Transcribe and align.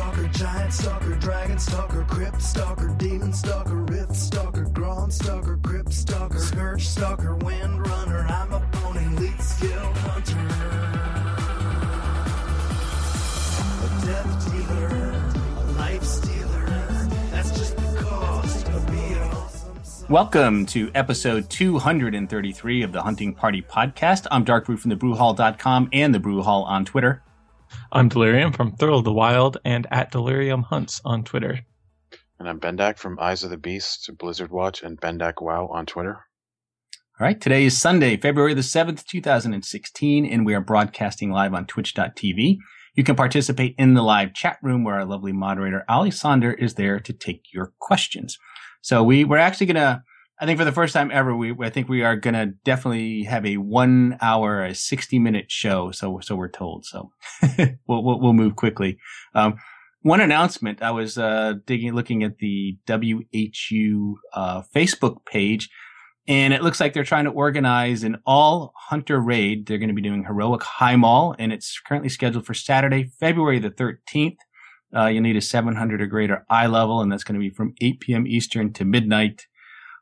Stalker, 0.00 0.28
Giant 0.28 0.72
Stalker, 0.72 1.14
Dragon 1.16 1.58
Stalker, 1.58 2.04
Crypt 2.08 2.40
Stalker, 2.40 2.88
Demon 2.96 3.34
Stalker, 3.34 3.82
Rift 3.82 4.16
Stalker, 4.16 4.64
Grown 4.64 5.10
Stalker, 5.10 5.58
Crypt 5.62 5.92
Stalker, 5.92 6.38
Scourge 6.38 6.88
Stalker, 6.88 7.34
Wind 7.36 7.86
Runner, 7.86 8.26
I'm 8.26 8.50
a 8.50 8.60
pony, 8.72 9.04
Elite 9.04 9.42
Skill 9.42 9.92
Hunter. 9.96 10.38
A 13.84 14.06
Death 14.06 14.50
Dealer, 14.50 15.12
a 15.58 15.72
Life 15.72 16.02
Stealer, 16.02 16.66
that's 17.30 17.50
just 17.50 17.76
the 17.76 18.00
cost 18.02 18.68
of 18.68 18.86
being 18.86 19.18
awesome. 19.18 20.06
Welcome 20.08 20.64
to 20.66 20.90
episode 20.94 21.50
233 21.50 22.82
of 22.84 22.92
the 22.92 23.02
Hunting 23.02 23.34
Party 23.34 23.60
podcast. 23.60 24.26
I'm 24.30 24.44
Dark 24.44 24.64
Brew 24.64 24.78
from 24.78 24.92
thebrewhall.com 24.92 25.90
and 25.92 26.14
the 26.14 26.20
Brew 26.20 26.40
Hall 26.40 26.62
on 26.62 26.86
Twitter. 26.86 27.22
I'm 27.92 28.08
Delirium 28.08 28.52
from 28.52 28.76
Thrill 28.76 28.98
of 28.98 29.04
the 29.04 29.12
Wild 29.12 29.58
and 29.64 29.86
at 29.90 30.10
Delirium 30.10 30.62
Hunts 30.62 31.00
on 31.04 31.24
Twitter. 31.24 31.60
And 32.38 32.48
I'm 32.48 32.60
Bendak 32.60 32.98
from 32.98 33.18
Eyes 33.20 33.44
of 33.44 33.50
the 33.50 33.56
Beast, 33.56 34.10
Blizzard 34.18 34.50
Watch, 34.50 34.82
and 34.82 35.00
Bendak 35.00 35.42
Wow 35.42 35.68
on 35.68 35.86
Twitter. 35.86 36.24
All 37.20 37.26
right, 37.26 37.38
today 37.38 37.64
is 37.64 37.78
Sunday, 37.78 38.16
February 38.16 38.54
the 38.54 38.62
7th, 38.62 39.04
2016, 39.04 40.24
and 40.24 40.46
we 40.46 40.54
are 40.54 40.60
broadcasting 40.62 41.30
live 41.30 41.52
on 41.52 41.66
twitch.tv. 41.66 42.56
You 42.94 43.04
can 43.04 43.14
participate 43.14 43.74
in 43.76 43.94
the 43.94 44.02
live 44.02 44.32
chat 44.32 44.58
room 44.62 44.84
where 44.84 44.94
our 44.94 45.04
lovely 45.04 45.32
moderator, 45.32 45.84
Ali 45.86 46.10
Sonder, 46.10 46.58
is 46.58 46.74
there 46.74 46.98
to 46.98 47.12
take 47.12 47.52
your 47.52 47.74
questions. 47.78 48.38
So 48.80 49.02
we, 49.02 49.24
we're 49.24 49.36
actually 49.36 49.66
going 49.66 49.76
to, 49.76 50.02
I 50.40 50.46
think 50.46 50.58
for 50.58 50.64
the 50.64 50.72
first 50.72 50.94
time 50.94 51.10
ever, 51.12 51.36
we, 51.36 51.54
I 51.60 51.68
think 51.68 51.88
we 51.88 52.02
are 52.02 52.18
to 52.18 52.46
definitely 52.64 53.24
have 53.24 53.44
a 53.44 53.58
one 53.58 54.16
hour, 54.22 54.64
a 54.64 54.74
60 54.74 55.18
minute 55.18 55.50
show. 55.50 55.90
So, 55.90 56.20
so 56.22 56.34
we're 56.34 56.48
told. 56.48 56.86
So 56.86 57.10
we'll, 57.86 58.02
we'll, 58.02 58.20
we'll 58.20 58.32
move 58.32 58.56
quickly. 58.56 58.98
Um, 59.34 59.56
one 60.00 60.22
announcement, 60.22 60.80
I 60.80 60.92
was, 60.92 61.18
uh, 61.18 61.54
digging, 61.66 61.92
looking 61.92 62.24
at 62.24 62.38
the 62.38 62.78
WHU, 62.88 64.16
uh, 64.32 64.62
Facebook 64.74 65.26
page 65.26 65.68
and 66.26 66.54
it 66.54 66.62
looks 66.62 66.80
like 66.80 66.92
they're 66.92 67.04
trying 67.04 67.24
to 67.24 67.30
organize 67.30 68.04
an 68.04 68.18
all 68.24 68.72
hunter 68.76 69.20
raid. 69.20 69.66
They're 69.66 69.78
going 69.78 69.88
to 69.88 69.94
be 69.94 70.00
doing 70.00 70.24
heroic 70.24 70.60
Highmaul 70.60 71.34
and 71.38 71.52
it's 71.52 71.80
currently 71.80 72.08
scheduled 72.08 72.46
for 72.46 72.54
Saturday, 72.54 73.10
February 73.18 73.58
the 73.58 73.70
13th. 73.70 74.36
Uh, 74.96 75.06
you'll 75.06 75.22
need 75.22 75.36
a 75.36 75.40
700 75.40 76.00
or 76.00 76.06
greater 76.06 76.46
eye 76.48 76.66
level 76.66 77.00
and 77.00 77.10
that's 77.10 77.24
going 77.24 77.34
to 77.34 77.40
be 77.40 77.50
from 77.50 77.74
8 77.80 78.00
p.m. 78.00 78.26
Eastern 78.26 78.72
to 78.74 78.84
midnight. 78.84 79.46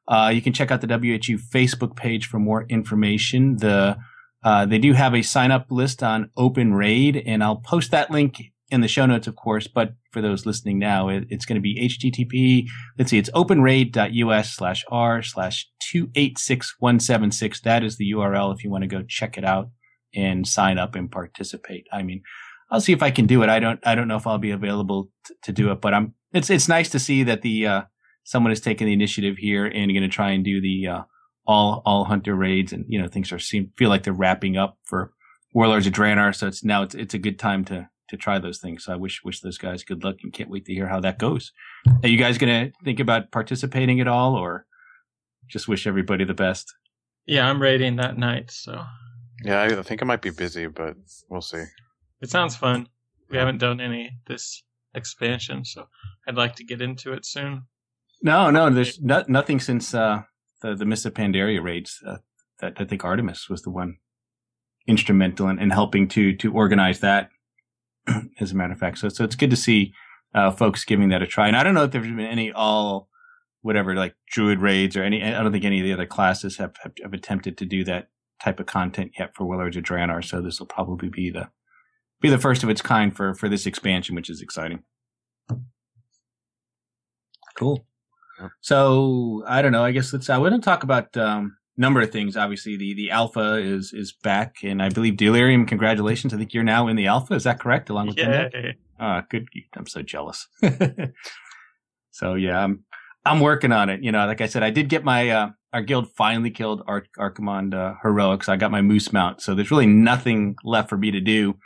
Uh, 0.08 0.32
you 0.34 0.40
can 0.40 0.54
check 0.54 0.70
out 0.70 0.80
the 0.80 0.86
WHU 0.86 1.38
Facebook 1.38 1.94
page 1.94 2.26
for 2.26 2.38
more 2.38 2.64
information. 2.64 3.58
The 3.58 3.98
uh, 4.42 4.64
they 4.66 4.78
do 4.78 4.92
have 4.92 5.14
a 5.14 5.22
sign 5.22 5.50
up 5.50 5.66
list 5.70 6.02
on 6.02 6.30
Open 6.36 6.72
Raid, 6.72 7.22
and 7.26 7.42
I'll 7.42 7.56
post 7.56 7.90
that 7.90 8.10
link 8.10 8.40
in 8.70 8.80
the 8.80 8.88
show 8.88 9.04
notes, 9.04 9.26
of 9.26 9.36
course. 9.36 9.66
But 9.66 9.94
for 10.12 10.22
those 10.22 10.46
listening 10.46 10.78
now, 10.78 11.08
it, 11.08 11.26
it's 11.28 11.44
going 11.44 11.56
to 11.56 11.60
be 11.60 11.88
HTTP. 11.88 12.68
Let's 12.96 13.10
see, 13.10 13.18
it's 13.18 13.30
openraid.us 13.30 14.54
slash 14.54 14.84
r 14.90 15.22
slash 15.22 15.68
two 15.80 16.10
eight 16.14 16.38
six 16.38 16.74
one 16.78 17.00
seven 17.00 17.30
six. 17.30 17.60
That 17.60 17.84
is 17.84 17.96
the 17.96 18.12
URL 18.12 18.54
if 18.54 18.64
you 18.64 18.70
want 18.70 18.82
to 18.82 18.88
go 18.88 19.02
check 19.02 19.36
it 19.36 19.44
out 19.44 19.70
and 20.14 20.46
sign 20.46 20.78
up 20.78 20.94
and 20.94 21.10
participate. 21.10 21.86
I 21.92 22.02
mean, 22.02 22.22
I'll 22.70 22.80
see 22.80 22.92
if 22.92 23.02
I 23.02 23.10
can 23.10 23.26
do 23.26 23.42
it. 23.42 23.48
I 23.48 23.58
don't 23.58 23.80
I 23.86 23.94
don't 23.94 24.08
know 24.08 24.16
if 24.16 24.26
I'll 24.26 24.38
be 24.38 24.52
available 24.52 25.10
t- 25.26 25.34
to 25.42 25.52
do 25.52 25.70
it, 25.72 25.80
but 25.80 25.94
I'm. 25.94 26.14
It's 26.32 26.50
it's 26.50 26.68
nice 26.68 26.90
to 26.90 26.98
see 26.98 27.22
that 27.24 27.42
the 27.42 27.66
uh, 27.66 27.82
someone 28.28 28.50
has 28.50 28.60
taken 28.60 28.86
the 28.86 28.92
initiative 28.92 29.38
here 29.38 29.64
and 29.64 29.90
going 29.90 30.02
to 30.02 30.08
try 30.08 30.32
and 30.32 30.44
do 30.44 30.60
the 30.60 30.86
uh, 30.86 31.02
all 31.46 31.80
all 31.86 32.04
hunter 32.04 32.34
raids, 32.34 32.74
and 32.74 32.84
you 32.86 33.00
know 33.00 33.08
things 33.08 33.32
are 33.32 33.38
seem 33.38 33.72
feel 33.78 33.88
like 33.88 34.02
they're 34.02 34.12
wrapping 34.12 34.58
up 34.58 34.76
for 34.84 35.12
Warlords 35.54 35.86
of 35.86 35.94
Draenor. 35.94 36.34
So 36.34 36.46
it's 36.46 36.62
now 36.62 36.82
it's 36.82 36.94
it's 36.94 37.14
a 37.14 37.18
good 37.18 37.38
time 37.38 37.64
to 37.66 37.88
to 38.10 38.16
try 38.18 38.38
those 38.38 38.58
things. 38.58 38.84
So 38.84 38.92
I 38.92 38.96
wish 38.96 39.22
wish 39.24 39.40
those 39.40 39.56
guys 39.56 39.82
good 39.82 40.04
luck 40.04 40.16
and 40.22 40.30
can't 40.32 40.50
wait 40.50 40.66
to 40.66 40.74
hear 40.74 40.88
how 40.88 41.00
that 41.00 41.18
goes. 41.18 41.52
Are 42.02 42.08
you 42.08 42.18
guys 42.18 42.36
going 42.36 42.52
to 42.52 42.72
think 42.84 43.00
about 43.00 43.32
participating 43.32 43.98
at 43.98 44.08
all, 44.08 44.34
or 44.34 44.66
just 45.48 45.66
wish 45.66 45.86
everybody 45.86 46.24
the 46.24 46.34
best? 46.34 46.74
Yeah, 47.26 47.48
I'm 47.48 47.62
raiding 47.62 47.96
that 47.96 48.18
night, 48.18 48.50
so 48.50 48.84
Yeah, 49.42 49.62
I 49.62 49.82
think 49.82 50.02
I 50.02 50.06
might 50.06 50.22
be 50.22 50.30
busy, 50.30 50.66
but 50.66 50.96
we'll 51.30 51.40
see. 51.40 51.64
it 52.20 52.28
sounds 52.28 52.56
fun. 52.56 52.88
We 53.30 53.38
haven't 53.38 53.58
done 53.58 53.80
any 53.80 54.10
this 54.26 54.62
expansion, 54.94 55.64
so 55.64 55.86
I'd 56.26 56.36
like 56.36 56.56
to 56.56 56.64
get 56.64 56.82
into 56.82 57.12
it 57.14 57.24
soon. 57.24 57.62
No, 58.20 58.50
no, 58.50 58.70
there's 58.70 59.00
no, 59.00 59.24
nothing 59.28 59.60
since 59.60 59.94
uh, 59.94 60.22
the 60.62 60.74
the 60.74 60.84
Pandaria 60.84 61.62
raids. 61.62 62.02
Uh, 62.06 62.18
that 62.60 62.74
I 62.78 62.84
think 62.84 63.04
Artemis 63.04 63.48
was 63.48 63.62
the 63.62 63.70
one 63.70 63.98
instrumental 64.86 65.48
in, 65.48 65.58
in 65.58 65.70
helping 65.70 66.08
to 66.08 66.34
to 66.36 66.52
organize 66.52 67.00
that. 67.00 67.30
As 68.40 68.52
a 68.52 68.54
matter 68.54 68.72
of 68.72 68.78
fact, 68.78 68.98
so 68.98 69.08
so 69.08 69.24
it's 69.24 69.36
good 69.36 69.50
to 69.50 69.56
see 69.56 69.92
uh, 70.34 70.50
folks 70.50 70.84
giving 70.84 71.10
that 71.10 71.22
a 71.22 71.26
try. 71.26 71.46
And 71.46 71.56
I 71.56 71.62
don't 71.62 71.74
know 71.74 71.84
if 71.84 71.92
there's 71.92 72.06
been 72.06 72.20
any 72.20 72.52
all 72.52 73.08
whatever 73.62 73.94
like 73.94 74.14
druid 74.30 74.60
raids 74.60 74.96
or 74.96 75.02
any. 75.02 75.22
I 75.22 75.42
don't 75.42 75.52
think 75.52 75.64
any 75.64 75.80
of 75.80 75.84
the 75.84 75.92
other 75.92 76.06
classes 76.06 76.56
have 76.56 76.74
have, 76.82 76.92
have 77.02 77.12
attempted 77.12 77.58
to 77.58 77.64
do 77.64 77.84
that 77.84 78.08
type 78.42 78.60
of 78.60 78.66
content 78.66 79.12
yet 79.18 79.34
for 79.34 79.44
Warlords 79.44 79.76
of 79.76 79.84
Draenor. 79.84 80.24
So 80.24 80.40
this 80.40 80.58
will 80.58 80.66
probably 80.66 81.08
be 81.08 81.30
the 81.30 81.50
be 82.20 82.30
the 82.30 82.38
first 82.38 82.62
of 82.62 82.68
its 82.68 82.82
kind 82.82 83.14
for 83.14 83.34
for 83.34 83.48
this 83.48 83.66
expansion, 83.66 84.14
which 84.14 84.30
is 84.30 84.40
exciting. 84.40 84.82
Cool. 87.56 87.84
Yep. 88.40 88.50
So 88.60 89.44
I 89.46 89.62
don't 89.62 89.72
know. 89.72 89.84
I 89.84 89.92
guess 89.92 90.12
let's. 90.12 90.30
I 90.30 90.38
want 90.38 90.54
to 90.54 90.60
talk 90.60 90.82
about 90.82 91.16
um, 91.16 91.56
number 91.76 92.00
of 92.00 92.10
things. 92.10 92.36
Obviously, 92.36 92.76
the 92.76 92.94
the 92.94 93.10
alpha 93.10 93.54
is 93.54 93.92
is 93.92 94.12
back, 94.22 94.56
and 94.62 94.82
I 94.82 94.88
believe 94.90 95.16
Delirium. 95.16 95.66
Congratulations! 95.66 96.32
I 96.34 96.36
think 96.36 96.54
you're 96.54 96.64
now 96.64 96.88
in 96.88 96.96
the 96.96 97.06
alpha. 97.06 97.34
Is 97.34 97.44
that 97.44 97.60
correct? 97.60 97.90
Along 97.90 98.08
with 98.08 98.16
Bendak? 98.16 98.50
Yeah, 98.52 98.72
Ah, 99.00 99.22
good. 99.28 99.48
I'm 99.76 99.86
so 99.86 100.02
jealous. 100.02 100.46
so 102.10 102.34
yeah, 102.34 102.62
I'm 102.62 102.84
I'm 103.24 103.40
working 103.40 103.72
on 103.72 103.88
it. 103.90 104.02
You 104.02 104.12
know, 104.12 104.26
like 104.26 104.40
I 104.40 104.46
said, 104.46 104.62
I 104.62 104.70
did 104.70 104.88
get 104.88 105.04
my 105.04 105.30
uh, 105.30 105.50
our 105.72 105.82
guild 105.82 106.08
finally 106.16 106.50
killed 106.50 106.82
Ar- 106.86 107.06
Archimonde 107.18 107.74
uh, 107.74 107.94
heroics. 108.02 108.48
I 108.48 108.56
got 108.56 108.70
my 108.70 108.82
moose 108.82 109.12
mount, 109.12 109.40
so 109.40 109.54
there's 109.54 109.70
really 109.70 109.86
nothing 109.86 110.56
left 110.64 110.88
for 110.88 110.96
me 110.98 111.10
to 111.10 111.20
do 111.20 111.56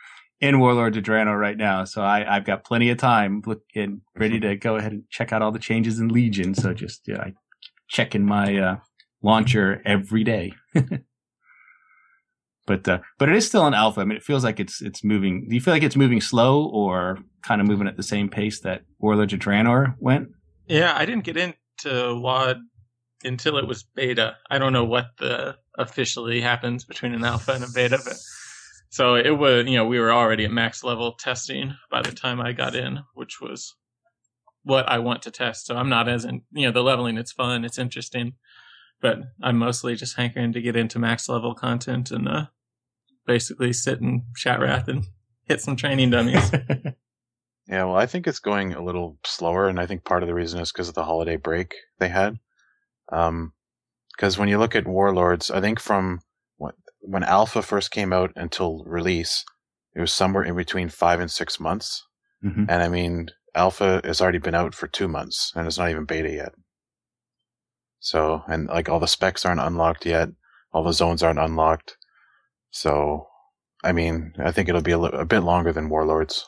in 0.42 0.58
Warlord 0.58 0.96
of 0.96 1.04
Draenor 1.04 1.38
right 1.38 1.56
now. 1.56 1.84
So 1.84 2.02
I 2.02 2.36
I've 2.36 2.44
got 2.44 2.64
plenty 2.64 2.90
of 2.90 2.98
time 2.98 3.42
looking 3.46 4.02
ready 4.14 4.38
to 4.40 4.56
go 4.56 4.76
ahead 4.76 4.92
and 4.92 5.04
check 5.08 5.32
out 5.32 5.40
all 5.40 5.52
the 5.52 5.58
changes 5.58 5.98
in 5.98 6.08
Legion. 6.08 6.54
So 6.54 6.74
just 6.74 7.02
yeah, 7.06 7.20
I 7.20 7.32
checking 7.88 8.26
my 8.26 8.58
uh, 8.58 8.76
launcher 9.22 9.80
every 9.86 10.24
day. 10.24 10.52
But 12.64 12.86
uh, 12.86 13.00
but 13.18 13.28
it 13.28 13.34
is 13.34 13.46
still 13.46 13.66
an 13.66 13.74
alpha. 13.74 14.00
I 14.00 14.04
mean, 14.04 14.16
it 14.16 14.22
feels 14.22 14.44
like 14.44 14.60
it's 14.60 14.80
it's 14.80 15.02
moving. 15.02 15.48
Do 15.48 15.54
you 15.54 15.60
feel 15.60 15.74
like 15.74 15.82
it's 15.82 15.96
moving 15.96 16.20
slow 16.20 16.66
or 16.66 17.18
kind 17.42 17.60
of 17.60 17.66
moving 17.66 17.88
at 17.88 17.96
the 17.96 18.04
same 18.04 18.28
pace 18.28 18.60
that 18.60 18.82
Warlords 19.00 19.32
of 19.32 19.40
Draenor 19.40 19.96
went? 19.98 20.28
yeah. 20.68 20.94
I 20.96 21.04
didn't 21.04 21.24
get 21.24 21.36
into 21.36 22.20
WoD 22.20 22.58
until 23.24 23.58
it 23.58 23.66
was 23.66 23.82
beta. 23.82 24.36
I 24.48 24.58
don't 24.58 24.72
know 24.72 24.84
what 24.84 25.06
the 25.18 25.56
officially 25.76 26.40
happens 26.40 26.84
between 26.84 27.14
an 27.14 27.24
alpha 27.24 27.52
and 27.52 27.64
a 27.64 27.68
beta, 27.74 27.98
but 28.04 28.16
so 28.92 29.16
it 29.16 29.36
was. 29.36 29.66
You 29.66 29.76
know, 29.78 29.86
we 29.86 29.98
were 29.98 30.12
already 30.12 30.44
at 30.44 30.52
max 30.52 30.84
level 30.84 31.12
testing 31.18 31.74
by 31.90 32.02
the 32.02 32.12
time 32.12 32.40
I 32.40 32.52
got 32.52 32.76
in, 32.76 33.00
which 33.14 33.40
was 33.40 33.74
what 34.62 34.88
I 34.88 34.98
want 35.00 35.22
to 35.22 35.30
test. 35.32 35.66
So 35.66 35.74
I'm 35.76 35.88
not 35.88 36.08
as 36.08 36.24
in. 36.24 36.42
You 36.52 36.66
know, 36.66 36.72
the 36.72 36.82
leveling. 36.84 37.18
It's 37.18 37.32
fun. 37.32 37.64
It's 37.64 37.78
interesting. 37.78 38.34
but 39.00 39.18
I'm 39.42 39.58
mostly 39.58 39.96
just 39.96 40.16
hankering 40.16 40.52
to 40.52 40.62
get 40.62 40.76
into 40.76 40.98
max 41.00 41.28
level 41.28 41.54
content 41.54 42.12
and 42.12 42.28
uh, 42.28 42.46
basically 43.26 43.72
sit 43.72 44.00
in 44.00 44.26
Shattrath 44.38 44.86
and 44.88 45.04
hit 45.44 45.60
some 45.60 45.74
training 45.76 46.10
dummies. 46.10 46.52
Yeah, 47.68 47.84
well, 47.84 47.96
I 47.96 48.06
think 48.06 48.26
it's 48.26 48.40
going 48.40 48.74
a 48.74 48.82
little 48.82 49.18
slower, 49.24 49.68
and 49.68 49.78
I 49.78 49.86
think 49.86 50.04
part 50.04 50.22
of 50.24 50.26
the 50.26 50.34
reason 50.34 50.60
is 50.60 50.72
because 50.72 50.88
of 50.88 50.94
the 50.96 51.04
holiday 51.04 51.36
break 51.36 51.74
they 52.00 52.08
had. 52.08 52.38
Um, 53.10 53.52
because 54.10 54.36
when 54.36 54.48
you 54.48 54.58
look 54.58 54.74
at 54.74 54.86
Warlords, 54.86 55.48
I 55.50 55.60
think 55.60 55.78
from 55.78 56.20
when, 57.02 57.22
Alpha 57.24 57.62
first 57.62 57.90
came 57.90 58.12
out 58.12 58.32
until 58.36 58.84
release, 58.84 59.44
it 59.94 60.00
was 60.00 60.12
somewhere 60.12 60.44
in 60.44 60.56
between 60.56 60.88
five 60.88 61.20
and 61.20 61.30
six 61.30 61.60
months. 61.60 62.02
Mhm. 62.44 62.66
And 62.68 62.82
I 62.82 62.88
mean, 62.88 63.28
Alpha 63.54 64.00
has 64.04 64.20
already 64.20 64.38
been 64.38 64.54
out 64.54 64.74
for 64.74 64.88
two 64.88 65.08
months, 65.08 65.52
and 65.54 65.66
it's 65.66 65.78
not 65.78 65.90
even 65.90 66.04
beta 66.06 66.30
yet. 66.30 66.52
So, 68.00 68.42
and 68.48 68.66
like 68.68 68.88
all 68.88 68.98
the 69.00 69.06
specs 69.06 69.44
aren't 69.44 69.60
unlocked 69.60 70.06
yet, 70.06 70.30
all 70.72 70.82
the 70.82 70.92
zones 70.92 71.22
aren't 71.22 71.38
unlocked. 71.38 71.96
So, 72.70 73.28
I 73.84 73.92
mean, 73.92 74.34
I 74.38 74.50
think 74.50 74.68
it'll 74.68 74.80
be 74.82 74.92
a, 74.92 74.98
li- 74.98 75.10
a 75.12 75.24
bit 75.24 75.40
longer 75.40 75.72
than 75.72 75.88
Warlords, 75.88 76.44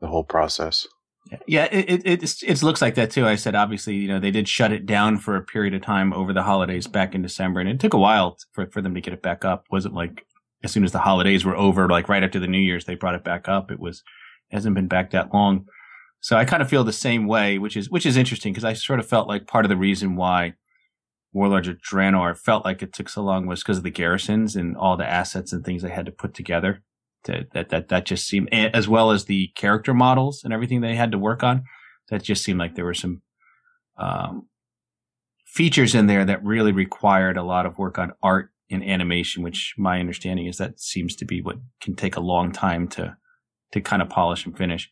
the 0.00 0.08
whole 0.08 0.24
process. 0.24 0.86
Yeah, 1.46 1.68
it, 1.72 2.02
it 2.04 2.42
it 2.42 2.62
looks 2.62 2.82
like 2.82 2.96
that 2.96 3.10
too. 3.10 3.26
I 3.26 3.36
said 3.36 3.54
obviously, 3.54 3.94
you 3.94 4.08
know, 4.08 4.20
they 4.20 4.30
did 4.30 4.48
shut 4.48 4.72
it 4.72 4.84
down 4.84 5.18
for 5.18 5.36
a 5.36 5.42
period 5.42 5.74
of 5.74 5.82
time 5.82 6.12
over 6.12 6.32
the 6.32 6.42
holidays 6.42 6.86
back 6.86 7.14
in 7.14 7.22
December, 7.22 7.60
and 7.60 7.68
it 7.68 7.80
took 7.80 7.94
a 7.94 7.98
while 7.98 8.36
for 8.52 8.66
for 8.66 8.82
them 8.82 8.94
to 8.94 9.00
get 9.00 9.14
it 9.14 9.22
back 9.22 9.44
up. 9.44 9.64
wasn't 9.70 9.94
like 9.94 10.26
as 10.62 10.72
soon 10.72 10.84
as 10.84 10.92
the 10.92 10.98
holidays 10.98 11.44
were 11.44 11.56
over, 11.56 11.88
like 11.88 12.08
right 12.08 12.22
after 12.22 12.38
the 12.38 12.46
New 12.46 12.58
Year's, 12.58 12.84
they 12.84 12.94
brought 12.94 13.14
it 13.14 13.24
back 13.24 13.48
up. 13.48 13.70
It 13.70 13.80
was 13.80 14.02
it 14.50 14.56
hasn't 14.56 14.74
been 14.74 14.88
back 14.88 15.10
that 15.10 15.32
long, 15.32 15.66
so 16.20 16.36
I 16.36 16.44
kind 16.44 16.62
of 16.62 16.68
feel 16.68 16.84
the 16.84 16.92
same 16.92 17.26
way, 17.26 17.58
which 17.58 17.76
is 17.76 17.88
which 17.90 18.06
is 18.06 18.18
interesting 18.18 18.52
because 18.52 18.64
I 18.64 18.74
sort 18.74 19.00
of 19.00 19.06
felt 19.08 19.26
like 19.26 19.46
part 19.46 19.64
of 19.64 19.70
the 19.70 19.76
reason 19.76 20.16
why 20.16 20.54
Warlords 21.32 21.68
of 21.68 21.78
Draenor 21.78 22.36
felt 22.36 22.66
like 22.66 22.82
it 22.82 22.92
took 22.92 23.08
so 23.08 23.22
long 23.22 23.46
was 23.46 23.62
because 23.62 23.78
of 23.78 23.84
the 23.84 23.90
garrisons 23.90 24.56
and 24.56 24.76
all 24.76 24.96
the 24.96 25.08
assets 25.08 25.52
and 25.52 25.64
things 25.64 25.82
they 25.82 25.90
had 25.90 26.06
to 26.06 26.12
put 26.12 26.34
together 26.34 26.82
to, 27.24 27.46
that 27.52 27.68
that 27.70 27.88
that 27.88 28.06
just 28.06 28.26
seemed 28.26 28.48
as 28.52 28.88
well 28.88 29.10
as 29.10 29.24
the 29.24 29.48
character 29.54 29.92
models 29.94 30.42
and 30.44 30.52
everything 30.52 30.80
they 30.80 30.94
had 30.94 31.12
to 31.12 31.18
work 31.18 31.42
on. 31.42 31.64
That 32.10 32.22
just 32.22 32.44
seemed 32.44 32.58
like 32.58 32.74
there 32.74 32.84
were 32.84 32.94
some 32.94 33.22
um, 33.96 34.46
features 35.46 35.94
in 35.94 36.06
there 36.06 36.24
that 36.24 36.44
really 36.44 36.72
required 36.72 37.36
a 37.36 37.42
lot 37.42 37.66
of 37.66 37.78
work 37.78 37.98
on 37.98 38.12
art 38.22 38.50
and 38.70 38.82
animation, 38.82 39.42
which 39.42 39.74
my 39.78 40.00
understanding 40.00 40.46
is 40.46 40.58
that 40.58 40.80
seems 40.80 41.14
to 41.16 41.24
be 41.24 41.40
what 41.40 41.56
can 41.80 41.94
take 41.94 42.16
a 42.16 42.20
long 42.20 42.52
time 42.52 42.88
to 42.88 43.16
to 43.72 43.80
kind 43.80 44.02
of 44.02 44.08
polish 44.08 44.44
and 44.46 44.56
finish. 44.56 44.90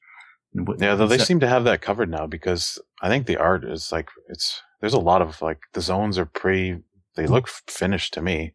And 0.55 0.67
what- 0.67 0.81
Yeah, 0.81 0.95
though 0.95 1.07
they 1.07 1.19
so- 1.19 1.25
seem 1.25 1.41
to 1.41 1.49
have 1.49 1.65
that 1.65 1.81
covered 1.83 2.11
now 2.11 2.27
because 2.27 2.79
I 3.03 3.09
think 3.09 3.27
the 3.27 3.37
art 3.37 3.65
is 3.65 3.93
like 3.93 4.09
it's 4.29 4.61
there's 4.81 4.95
a 4.95 4.99
lot 5.01 5.23
of 5.23 5.41
like 5.43 5.61
the 5.73 5.81
zones 5.81 6.19
are 6.19 6.27
pretty 6.27 6.79
they 7.15 7.27
look 7.27 7.49
finished 7.49 8.15
to 8.15 8.23
me. 8.23 8.55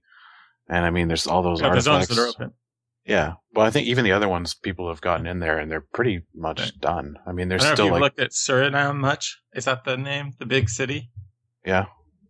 And 0.69 0.85
I 0.85 0.89
mean 0.89 1.07
there's 1.07 1.27
all 1.27 1.43
those 1.43 1.61
Yeah, 1.61 1.73
the 1.73 1.81
zones 1.81 2.07
that 2.07 2.17
are 2.17 2.27
open. 2.27 2.53
Yeah. 3.07 3.33
Well, 3.53 3.65
I 3.65 3.69
think 3.71 3.87
even 3.87 4.03
the 4.03 4.11
other 4.11 4.27
ones 4.27 4.53
people 4.53 4.89
have 4.89 5.01
gotten 5.01 5.25
in 5.25 5.39
there 5.39 5.57
and 5.57 5.71
they're 5.71 5.85
pretty 5.93 6.23
much 6.35 6.59
Right. 6.59 6.71
done. 6.79 7.15
I 7.25 7.31
mean 7.31 7.47
I 7.47 7.49
there's 7.49 7.63
don't 7.63 7.75
still 7.75 7.91
like 7.91 8.01
looked 8.01 8.19
at 8.19 8.31
Suramar 8.31 8.95
much. 8.95 9.39
Is 9.55 9.65
that 9.65 9.83
the 9.85 9.97
name? 9.97 10.33
The 10.39 10.45
big 10.45 10.69
city? 10.69 11.09
yeah, 11.65 11.85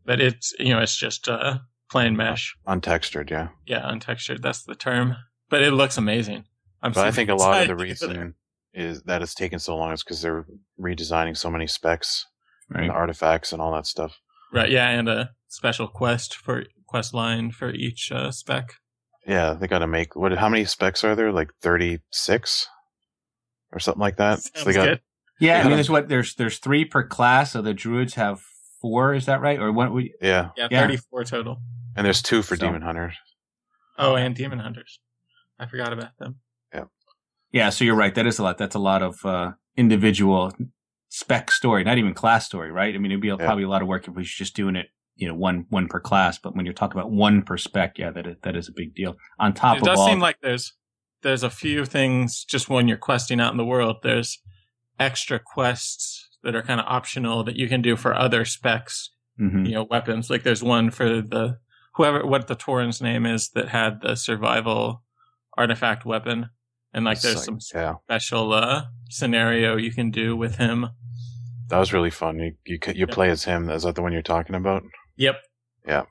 But 0.05 0.21
it's 0.21 0.53
you 0.59 0.69
know 0.69 0.79
it's 0.79 0.95
just 0.95 1.27
uh, 1.27 1.59
plain 1.89 2.15
mesh. 2.15 2.55
untextured, 2.67 3.29
yeah. 3.29 3.49
Yeah, 3.65 3.81
untextured. 3.81 4.41
That's 4.41 4.63
the 4.63 4.75
term. 4.75 5.15
But 5.49 5.61
it 5.63 5.71
looks 5.71 5.97
amazing. 5.97 6.45
I'm. 6.81 6.91
But 6.91 7.07
I 7.07 7.11
think 7.11 7.29
a 7.29 7.35
lot 7.35 7.69
of 7.69 7.77
the 7.77 7.83
excited 7.83 7.97
to 7.99 8.07
go 8.07 8.13
there. 8.13 8.23
reason 8.23 8.35
is 8.73 9.03
that 9.03 9.21
it's 9.21 9.33
taken 9.33 9.59
so 9.59 9.75
long 9.75 9.93
is 9.93 10.03
because 10.03 10.21
they're 10.21 10.45
redesigning 10.79 11.35
so 11.35 11.49
many 11.49 11.65
specs 11.67 12.25
right. 12.69 12.83
and 12.83 12.91
artifacts 12.91 13.51
and 13.51 13.61
all 13.61 13.73
that 13.73 13.87
stuff. 13.87 14.19
Right. 14.53 14.69
Yeah, 14.69 14.89
and 14.89 15.09
a 15.09 15.31
special 15.47 15.87
quest 15.87 16.35
for 16.35 16.65
quest 16.87 17.13
line 17.13 17.51
for 17.51 17.71
each 17.71 18.11
uh, 18.11 18.31
spec. 18.31 18.73
Yeah, 19.27 19.53
they 19.53 19.67
got 19.67 19.79
to 19.79 19.87
make 19.87 20.15
what? 20.15 20.31
How 20.37 20.49
many 20.49 20.65
specs 20.65 21.03
are 21.03 21.15
there? 21.15 21.31
Like 21.31 21.51
thirty 21.61 21.99
six 22.11 22.67
or 23.71 23.79
something 23.79 23.99
like 24.01 24.17
that. 24.17 24.39
So 24.39 24.63
they 24.65 24.73
got 24.73 24.87
good. 24.87 25.01
Yeah, 25.39 25.59
I 25.59 25.63
mean, 25.65 25.73
there's 25.73 25.89
what 25.89 26.07
there's 26.07 26.33
there's 26.35 26.57
three 26.59 26.85
per 26.85 27.03
class. 27.03 27.51
So 27.51 27.61
the 27.61 27.73
druids 27.73 28.13
have 28.15 28.39
four. 28.81 29.13
Is 29.13 29.25
that 29.25 29.41
right? 29.41 29.59
Or 29.59 29.71
what? 29.71 29.93
We, 29.93 30.13
yeah, 30.21 30.49
Yeah, 30.55 30.67
Yeah. 30.71 30.81
34 30.81 31.23
total. 31.25 31.57
and 31.95 32.05
there's 32.05 32.21
two 32.21 32.41
for 32.41 32.55
So- 32.55 32.65
demon 32.65 32.81
hunters. 32.81 33.15
Oh, 33.97 34.15
and 34.15 34.35
demon 34.35 34.59
hunters. 34.59 34.99
I 35.59 35.65
forgot 35.65 35.91
about 35.91 36.17
them. 36.19 36.35
Yeah. 36.73 36.83
Yeah. 37.51 37.69
So 37.69 37.83
you're 37.83 37.95
right. 37.95 38.13
That 38.15 38.27
is 38.27 38.37
a 38.39 38.43
lot. 38.43 38.57
That's 38.59 38.75
a 38.75 38.79
lot 38.79 39.01
of 39.01 39.25
uh, 39.25 39.51
individual 39.75 40.53
spec 41.09 41.51
story, 41.51 41.83
not 41.83 41.97
even 41.97 42.13
class 42.13 42.45
story, 42.45 42.71
right? 42.71 42.93
I 42.93 42.97
mean, 42.99 43.11
it'd 43.11 43.21
be 43.21 43.29
a, 43.29 43.35
Yeah. 43.37 43.45
probably 43.45 43.63
a 43.63 43.69
lot 43.69 43.81
of 43.81 43.87
work 43.87 44.07
if 44.07 44.13
we 44.13 44.21
was 44.21 44.29
just 44.31 44.55
doing 44.55 44.75
it, 44.75 44.87
you 45.17 45.27
know, 45.27 45.33
one 45.35 45.65
one 45.69 45.87
per 45.87 45.99
class. 45.99 46.37
But 46.39 46.55
when 46.55 46.65
you're 46.65 46.73
talking 46.73 46.99
about 46.99 47.11
one 47.11 47.41
per 47.41 47.57
spec, 47.57 47.97
yeah, 47.97 48.11
that 48.11 48.25
is, 48.27 48.35
that 48.43 48.55
is 48.55 48.67
a 48.69 48.71
big 48.73 48.95
deal. 48.95 49.15
On 49.39 49.53
top 49.53 49.75
it 49.77 49.81
of 49.81 49.87
it 49.87 49.89
does 49.91 49.99
all, 49.99 50.07
seem 50.07 50.19
like 50.19 50.37
there's 50.41 50.73
there's 51.23 51.43
a 51.43 51.49
few 51.49 51.85
things 51.85 52.43
just 52.45 52.69
when 52.69 52.87
you're 52.87 52.97
questing 52.97 53.39
out 53.41 53.51
in 53.51 53.57
the 53.57 53.65
world. 53.65 53.97
There's 54.03 54.39
extra 54.99 55.39
quests 55.39 56.29
that 56.43 56.55
are 56.55 56.61
kind 56.61 56.79
of 56.79 56.85
optional 56.87 57.43
that 57.43 57.55
you 57.55 57.67
can 57.67 57.81
do 57.81 57.95
for 57.95 58.13
other 58.15 58.45
specs. 58.45 59.09
Mhm. 59.39 59.65
You 59.67 59.73
know, 59.75 59.83
weapons. 59.89 60.29
Like 60.29 60.43
there's 60.43 60.63
one 60.63 60.89
for 60.91 61.21
the 61.21 61.57
whoever 61.95 62.25
what 62.25 62.47
the 62.47 62.55
Tauren's 62.55 63.01
name 63.01 63.25
is 63.25 63.49
that 63.49 63.69
had 63.69 64.01
the 64.01 64.15
survival 64.15 65.03
artifact 65.57 66.05
weapon, 66.05 66.49
and 66.93 67.05
like 67.05 67.21
there's 67.21 67.35
It's 67.35 67.45
some 67.45 67.59
yeah, 67.73 67.95
special 68.05 68.53
uh 68.53 68.83
scenario 69.09 69.77
you 69.77 69.91
can 69.91 70.11
do 70.11 70.35
with 70.35 70.55
him. 70.57 70.87
that 71.69 71.79
was 71.79 71.91
really 71.93 72.09
fun. 72.11 72.39
You 72.39 72.53
you 72.65 72.79
you 72.87 73.05
Yeah. 73.07 73.13
play 73.13 73.29
as 73.29 73.43
him. 73.43 73.69
Is 73.69 73.83
that 73.83 73.95
the 73.95 74.01
one 74.01 74.13
you're 74.13 74.21
talking 74.21 74.55
about? 74.55 74.83
Yep. 75.17 75.35
Yeah. 75.87 75.99
And 76.01 76.07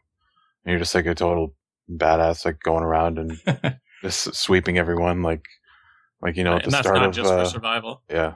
you're 0.72 0.78
just 0.78 0.94
like 0.94 1.06
a 1.06 1.14
total 1.14 1.54
badass, 1.90 2.44
like 2.44 2.58
going 2.60 2.82
around 2.84 3.18
and 3.18 3.40
just 4.02 4.34
sweeping 4.34 4.78
everyone, 4.78 5.22
like 5.22 5.44
like 6.22 6.36
you 6.36 6.44
know 6.44 6.56
at 6.56 6.64
and 6.64 6.72
the 6.72 6.76
that's 6.76 6.86
start 6.86 6.96
not 6.98 7.06
of 7.08 7.14
just 7.14 7.30
uh, 7.30 7.44
for 7.44 7.50
survival. 7.50 8.02
yeah, 8.10 8.34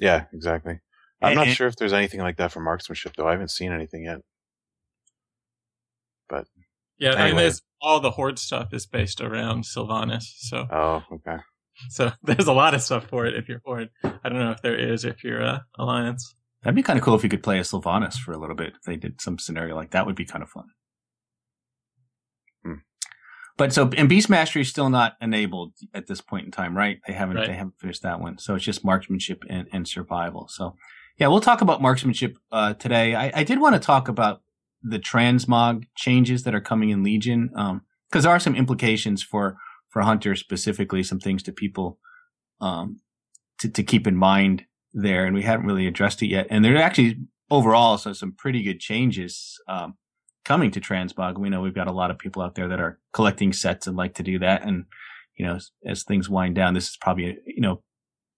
yeah, 0.00 0.24
exactly. 0.32 0.80
I'm 1.22 1.28
And- 1.30 1.36
not 1.36 1.46
and- 1.46 1.56
sure 1.56 1.66
if 1.68 1.76
there's 1.76 1.92
anything 1.94 2.20
like 2.20 2.36
that 2.36 2.52
for 2.52 2.60
marksmanship 2.60 3.14
though. 3.16 3.26
I 3.28 3.32
haven't 3.32 3.50
seen 3.50 3.72
anything 3.72 4.04
yet. 4.04 4.18
But 6.28 6.46
yeah, 6.98 7.14
I 7.14 7.26
mean, 7.28 7.36
there's 7.36 7.62
all 7.80 8.00
the 8.00 8.10
horde 8.10 8.38
stuff 8.38 8.72
is 8.72 8.86
based 8.86 9.20
around 9.20 9.64
Sylvanas, 9.64 10.24
so 10.38 10.66
Oh, 10.70 11.02
okay. 11.12 11.36
so 11.90 12.12
there's 12.22 12.46
a 12.46 12.52
lot 12.52 12.74
of 12.74 12.82
stuff 12.82 13.06
for 13.08 13.26
it 13.26 13.34
if 13.34 13.48
you're 13.48 13.60
horde. 13.64 13.90
I 14.02 14.28
don't 14.28 14.38
know 14.38 14.50
if 14.52 14.62
there 14.62 14.76
is 14.76 15.04
if 15.04 15.24
you're 15.24 15.42
uh, 15.42 15.60
alliance. 15.78 16.34
That'd 16.64 16.74
be 16.74 16.82
kind 16.82 16.98
of 16.98 17.04
cool 17.04 17.14
if 17.14 17.22
you 17.22 17.28
could 17.28 17.42
play 17.42 17.58
as 17.58 17.70
Sylvanas 17.70 18.14
for 18.14 18.32
a 18.32 18.38
little 18.38 18.56
bit. 18.56 18.72
If 18.76 18.82
they 18.82 18.96
did 18.96 19.20
some 19.20 19.38
scenario 19.38 19.76
like 19.76 19.90
that, 19.90 20.06
would 20.06 20.16
be 20.16 20.24
kind 20.24 20.42
of 20.42 20.48
fun. 20.48 20.64
Hmm. 22.64 22.74
But 23.58 23.72
so 23.74 23.90
and 23.96 24.08
Beast 24.08 24.30
Mastery 24.30 24.62
is 24.62 24.70
still 24.70 24.88
not 24.88 25.12
enabled 25.20 25.74
at 25.92 26.06
this 26.06 26.22
point 26.22 26.46
in 26.46 26.50
time, 26.50 26.74
right? 26.76 27.00
They 27.06 27.12
haven't 27.12 27.36
Right. 27.36 27.48
they 27.48 27.54
haven't 27.54 27.78
finished 27.78 28.02
that 28.02 28.18
one, 28.18 28.38
so 28.38 28.54
it's 28.54 28.64
just 28.64 28.84
marksmanship 28.84 29.44
and, 29.48 29.68
and 29.72 29.86
survival. 29.86 30.48
So 30.48 30.74
yeah, 31.18 31.28
we'll 31.28 31.40
talk 31.40 31.60
about 31.60 31.82
marksmanship 31.82 32.38
uh, 32.50 32.74
today. 32.74 33.14
I, 33.14 33.30
I 33.34 33.44
did 33.44 33.60
want 33.60 33.74
to 33.74 33.80
talk 33.80 34.08
about 34.08 34.40
the 34.82 34.98
transmog 34.98 35.84
changes 35.96 36.42
that 36.44 36.54
are 36.54 36.60
coming 36.60 36.90
in 36.90 37.02
Legion 37.02 37.50
because 38.10 38.24
there 38.24 38.32
are 38.32 38.40
some 38.40 38.56
implications 38.56 39.22
for 39.22 39.56
for 39.90 40.00
hunters 40.02 40.40
specifically, 40.40 41.02
some 41.02 41.20
things 41.20 41.42
to 41.42 41.52
people 41.52 41.98
um, 42.60 43.00
to 43.58 43.68
to 43.68 43.82
keep 43.82 44.06
in 44.06 44.16
mind 44.16 44.64
there, 44.94 45.26
and 45.26 45.34
we 45.34 45.42
haven't 45.42 45.66
really 45.66 45.86
addressed 45.86 46.22
it 46.22 46.28
yet. 46.28 46.46
And 46.48 46.64
there 46.64 46.74
are 46.74 46.82
actually 46.82 47.18
overall 47.50 47.98
so 47.98 48.12
some 48.12 48.32
pretty 48.32 48.62
good 48.62 48.80
changes 48.80 49.60
um, 49.68 49.94
coming 50.44 50.70
to 50.70 50.80
Transmog. 50.80 51.38
We 51.38 51.50
know 51.50 51.60
we've 51.60 51.74
got 51.74 51.88
a 51.88 51.92
lot 51.92 52.10
of 52.10 52.18
people 52.18 52.40
out 52.40 52.54
there 52.54 52.68
that 52.68 52.80
are 52.80 52.98
collecting 53.12 53.52
sets 53.52 53.86
and 53.86 53.96
like 53.96 54.14
to 54.14 54.22
do 54.22 54.38
that. 54.38 54.62
And 54.62 54.84
you 55.36 55.44
know, 55.44 55.56
as, 55.56 55.72
as 55.84 56.04
things 56.04 56.30
wind 56.30 56.54
down, 56.54 56.74
this 56.74 56.88
is 56.88 56.96
probably 56.96 57.30
a, 57.30 57.34
you 57.46 57.60
know 57.60 57.82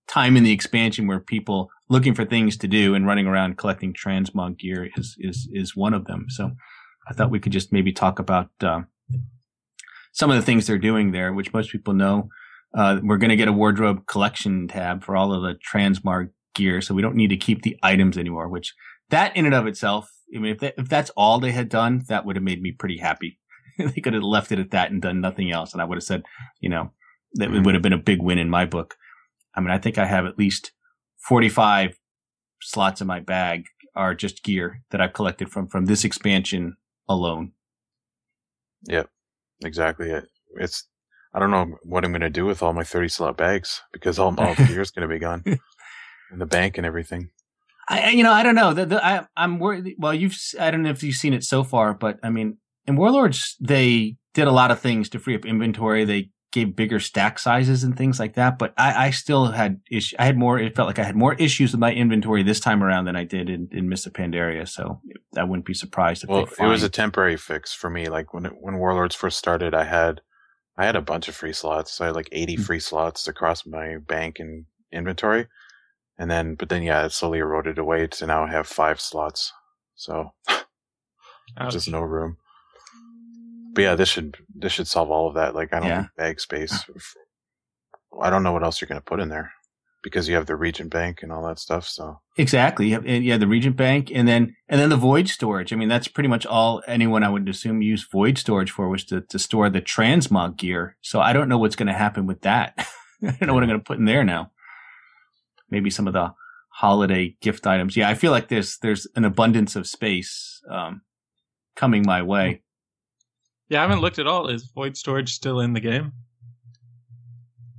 time 0.09 0.37
in 0.37 0.45
the 0.45 0.53
expansion 0.53 1.07
where 1.07 1.19
people 1.19 1.69
looking 1.89 2.15
for 2.15 2.25
things 2.25 2.57
to 2.57 2.69
do 2.69 2.95
and 2.95 3.07
running 3.07 3.27
around 3.27 3.59
collecting 3.59 3.93
Transmog 3.93 4.59
gear 4.59 4.89
is 4.97 5.17
is 5.19 5.49
is 5.53 5.77
one 5.77 5.95
of 5.95 6.07
them. 6.07 6.27
So 6.29 6.53
I 7.09 7.15
thought 7.15 7.31
we 7.31 7.41
could 7.41 7.53
just 7.53 7.73
maybe 7.73 7.93
talk 7.93 8.19
about 8.19 8.51
um, 8.61 8.87
some 10.13 10.31
of 10.31 10.37
the 10.37 10.43
things 10.43 10.67
they're 10.67 10.79
doing 10.79 11.13
there, 11.13 11.33
which 11.33 11.53
most 11.53 11.71
people 11.71 11.95
know. 11.95 12.29
Uh, 12.77 12.99
we're 13.03 13.17
going 13.17 13.31
to 13.31 13.37
get 13.37 13.49
a 13.49 13.53
wardrobe 13.53 14.07
collection 14.07 14.69
tab 14.69 15.03
for 15.03 15.17
all 15.17 15.33
of 15.33 15.43
the 15.43 15.55
Transmog 15.73 16.31
gear, 16.57 16.81
so 16.81 16.93
we 16.95 17.03
don't 17.03 17.15
need 17.15 17.31
to 17.31 17.37
keep 17.37 17.63
the 17.63 17.79
items 17.85 18.19
anymore. 18.19 18.49
Which 18.49 18.75
that 19.11 19.37
in 19.37 19.45
and 19.47 19.55
of 19.55 19.69
itself, 19.69 20.11
I 20.35 20.41
mean, 20.41 20.53
if 20.55 20.59
that, 20.61 20.75
if 20.77 20.89
that's 20.89 21.11
all 21.11 21.39
they 21.39 21.53
had 21.53 21.69
done, 21.69 22.03
that 22.09 22.25
would 22.27 22.35
have 22.35 22.43
made 22.43 22.61
me 22.61 22.73
pretty 22.73 22.99
happy. 22.99 23.39
they 23.79 24.01
could 24.01 24.15
have 24.15 24.25
left 24.25 24.51
it 24.51 24.59
at 24.59 24.71
that 24.73 24.91
and 24.91 25.01
done 25.01 25.21
nothing 25.21 25.53
else, 25.53 25.73
and 25.73 25.81
I 25.81 25.85
would 25.85 25.97
have 25.97 26.03
said, 26.03 26.25
you 26.61 26.69
know, 26.69 26.91
that 27.35 27.51
Mhm. 27.51 27.65
would 27.65 27.75
have 27.75 27.83
been 27.83 27.93
a 27.93 27.99
big 27.99 28.21
win 28.21 28.39
in 28.39 28.51
my 28.51 28.65
book. 28.67 28.97
I 29.55 29.61
mean, 29.61 29.71
I 29.71 29.79
think 29.79 29.99
I 29.99 30.07
have 30.07 30.27
at 30.27 30.39
least 30.39 30.73
forty-five 31.29 31.97
slots 32.63 33.01
in 33.01 33.07
my 33.07 33.21
bag 33.21 33.67
are 33.95 34.15
just 34.15 34.43
gear 34.43 34.83
that 34.91 35.01
I've 35.01 35.13
collected 35.13 35.51
from 35.51 35.69
from 35.69 35.87
this 35.87 36.05
expansion 36.05 36.77
alone. 37.09 37.53
Yep, 38.89 39.09
exactly. 39.65 40.11
It, 40.11 40.25
it's 40.57 40.87
I 41.35 41.39
don't 41.39 41.51
know 41.51 41.77
what 41.83 42.05
I'm 42.05 42.13
gonna 42.13 42.31
do 42.31 42.47
with 42.47 42.63
all 42.63 42.73
my 42.73 42.85
30 42.85 43.09
slot 43.09 43.37
bags 43.37 43.83
because 43.93 44.19
all 44.19 44.35
all 44.39 44.55
the 44.55 44.65
gear's 44.69 44.91
gonna 44.91 45.09
be 45.09 45.19
gone, 45.19 45.43
and 46.31 46.41
the 46.41 46.47
bank 46.47 46.77
and 46.77 46.87
everything. 46.87 47.31
I, 47.89 48.11
you 48.11 48.25
know, 48.25 48.33
I 48.33 48.43
don't 48.43 48.57
know. 48.57 48.73
The, 48.75 48.87
the, 48.87 49.05
I, 49.07 49.27
I'm 49.37 49.59
worried. 49.61 49.95
Well, 49.99 50.13
you've, 50.13 50.37
I 50.59 50.71
don't 50.71 50.83
know 50.83 50.91
if 50.91 51.03
you've 51.03 51.15
seen 51.17 51.33
it 51.33 51.45
so 51.45 51.63
far, 51.63 51.95
but 51.95 52.19
I 52.23 52.31
mean, 52.31 52.59
in 52.87 52.97
Warlords, 52.97 53.57
they 53.61 54.17
did 54.35 54.49
a 54.49 54.53
lot 54.53 54.71
of 54.73 54.81
things 54.81 55.09
to 55.11 55.21
free 55.21 55.37
up 55.37 55.45
inventory. 55.45 56.05
They 56.05 56.31
gave 56.53 56.75
bigger 56.75 56.99
stack 56.99 57.39
sizes 57.39 57.85
and 57.85 57.97
things 57.97 58.19
like 58.19 58.35
that. 58.35 58.59
But 58.59 58.73
I, 58.77 59.07
I 59.07 59.11
still 59.11 59.47
had 59.47 59.81
issue. 59.91 60.17
I 60.19 60.25
had 60.25 60.37
more. 60.37 60.59
It 60.59 60.75
felt 60.75 60.87
like 60.89 60.99
I 60.99 61.05
had 61.05 61.15
more 61.15 61.35
issues 61.35 61.73
with 61.73 61.81
my 61.81 61.93
inventory 61.93 62.43
this 62.43 62.61
time 62.61 62.83
around 62.83 63.05
than 63.05 63.15
I 63.15 63.25
did 63.25 63.49
in, 63.49 63.69
in 63.71 63.89
Mists 63.89 64.07
of 64.07 64.15
Pandaria. 64.15 64.69
So 64.69 65.01
I 65.37 65.45
wouldn't 65.45 65.67
be 65.67 65.75
surprised 65.75 66.25
if 66.25 66.31
Well, 66.31 66.49
it 66.59 66.67
was 66.67 66.83
a 66.83 66.89
temporary 66.89 67.37
fix 67.37 67.73
for 67.73 67.91
me. 67.91 68.09
Like 68.09 68.35
when 68.35 68.47
it, 68.47 68.53
when 68.61 68.79
Warlords 68.79 69.15
first 69.15 69.39
started, 69.39 69.75
I 69.75 69.85
had 69.85 70.23
I 70.77 70.87
had 70.87 70.97
a 70.97 71.01
bunch 71.03 71.29
of 71.29 71.37
free 71.37 71.53
slots. 71.53 72.01
I 72.01 72.07
had 72.07 72.17
like 72.17 72.29
80 72.33 72.57
Mm. 72.57 72.65
free 72.65 72.81
slots 72.81 73.29
across 73.29 73.65
my 73.67 73.99
bank 73.99 74.39
and 74.39 74.65
inventory, 74.93 75.47
and 76.19 76.31
then 76.31 76.55
but 76.55 76.69
then 76.69 76.83
yeah, 76.83 77.05
it 77.05 77.13
slowly 77.13 77.39
eroded 77.39 77.79
away 77.79 78.07
to 78.07 78.27
now 78.27 78.45
I 78.45 78.51
have 78.51 78.67
five 78.67 79.01
slots. 79.01 79.53
So 79.95 80.33
just 81.71 81.89
no 81.91 82.01
room. 82.01 82.37
But 83.75 83.83
yeah, 83.83 83.95
this 83.95 84.09
should 84.09 84.37
this 84.55 84.73
should 84.73 84.89
solve 84.89 85.11
all 85.11 85.29
of 85.29 85.35
that. 85.35 85.55
Like 85.55 85.73
I 85.73 85.81
don't 85.81 85.89
Yeah. 85.89 86.01
need 86.03 86.09
bag 86.17 86.41
space. 86.41 86.85
I 88.21 88.31
don't 88.31 88.43
know 88.43 88.53
what 88.53 88.63
else 88.63 88.81
you're 88.81 88.89
going 88.89 89.01
to 89.01 89.05
put 89.05 89.21
in 89.21 89.29
there 89.29 89.53
because 90.03 90.29
you 90.29 90.35
have 90.37 90.47
the 90.47 90.57
Reagent 90.57 90.91
Bank 90.91 91.23
and 91.23 91.31
all 91.31 91.47
that 91.47 91.59
stuff. 91.59 91.87
So 91.87 92.21
Exactly. 92.39 92.89
Yeah, 92.89 93.01
and- 93.05 93.25
yeah, 93.25 93.37
the 93.37 93.47
Reagent 93.47 93.77
Bank, 93.77 94.11
and 94.15 94.27
then 94.27 94.55
and 94.69 94.81
then 94.81 94.89
the 94.89 94.97
void 94.97 95.29
storage. 95.29 95.73
I 95.73 95.77
mean, 95.77 95.89
that's 95.89 96.09
pretty 96.09 96.29
much 96.29 96.47
all 96.47 96.83
anyone 96.87 97.23
I 97.23 97.29
would 97.29 97.49
assume 97.49 97.83
use 97.83 98.07
void 98.11 98.39
storage 98.39 98.71
for 98.71 98.89
was 98.89 99.05
to 99.07 99.21
to 99.21 99.39
store 99.39 99.69
the 99.69 99.83
transmog 99.83 100.57
gear. 100.57 100.97
So 101.03 101.21
I 101.21 101.33
don't 101.35 101.49
know 101.49 101.59
what's 101.59 101.77
going 101.77 101.89
to 101.89 101.93
happen 101.93 102.27
with 102.27 102.41
that. 102.43 102.75
I 103.23 103.31
don't 103.33 103.43
know 103.47 103.55
what 103.55 103.63
I'm 103.63 103.69
going 103.69 103.81
to 103.81 103.85
put 103.85 103.99
in 103.99 104.05
there 104.07 104.25
now. 104.25 104.51
Maybe 105.71 105.91
some 105.91 106.07
of 106.07 106.13
the 106.13 106.33
holiday 106.69 107.37
gift 107.41 107.67
items. 107.67 107.97
Yeah, 107.97 108.09
I 108.09 108.15
feel 108.15 108.33
like 108.33 108.49
there's 108.49 108.79
there's 108.79 109.07
an 109.17 109.25
abundance 109.25 109.77
of 109.77 109.87
space 109.87 110.61
um, 110.71 111.03
coming 111.75 112.05
my 112.07 112.23
way. 112.23 112.63
Yeah, 113.69 113.81
I 113.81 113.83
haven't 113.83 114.01
looked 114.01 114.19
at 114.19 114.27
all. 114.27 114.49
Is 114.49 114.71
void 114.75 114.97
storage 114.97 115.33
still 115.35 115.61
in 115.61 115.73
the 115.73 115.81
game? 115.81 116.13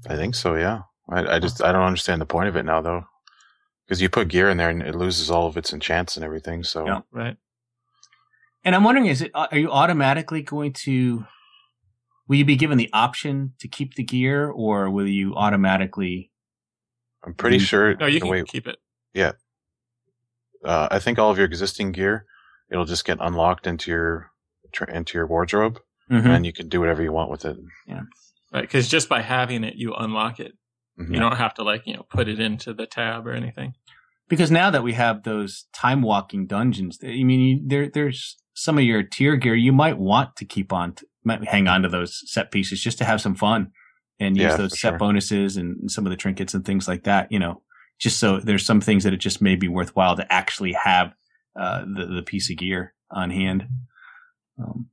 I 0.07 0.15
think 0.15 0.35
so. 0.35 0.55
Yeah. 0.55 0.81
I, 1.09 1.35
I 1.35 1.39
just 1.39 1.63
I 1.63 1.71
don't 1.71 1.83
understand 1.83 2.21
the 2.21 2.25
point 2.25 2.49
of 2.49 2.55
it 2.55 2.63
now 2.63 2.81
though, 2.81 3.05
because 3.85 4.01
you 4.01 4.09
put 4.09 4.27
gear 4.27 4.49
in 4.49 4.57
there 4.57 4.69
and 4.69 4.81
it 4.81 4.95
loses 4.95 5.31
all 5.31 5.47
of 5.47 5.57
its 5.57 5.71
enchants 5.71 6.17
and 6.17 6.25
everything. 6.25 6.63
So 6.63 6.85
Yeah. 6.85 7.01
Right. 7.11 7.37
And 8.63 8.75
I'm 8.75 8.83
wondering, 8.83 9.07
is 9.07 9.21
it 9.21 9.31
are 9.33 9.57
you 9.57 9.71
automatically 9.71 10.41
going 10.41 10.73
to? 10.73 11.25
Will 12.27 12.35
you 12.35 12.45
be 12.45 12.57
given 12.57 12.77
the 12.77 12.89
option 12.91 13.53
to 13.59 13.69
keep 13.69 13.95
the 13.95 14.03
gear, 14.03 14.49
or 14.49 14.89
will 14.89 15.07
you 15.07 15.35
automatically? 15.35 16.31
I'm 17.27 17.33
pretty 17.33 17.57
Mhm. 17.57 17.67
sure 17.67 17.95
No, 17.97 18.05
you 18.05 18.13
the 18.13 18.19
can 18.21 18.29
way 18.29 18.43
keep 18.43 18.67
it. 18.67 18.77
Yeah. 19.13 19.33
Uh, 20.63 20.87
I 20.89 20.99
think 20.99 21.19
all 21.19 21.29
of 21.29 21.37
your 21.37 21.45
existing 21.45 21.91
gear 21.91 22.25
it'll 22.71 22.85
just 22.85 23.05
get 23.05 23.17
unlocked 23.21 23.67
into 23.67 23.91
your 23.91 24.31
tr- 24.71 24.85
into 24.85 25.17
your 25.17 25.27
wardrobe 25.27 25.79
Mhm. 26.09 26.25
and 26.25 26.45
you 26.45 26.53
can 26.53 26.69
do 26.69 26.79
whatever 26.79 27.01
you 27.03 27.11
want 27.11 27.29
with 27.29 27.43
it. 27.45 27.57
Yeah, 27.85 28.03
Right. 28.53 28.61
Because 28.61 28.87
just 28.89 29.09
by 29.09 29.21
having 29.21 29.63
it, 29.65 29.75
you 29.75 29.93
unlock 29.93 30.39
it. 30.39 30.53
Mhm. 30.99 31.13
You 31.13 31.19
don't 31.19 31.35
have 31.35 31.53
to 31.55 31.63
like, 31.63 31.83
you 31.85 31.95
know, 31.95 32.03
put 32.09 32.27
it 32.29 32.39
into 32.39 32.73
the 32.73 32.85
tab 32.87 33.27
or 33.27 33.31
anything. 33.33 33.73
Because 34.29 34.49
now 34.51 34.69
that 34.69 34.83
we 34.83 34.93
have 34.93 35.23
those 35.23 35.65
time 35.73 36.01
walking 36.01 36.47
dungeons, 36.47 36.97
I 37.03 37.23
mean, 37.23 37.39
you, 37.41 37.61
there 37.67 37.89
there's 37.89 38.37
some 38.53 38.77
of 38.77 38.83
your 38.85 39.03
tier 39.03 39.35
gear 39.35 39.53
you 39.55 39.73
might 39.73 39.97
want 39.97 40.35
to 40.37 40.45
keep 40.45 40.71
on, 40.73 40.93
to, 40.95 41.05
might 41.25 41.43
hang 41.47 41.67
on 41.67 41.83
to 41.83 41.89
those 41.89 42.23
set 42.31 42.51
pieces 42.51 42.81
just 42.81 42.97
to 42.99 43.05
have 43.05 43.19
some 43.21 43.35
fun 43.35 43.71
and 44.19 44.35
use 44.37 44.43
Yeah, 44.51 44.57
those 44.57 44.79
set 44.79 44.91
sure. 44.91 44.97
bonuses 44.97 45.57
and, 45.57 45.77
and 45.81 45.91
some 45.91 46.05
of 46.05 46.09
the 46.09 46.17
trinkets 46.17 46.53
and 46.53 46.65
things 46.65 46.87
like 46.87 47.03
that. 47.03 47.31
You 47.31 47.39
know, 47.39 47.61
just 47.99 48.19
so 48.19 48.39
there's 48.39 48.65
some 48.65 48.81
things 48.81 49.03
that 49.03 49.13
it 49.13 49.17
just 49.17 49.41
may 49.41 49.55
be 49.55 49.67
worthwhile 49.67 50.15
to 50.15 50.31
actually 50.33 50.73
have 50.73 51.13
uh, 51.59 51.81
the 51.85 52.05
the 52.05 52.23
piece 52.23 52.49
of 52.51 52.57
gear 52.57 52.93
on 53.11 53.29
hand. 53.31 53.67
Um, 54.59 54.89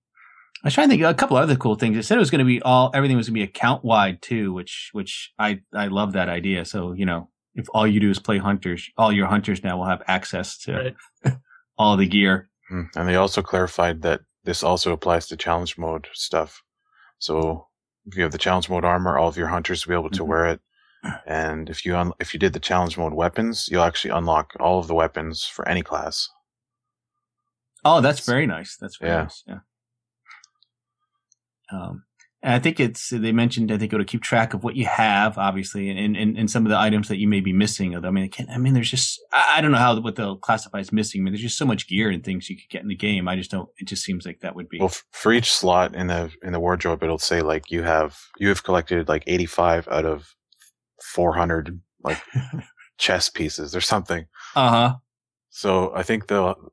I 0.63 0.69
was 0.69 0.75
trying 0.75 0.89
to 0.89 0.93
think 0.97 1.03
a 1.03 1.13
couple 1.15 1.37
other 1.37 1.57
cool 1.57 1.75
things. 1.75 1.97
It 1.97 2.05
said 2.05 2.17
it 2.17 2.21
was 2.21 2.31
going 2.31 2.39
to 2.39 2.45
be 2.45 2.63
all 2.63 2.91
everything 2.95 3.17
was 3.17 3.29
going 3.29 3.35
to 3.35 3.41
be 3.41 3.51
account 3.51 3.85
wide 3.85 4.23
too, 4.23 4.53
which 4.53 4.91
which 4.93 5.33
I 5.39 5.61
I 5.75 5.89
love 5.89 6.13
that 6.15 6.29
idea. 6.29 6.65
So 6.65 6.93
you 6.93 7.05
know, 7.07 7.29
if 7.55 7.67
all 7.75 7.87
you 7.87 8.01
do 8.01 8.11
is 8.11 8.19
play 8.19 8.39
hunters, 8.39 8.89
all 8.97 9.13
your 9.13 9.27
hunters 9.27 9.63
now 9.63 9.77
will 9.79 9.87
have 9.87 10.03
access 10.07 10.57
to 10.61 10.95
Right. 11.25 11.35
all 11.79 11.97
the 11.97 12.07
gear. 12.07 12.49
Mm. 12.73 12.89
And 12.97 13.09
they 13.09 13.17
also 13.17 13.43
clarified 13.43 14.01
that 14.03 14.21
this 14.45 14.63
also 14.63 14.93
applies 14.93 15.27
to 15.29 15.37
challenge 15.37 15.77
mode 15.77 16.09
stuff. 16.15 16.63
So 17.19 17.67
if 18.07 18.17
you 18.17 18.23
have 18.23 18.33
the 18.33 18.39
challenge 18.39 18.69
mode 18.69 18.85
armor, 18.85 19.19
all 19.19 19.29
of 19.29 19.37
your 19.37 19.49
hunters 19.49 19.87
will 19.87 19.93
be 19.95 19.99
able 20.01 20.11
to 20.11 20.23
Mhm. 20.25 20.27
wear 20.29 20.47
it. 20.47 20.61
And 21.27 21.69
if 21.69 21.85
you 21.85 21.97
un- 21.97 22.13
if 22.19 22.33
you 22.33 22.41
did 22.41 22.53
the 22.55 22.61
challenge 22.61 22.97
mode 22.97 23.13
weapons, 23.13 23.69
you'll 23.71 23.83
actually 23.83 24.11
unlock 24.13 24.53
all 24.59 24.79
of 24.79 24.87
the 24.87 24.95
weapons 24.95 25.45
for 25.45 25.69
any 25.69 25.83
class. 25.83 26.29
Oh, 27.85 28.01
that's 28.01 28.25
very 28.25 28.47
nice. 28.47 28.77
That's 28.77 28.97
very 28.97 29.13
Yeah. 29.13 29.23
nice. 29.25 29.43
Yeah. 29.47 29.59
Um, 31.71 32.05
and 32.45 32.53
I 32.53 32.59
think 32.59 32.79
it's 32.79 33.09
they 33.09 33.33
mentioned 33.33 33.73
I 33.73 33.79
think 33.79 33.91
it'll 33.95 34.05
keep 34.05 34.21
track 34.21 34.53
of 34.53 34.63
what 34.63 34.77
you 34.77 34.85
have, 34.85 35.39
obviously, 35.39 35.89
and 35.89 36.15
and, 36.15 36.37
and 36.37 36.51
some 36.51 36.67
of 36.67 36.71
the 36.71 36.79
items 36.79 37.09
that 37.09 37.17
you 37.17 37.27
may 37.27 37.41
be 37.41 37.55
missing. 37.55 37.95
Although 37.95 38.09
I 38.09 38.11
mean, 38.11 38.29
can, 38.29 38.51
I 38.51 38.59
mean, 38.59 38.75
there's 38.75 38.91
just 38.91 39.19
I, 39.33 39.55
I 39.57 39.61
don't 39.63 39.73
know 39.73 39.79
how 39.79 39.99
what 39.99 40.17
they'll 40.17 40.37
classify 40.37 40.79
as 40.81 40.93
missing. 40.93 41.23
I 41.23 41.25
mean, 41.25 41.33
there's 41.33 41.41
just 41.41 41.57
so 41.57 41.65
much 41.65 41.89
gear 41.89 42.11
and 42.11 42.23
things 42.23 42.51
you 42.51 42.57
could 42.57 42.69
get 42.69 42.83
in 42.83 42.89
the 42.89 42.95
game. 42.95 43.29
I 43.29 43.37
just 43.37 43.51
don't. 43.51 43.71
It 43.79 43.89
just 43.89 44.05
seems 44.05 44.27
like 44.27 44.41
that 44.41 44.55
would 44.55 44.69
be. 44.69 44.79
Well, 44.79 44.93
for 45.11 45.33
each 45.33 45.51
slot 45.51 45.95
in 45.97 46.09
the 46.09 46.31
in 46.43 46.53
the 46.53 46.61
wardrobe, 46.61 47.03
it'll 47.03 47.19
say 47.19 47.41
like 47.41 47.71
you 47.71 47.83
have 47.83 48.19
you 48.39 48.51
have 48.51 48.63
collected 48.63 49.09
like 49.09 49.25
85 49.27 49.89
out 49.89 50.05
of 50.05 50.35
400 51.01 51.81
like 52.03 52.21
chess 52.99 53.31
pieces 53.31 53.75
or 53.75 53.81
something. 53.81 54.27
Uh 54.55 54.69
huh. 54.69 54.95
So 55.49 55.93
I 55.97 56.03
think 56.03 56.27
they'll. 56.27 56.73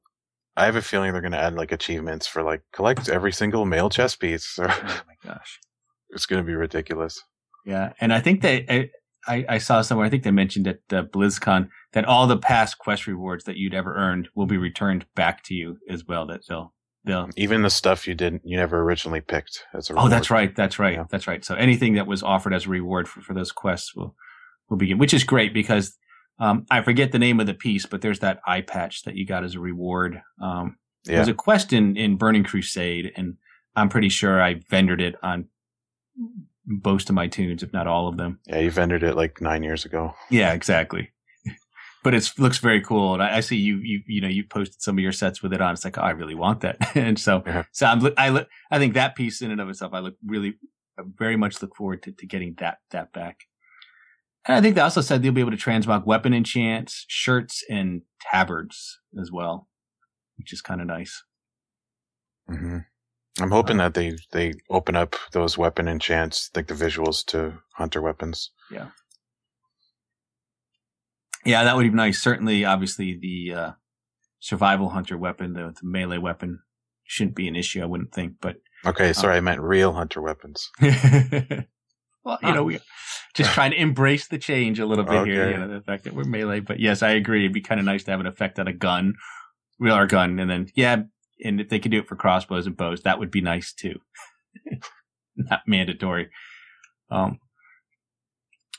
I 0.58 0.66
have 0.66 0.76
a 0.76 0.82
feeling 0.82 1.12
they're 1.14 1.22
going 1.22 1.32
to 1.32 1.38
add 1.40 1.56
like 1.56 1.72
achievements 1.72 2.28
for 2.28 2.44
like 2.44 2.62
collect 2.74 3.08
every 3.10 3.32
single 3.32 3.66
mail 3.66 3.90
chess 3.90 4.16
piece. 4.16 4.60
Or 4.60 4.70
Oh 4.70 5.02
my 5.08 5.16
gosh. 5.34 5.60
it's 6.10 6.26
going 6.26 6.42
to 6.44 6.46
be 6.48 6.56
ridiculous. 6.56 7.22
Yeah, 7.66 7.94
and 8.02 8.12
I 8.12 8.20
think 8.20 8.42
they, 8.42 8.66
I, 8.68 8.90
I, 9.32 9.46
I 9.50 9.58
saw 9.60 9.82
somewhere. 9.82 10.08
I 10.08 10.10
think 10.10 10.24
they 10.24 10.32
mentioned 10.32 10.68
at 10.68 10.80
uh, 10.92 11.04
BlizzCon 11.04 11.70
that 11.94 12.06
all 12.06 12.26
the 12.28 12.38
past 12.38 12.80
quest 12.80 13.06
rewards 13.08 13.44
that 13.46 13.56
you'd 13.56 13.74
ever 13.76 13.94
earned 13.96 14.30
will 14.36 14.48
be 14.48 14.58
returned 14.58 15.06
back 15.16 15.44
to 15.44 15.54
you 15.54 15.78
as 15.90 16.06
well. 16.08 16.26
That 16.26 16.42
they'll, 16.50 16.74
they'll. 17.06 17.30
Even 17.38 17.62
the 17.62 17.70
stuff 17.70 18.08
you 18.08 18.16
didn't, 18.16 18.42
you 18.44 18.58
never 18.58 18.82
originally 18.82 19.22
picked 19.22 19.64
as 19.76 19.90
a. 19.92 19.94
Oh, 19.96 20.10
that's 20.10 20.32
right. 20.32 20.56
That's 20.56 20.80
right. 20.80 20.96
Yeah. 20.96 21.06
That's 21.10 21.28
right. 21.28 21.46
So 21.46 21.54
anything 21.56 21.94
that 21.94 22.08
was 22.08 22.24
offered 22.24 22.54
as 22.54 22.66
a 22.66 22.70
reward 22.70 23.08
for, 23.08 23.22
for 23.22 23.34
those 23.36 23.52
quests 23.52 23.96
will, 23.96 24.16
will 24.70 24.78
begin, 24.78 24.98
which 24.98 25.14
is 25.14 25.24
great 25.24 25.54
because, 25.54 25.96
um, 26.42 26.66
I 26.70 26.82
forget 26.82 27.12
the 27.12 27.20
name 27.20 27.40
of 27.40 27.46
the 27.48 27.54
piece, 27.54 27.86
but 27.86 28.02
there's 28.02 28.20
that 28.20 28.42
eye 28.46 28.62
patch 28.62 29.04
that 29.04 29.16
you 29.16 29.26
got 29.26 29.44
as 29.44 29.56
a 29.56 29.60
reward. 29.60 30.22
Um, 30.42 30.78
Yeah, 31.06 31.16
there's 31.18 31.28
a 31.30 31.34
quest 31.34 31.72
in, 31.72 31.96
in 31.96 32.18
Burning 32.18 32.44
Crusade 32.44 33.12
and 33.16 33.38
I'm 33.76 33.88
pretty 33.90 34.10
sure 34.10 34.42
I 34.42 34.56
vendored 34.56 35.00
it 35.02 35.16
on 35.24 35.46
most 36.66 37.10
of 37.10 37.16
my 37.16 37.28
tunes, 37.28 37.64
if 37.64 37.72
not 37.74 37.88
all 37.88 38.08
of 38.08 38.18
them. 38.18 38.40
yeah. 38.46 38.60
You 38.60 38.72
vendored 38.72 39.04
it 39.04 39.16
like 39.16 39.42
nine 39.42 39.64
years 39.64 39.86
ago. 39.86 40.14
Yeah, 40.30 40.54
exactly. 40.54 41.12
but 42.04 42.14
it 42.14 42.32
looks 42.38 42.60
very 42.60 42.82
cool, 42.82 43.14
and 43.14 43.24
I, 43.24 43.38
I 43.38 43.40
see 43.42 43.58
you 43.58 43.78
you 43.78 44.02
you 44.08 44.22
know 44.22 44.28
you 44.28 44.44
posted 44.44 44.82
some 44.82 44.98
of 44.98 45.02
your 45.04 45.12
sets 45.12 45.42
with 45.42 45.54
it 45.54 45.62
on. 45.62 45.74
It's 45.74 45.86
like 45.86 45.98
oh, 45.98 46.02
I 46.02 46.12
really 46.12 46.36
want 46.36 46.62
that, 46.62 46.78
and 46.96 47.18
so 47.20 47.44
Yeah. 47.46 47.64
so 47.72 47.86
I'm 47.88 48.02
I 48.18 48.30
look 48.30 48.48
I 48.70 48.78
think 48.80 48.94
that 48.94 49.16
piece 49.16 49.42
in 49.42 49.52
and 49.52 49.62
of 49.62 49.70
itself, 49.70 49.94
I 49.94 50.00
look 50.00 50.16
really 50.26 50.56
I 51.00 51.04
very 51.18 51.36
much 51.36 51.62
look 51.62 51.76
forward 51.76 52.04
to, 52.04 52.12
to 52.12 52.26
getting 52.26 52.56
that 52.60 52.78
that 52.92 53.12
back. 53.14 53.38
And 54.48 54.56
I 54.58 54.62
think 54.62 54.76
they 54.76 54.82
also 54.82 55.02
said 55.02 55.22
they'll 55.22 55.32
be 55.32 55.42
able 55.42 55.52
to 55.52 55.58
transmog 55.58 56.06
weapon 56.06 56.34
enchants, 56.34 57.06
shirts, 57.08 57.64
and 57.70 58.02
tabards 58.22 59.00
as 59.20 59.32
well, 59.32 59.68
which 60.38 60.52
is 60.52 60.62
kind 60.62 60.82
of 60.82 60.88
nice. 60.88 61.24
hmm 62.48 62.80
I'm 63.40 63.52
hoping 63.52 63.78
that 63.78 63.94
they 63.94 64.18
they 64.34 64.56
open 64.70 64.96
up 64.98 65.16
those 65.32 65.58
weapon 65.58 65.88
enchants, 65.88 66.50
like 66.54 66.68
the 66.68 66.74
visuals 66.74 67.26
to 67.28 67.54
hunter 67.76 68.02
weapons. 68.02 68.52
Yeah, 68.70 68.88
Yeah, 71.46 71.64
that 71.64 71.76
would 71.78 71.84
be 71.84 71.90
nice. 71.90 72.22
Certainly, 72.22 72.66
obviously, 72.66 73.18
the 73.18 73.54
uh, 73.54 73.72
survival 74.40 74.90
hunter 74.90 75.18
weapon, 75.18 75.54
the, 75.54 75.74
the 75.82 75.88
melee 75.88 76.18
weapon, 76.18 76.60
shouldn't 77.06 77.36
be 77.38 77.48
an 77.48 77.56
issue. 77.56 77.82
I 77.82 77.86
wouldn't 77.86 78.14
think, 78.14 78.34
but 78.42 78.58
Okay, 78.86 79.14
sorry, 79.14 79.38
I 79.38 79.42
meant 79.42 79.62
real 79.62 79.94
hunter 79.94 80.22
weapons. 80.22 80.70
well, 82.24 82.38
you 82.44 82.54
know, 82.54 82.64
we 82.64 82.80
just 83.34 83.52
trying 83.54 83.72
to 83.72 83.78
embrace 83.78 84.28
the 84.28 84.38
change 84.38 84.80
a 84.80 84.86
little 84.86 85.04
bit 85.06 85.26
here. 85.26 85.44
Okay. 85.44 85.52
You 85.52 85.58
know, 85.58 85.68
the 85.68 85.82
fact 85.82 86.04
that 86.04 86.14
we're 86.14 86.24
melee, 86.24 86.60
but 86.60 86.80
yes, 86.80 87.02
I 87.02 87.12
agree. 87.12 87.42
It'd 87.42 87.54
be 87.54 87.62
kind 87.62 87.80
of 87.80 87.86
nice 87.86 88.04
to 88.04 88.12
have 88.12 88.20
an 88.20 88.28
effect 88.28 88.60
on 88.60 88.68
a 88.68 88.74
gun, 88.74 89.16
real 89.80 89.96
our 89.96 90.08
gun, 90.08 90.40
and 90.40 90.50
then 90.50 90.68
yeah, 90.76 91.04
and 91.44 91.60
if 91.60 91.70
they 91.70 91.80
could 91.80 91.92
do 91.92 92.00
it 92.00 92.08
for 92.08 92.16
crossbows 92.16 92.68
and 92.68 92.78
bows, 92.78 93.02
that 93.02 93.20
would 93.20 93.32
be 93.32 93.42
nice 93.42 93.74
too. 93.74 94.00
Not 95.36 95.62
mandatory. 95.66 96.30
Um, 97.10 97.40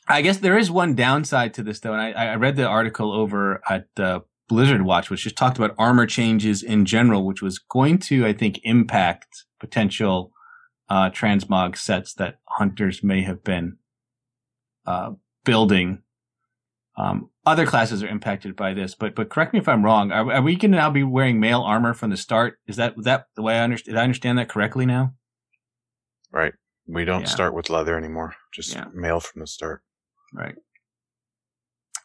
I 0.08 0.22
guess 0.22 0.38
there 0.38 0.58
is 0.58 0.70
one 0.70 0.94
downside 0.94 1.54
to 1.54 1.62
this 1.62 1.80
though, 1.80 1.94
and 1.94 2.00
I, 2.00 2.32
I 2.32 2.34
read 2.37 2.56
the 2.56 2.66
article 2.66 3.12
over 3.12 3.62
at 3.68 3.87
uh, 3.99 4.20
Blizzard 4.49 4.82
Watch, 4.82 5.11
which 5.11 5.22
just 5.22 5.37
talked 5.37 5.58
about 5.58 5.75
armor 5.78 6.06
changes 6.06 6.62
in 6.62 6.84
general, 6.84 7.25
which 7.25 7.42
was 7.42 7.58
going 7.58 7.99
to, 7.99 8.26
I 8.26 8.32
think, 8.32 8.61
impact 8.64 9.44
potential 9.61 10.32
uh, 10.92 11.08
transmog 11.08 11.75
sets 11.75 12.12
that 12.12 12.38
hunters 12.44 13.02
may 13.02 13.22
have 13.22 13.42
been 13.42 13.78
uh, 14.84 15.12
building. 15.42 16.02
Um, 16.99 17.30
other 17.46 17.64
classes 17.64 18.02
are 18.02 18.08
impacted 18.08 18.54
by 18.54 18.75
this, 18.75 18.94
but 18.94 19.14
but 19.14 19.30
correct 19.30 19.54
me 19.54 19.58
if 19.58 19.68
I'm 19.68 19.82
wrong. 19.82 20.12
Are, 20.12 20.30
are 20.30 20.42
we 20.42 20.54
going 20.54 20.72
to 20.72 20.76
now 20.76 20.90
be 20.90 21.02
wearing 21.02 21.40
mail 21.40 21.62
armor 21.62 21.94
from 21.94 22.11
the 22.11 22.18
start? 22.18 22.58
Is 22.66 22.76
that 22.76 22.92
that 23.04 23.28
the 23.37 23.40
way 23.42 23.54
I 23.58 23.64
understand? 23.64 23.94
Did 23.94 24.00
I 24.00 24.04
understand 24.04 24.37
that 24.38 24.50
correctly 24.50 24.84
now? 24.84 25.14
Right. 26.30 26.52
We 26.87 27.06
don't 27.06 27.22
Yeah. 27.22 27.28
start 27.28 27.54
with 27.54 27.70
leather 27.70 27.96
anymore. 27.96 28.34
Just 28.52 28.75
Yeah. 28.75 28.88
mail 28.92 29.18
from 29.20 29.40
the 29.40 29.46
start. 29.46 29.82
Right. 30.34 30.56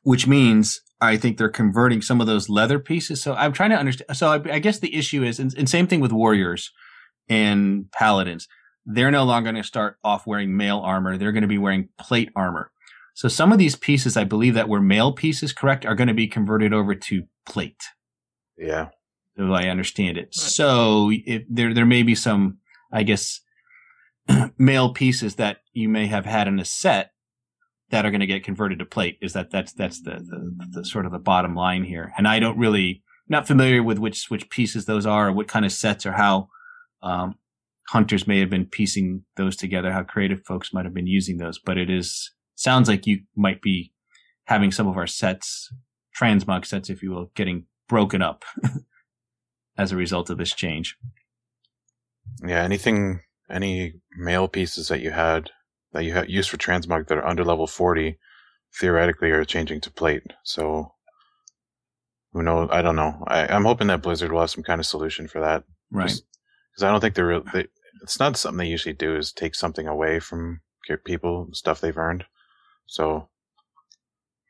Which 0.03 0.27
means 0.27 0.79
I 1.01 1.17
think 1.17 1.37
they're 1.37 1.49
converting 1.49 2.01
some 2.01 2.21
of 2.21 2.27
those 2.27 2.47
leather 2.47 2.79
pieces. 2.79 3.21
So 3.21 3.33
I'm 3.33 3.51
trying 3.51 3.71
to 3.71 3.77
understand. 3.77 4.15
So 4.15 4.29
I, 4.29 4.35
I 4.55 4.59
guess 4.59 4.79
the 4.79 4.95
issue 4.95 5.23
is, 5.23 5.39
and, 5.41 5.53
and 5.57 5.69
same 5.69 5.87
thing 5.87 5.99
with 5.99 6.13
warriors 6.13 6.71
and 7.27 7.91
paladins. 7.91 8.47
They're 8.89 9.11
no 9.11 9.25
longer 9.25 9.51
going 9.51 9.61
to 9.61 9.67
start 9.67 9.97
off 10.01 10.25
wearing 10.25 10.55
mail 10.55 10.79
armor. 10.79 11.17
They're 11.17 11.33
going 11.33 11.41
to 11.41 11.47
be 11.47 11.57
wearing 11.57 11.89
plate 11.99 12.29
armor. 12.35 12.71
So 13.13 13.27
some 13.27 13.51
of 13.51 13.57
these 13.57 13.75
pieces, 13.75 14.15
I 14.15 14.23
believe 14.23 14.53
that 14.53 14.69
were 14.69 14.79
mail 14.79 15.11
pieces, 15.11 15.51
correct, 15.51 15.85
are 15.85 15.95
going 15.95 16.07
to 16.07 16.13
be 16.13 16.27
converted 16.27 16.73
over 16.73 16.95
to 16.95 17.23
plate. 17.45 17.83
Yeah. 18.57 18.89
the 19.35 19.47
way 19.47 19.65
I 19.67 19.69
understand 19.69 20.17
it. 20.17 20.33
So 20.33 21.11
if 21.11 21.43
there 21.49 21.73
there 21.73 21.85
may 21.85 22.01
be 22.01 22.15
some, 22.15 22.59
I 22.91 23.03
guess, 23.03 23.41
mail 24.57 24.93
pieces 24.93 25.35
that 25.35 25.57
you 25.73 25.89
may 25.89 26.07
have 26.07 26.25
had 26.25 26.47
in 26.47 26.57
a 26.59 26.65
set 26.65 27.11
that 27.89 28.05
are 28.05 28.11
going 28.11 28.21
to 28.21 28.27
get 28.27 28.43
converted 28.43 28.79
to 28.79 28.85
plate. 28.85 29.17
Is 29.21 29.33
that 29.33 29.51
that's 29.51 29.73
that's 29.73 30.01
the, 30.01 30.11
the 30.11 30.67
the 30.81 30.85
sort 30.85 31.05
of 31.05 31.11
the 31.11 31.19
bottom 31.19 31.55
line 31.55 31.83
here? 31.83 32.13
And 32.17 32.27
I 32.27 32.39
don't 32.39 32.57
really 32.57 33.03
not 33.27 33.47
familiar 33.47 33.83
with 33.83 33.99
which 33.99 34.29
which 34.29 34.49
pieces 34.49 34.85
those 34.85 35.05
are, 35.05 35.29
or 35.29 35.31
what 35.31 35.47
kind 35.47 35.65
of 35.65 35.71
sets, 35.71 36.05
or 36.05 36.13
how 36.13 36.49
um, 37.01 37.35
hunters 37.89 38.27
may 38.27 38.39
have 38.39 38.49
been 38.49 38.65
piecing 38.65 39.23
those 39.35 39.55
together, 39.55 39.91
how 39.91 40.03
creative 40.03 40.43
folks 40.45 40.73
might 40.73 40.85
have 40.85 40.93
been 40.93 41.07
using 41.07 41.37
those. 41.37 41.59
But 41.59 41.77
it 41.77 41.89
is 41.89 42.31
sounds 42.55 42.89
like 42.89 43.07
you 43.07 43.21
might 43.35 43.61
be 43.61 43.93
having 44.45 44.71
some 44.71 44.87
of 44.87 44.97
our 44.97 45.07
sets, 45.07 45.71
transmog 46.19 46.65
sets, 46.65 46.89
if 46.89 47.01
you 47.01 47.11
will, 47.11 47.31
getting 47.35 47.65
broken 47.87 48.21
up 48.21 48.43
as 49.77 49.91
a 49.91 49.97
result 49.97 50.29
of 50.29 50.37
this 50.37 50.53
change. 50.53 50.97
Yeah. 52.45 52.63
Anything, 52.63 53.21
any 53.49 53.93
mail 54.17 54.47
pieces 54.47 54.87
that 54.89 55.01
you 55.01 55.11
had 55.11 55.51
that 55.93 56.03
you 56.03 56.13
have 56.13 56.29
use 56.29 56.47
for 56.47 56.57
transmog 56.57 57.07
that 57.07 57.17
are 57.17 57.25
under 57.27 57.43
level 57.43 57.67
40 57.67 58.17
theoretically 58.79 59.31
are 59.31 59.45
changing 59.45 59.81
to 59.81 59.91
plate. 59.91 60.33
So 60.43 60.93
who 62.33 62.43
knows? 62.43 62.69
I 62.71 62.81
don't 62.81 62.95
know. 62.95 63.23
I, 63.27 63.47
I'm 63.47 63.65
hoping 63.65 63.87
that 63.87 64.01
Blizzard 64.01 64.31
will 64.31 64.41
have 64.41 64.49
some 64.49 64.63
kind 64.63 64.79
of 64.79 64.85
solution 64.85 65.27
for 65.27 65.39
that. 65.41 65.63
Right. 65.91 66.07
Because 66.07 66.83
I 66.83 66.91
don't 66.91 67.01
think 67.01 67.15
they're. 67.15 67.39
They, 67.39 67.67
it's 68.01 68.19
not 68.19 68.37
something 68.37 68.57
they 68.57 68.67
usually 68.67 68.93
do 68.93 69.15
is 69.15 69.31
take 69.31 69.55
something 69.55 69.87
away 69.87 70.19
from 70.19 70.61
people, 71.03 71.49
stuff 71.51 71.81
they've 71.81 71.97
earned. 71.97 72.25
So 72.85 73.27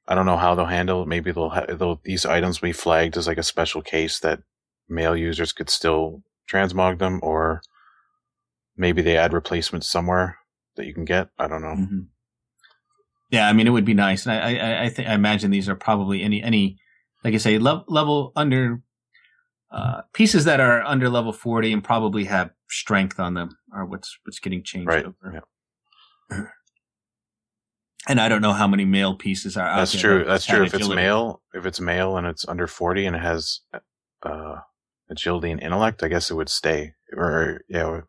I 0.08 0.16
don't 0.16 0.26
know 0.26 0.38
how 0.38 0.56
they'll 0.56 0.66
handle 0.66 1.02
it. 1.02 1.08
Maybe 1.08 1.32
they'll, 1.32 1.50
ha- 1.50 1.66
they'll 1.68 2.00
these 2.04 2.26
items 2.26 2.60
be 2.60 2.72
flagged 2.72 3.18
as 3.18 3.28
like 3.28 3.38
a 3.38 3.44
special 3.44 3.82
case 3.82 4.20
that 4.20 4.42
mail 4.88 5.16
users 5.16 5.52
could 5.52 5.70
still 5.70 6.22
transmog 6.50 7.00
them, 7.00 7.20
or 7.24 7.62
maybe 8.78 9.02
they 9.02 9.18
add 9.18 9.34
replacements 9.34 9.90
somewhere 9.90 10.38
that 10.76 10.86
you 10.86 10.94
can 10.94 11.06
get. 11.06 11.30
I 11.38 11.48
don't 11.48 11.62
know. 11.62 11.76
Mm-hmm. 11.76 12.00
Yeah, 13.32 13.50
I 13.50 13.54
mean, 13.54 13.68
it 13.68 13.72
would 13.72 13.84
be 13.84 13.94
nice, 13.94 14.26
and 14.26 14.34
I, 14.34 14.56
I, 14.56 14.84
I 14.86 14.90
think 14.90 15.10
I 15.10 15.14
imagine 15.14 15.52
these 15.52 15.68
are 15.68 15.76
probably 15.76 16.24
any, 16.24 16.42
any, 16.42 16.78
like 17.26 17.34
I 17.34 17.38
say, 17.38 17.60
le- 17.60 17.84
level 17.90 18.32
under 18.38 18.82
uh, 19.72 20.02
pieces 20.14 20.46
that 20.46 20.60
are 20.60 20.82
under 20.84 21.10
level 21.10 21.34
forty 21.34 21.74
and 21.74 21.84
probably 21.84 22.26
have 22.26 22.52
strength 22.70 23.20
on 23.20 23.34
them 23.34 23.58
are 23.74 23.86
what's 23.86 24.18
what's 24.24 24.40
getting 24.40 24.64
changed 24.64 24.88
right. 24.88 25.06
over. 25.06 25.44
Yeah. 26.32 26.42
And 28.10 28.22
I 28.22 28.30
don't 28.30 28.42
know 28.42 28.54
how 28.54 28.68
many 28.68 28.86
mail 28.86 29.16
pieces 29.16 29.58
are. 29.58 29.68
Out 29.68 29.76
there. 29.76 29.82
That's 29.82 30.00
true. 30.00 30.24
That's 30.24 30.46
true. 30.46 30.64
If 30.64 30.74
agility. 30.74 30.94
it's 30.94 30.96
mail, 30.96 31.42
if 31.54 31.66
it's 31.66 31.82
mail 31.82 32.16
and 32.16 32.26
it's 32.26 32.48
under 32.48 32.66
forty 32.66 33.06
and 33.06 33.18
it 33.18 33.22
has 33.22 33.60
uh, 34.24 34.56
agility 35.10 35.52
and 35.52 35.62
intellect, 35.62 36.04
I 36.04 36.08
guess 36.08 36.32
it 36.32 36.36
would 36.36 36.48
stay. 36.48 36.94
Or 37.12 37.62
yeah, 37.68 38.02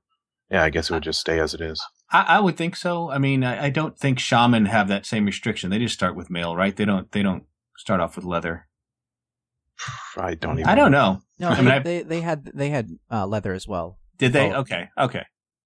yeah, 0.50 0.62
I 0.62 0.71
guess 0.71 0.88
it 0.88 0.95
would 0.95 1.03
just 1.03 1.19
stay 1.19 1.41
as 1.41 1.53
it 1.53 1.61
is. 1.61 1.83
I, 2.12 2.23
I 2.23 2.41
would 2.41 2.57
think 2.57 2.77
so. 2.77 3.11
I 3.11 3.19
mean, 3.19 3.43
I, 3.43 3.65
I, 3.65 3.71
don't 3.71 3.99
think 3.99 4.19
shaman 4.19 4.67
have 4.67 4.88
that 4.88 5.05
same 5.05 5.27
restriction. 5.27 5.71
They 5.71 5.79
just 5.79 5.95
start 5.95 6.17
with 6.17 6.31
mail, 6.31 6.55
right? 6.55 6.75
They 6.75 6.85
don't. 6.85 7.11
They 7.11 7.23
don't 7.23 7.45
start 7.77 8.00
off 8.00 8.15
with 8.15 8.25
leather. 8.25 8.68
I 10.16 10.35
don't 10.35 10.58
even. 10.58 10.68
I 10.68 10.75
don't 10.75 10.90
know. 10.90 11.20
No, 11.38 11.49
I 11.49 11.61
mean, 11.62 11.82
they, 11.82 12.02
they 12.02 12.20
had 12.20 12.44
they 12.54 12.70
had 12.70 12.90
uh, 13.11 13.26
leather 13.26 13.52
as 13.52 13.68
well. 13.68 13.99
Did 14.18 14.32
they? 14.32 14.52
Oh. 14.52 14.61
Okay, 14.61 14.88
okay. 14.99 15.25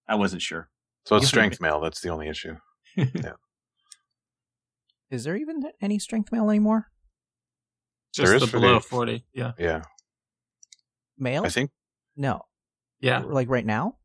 I 0.09 0.16
wasn't 0.16 0.42
sure. 0.42 0.69
So 1.07 1.16
it's 1.16 1.28
strength 1.28 1.61
mail. 1.61 1.81
That's 1.81 2.00
the 2.00 2.11
only 2.11 2.28
issue. 2.28 2.57
yeah. 2.97 3.33
Is 5.11 5.25
there 5.25 5.37
even 5.37 5.62
any 5.81 5.99
strength 5.99 6.31
mail 6.33 6.49
anymore? 6.50 6.88
Just 8.14 8.40
the 8.40 8.47
below 8.47 8.81
forty. 8.81 9.25
Yeah. 9.33 9.52
Yeah. 9.59 9.83
Mail? 11.19 11.45
I 11.45 11.49
think. 11.49 11.71
No. 12.16 12.42
Yeah. 13.00 13.21
Like 13.21 13.49
right 13.49 13.64
now. 13.64 13.97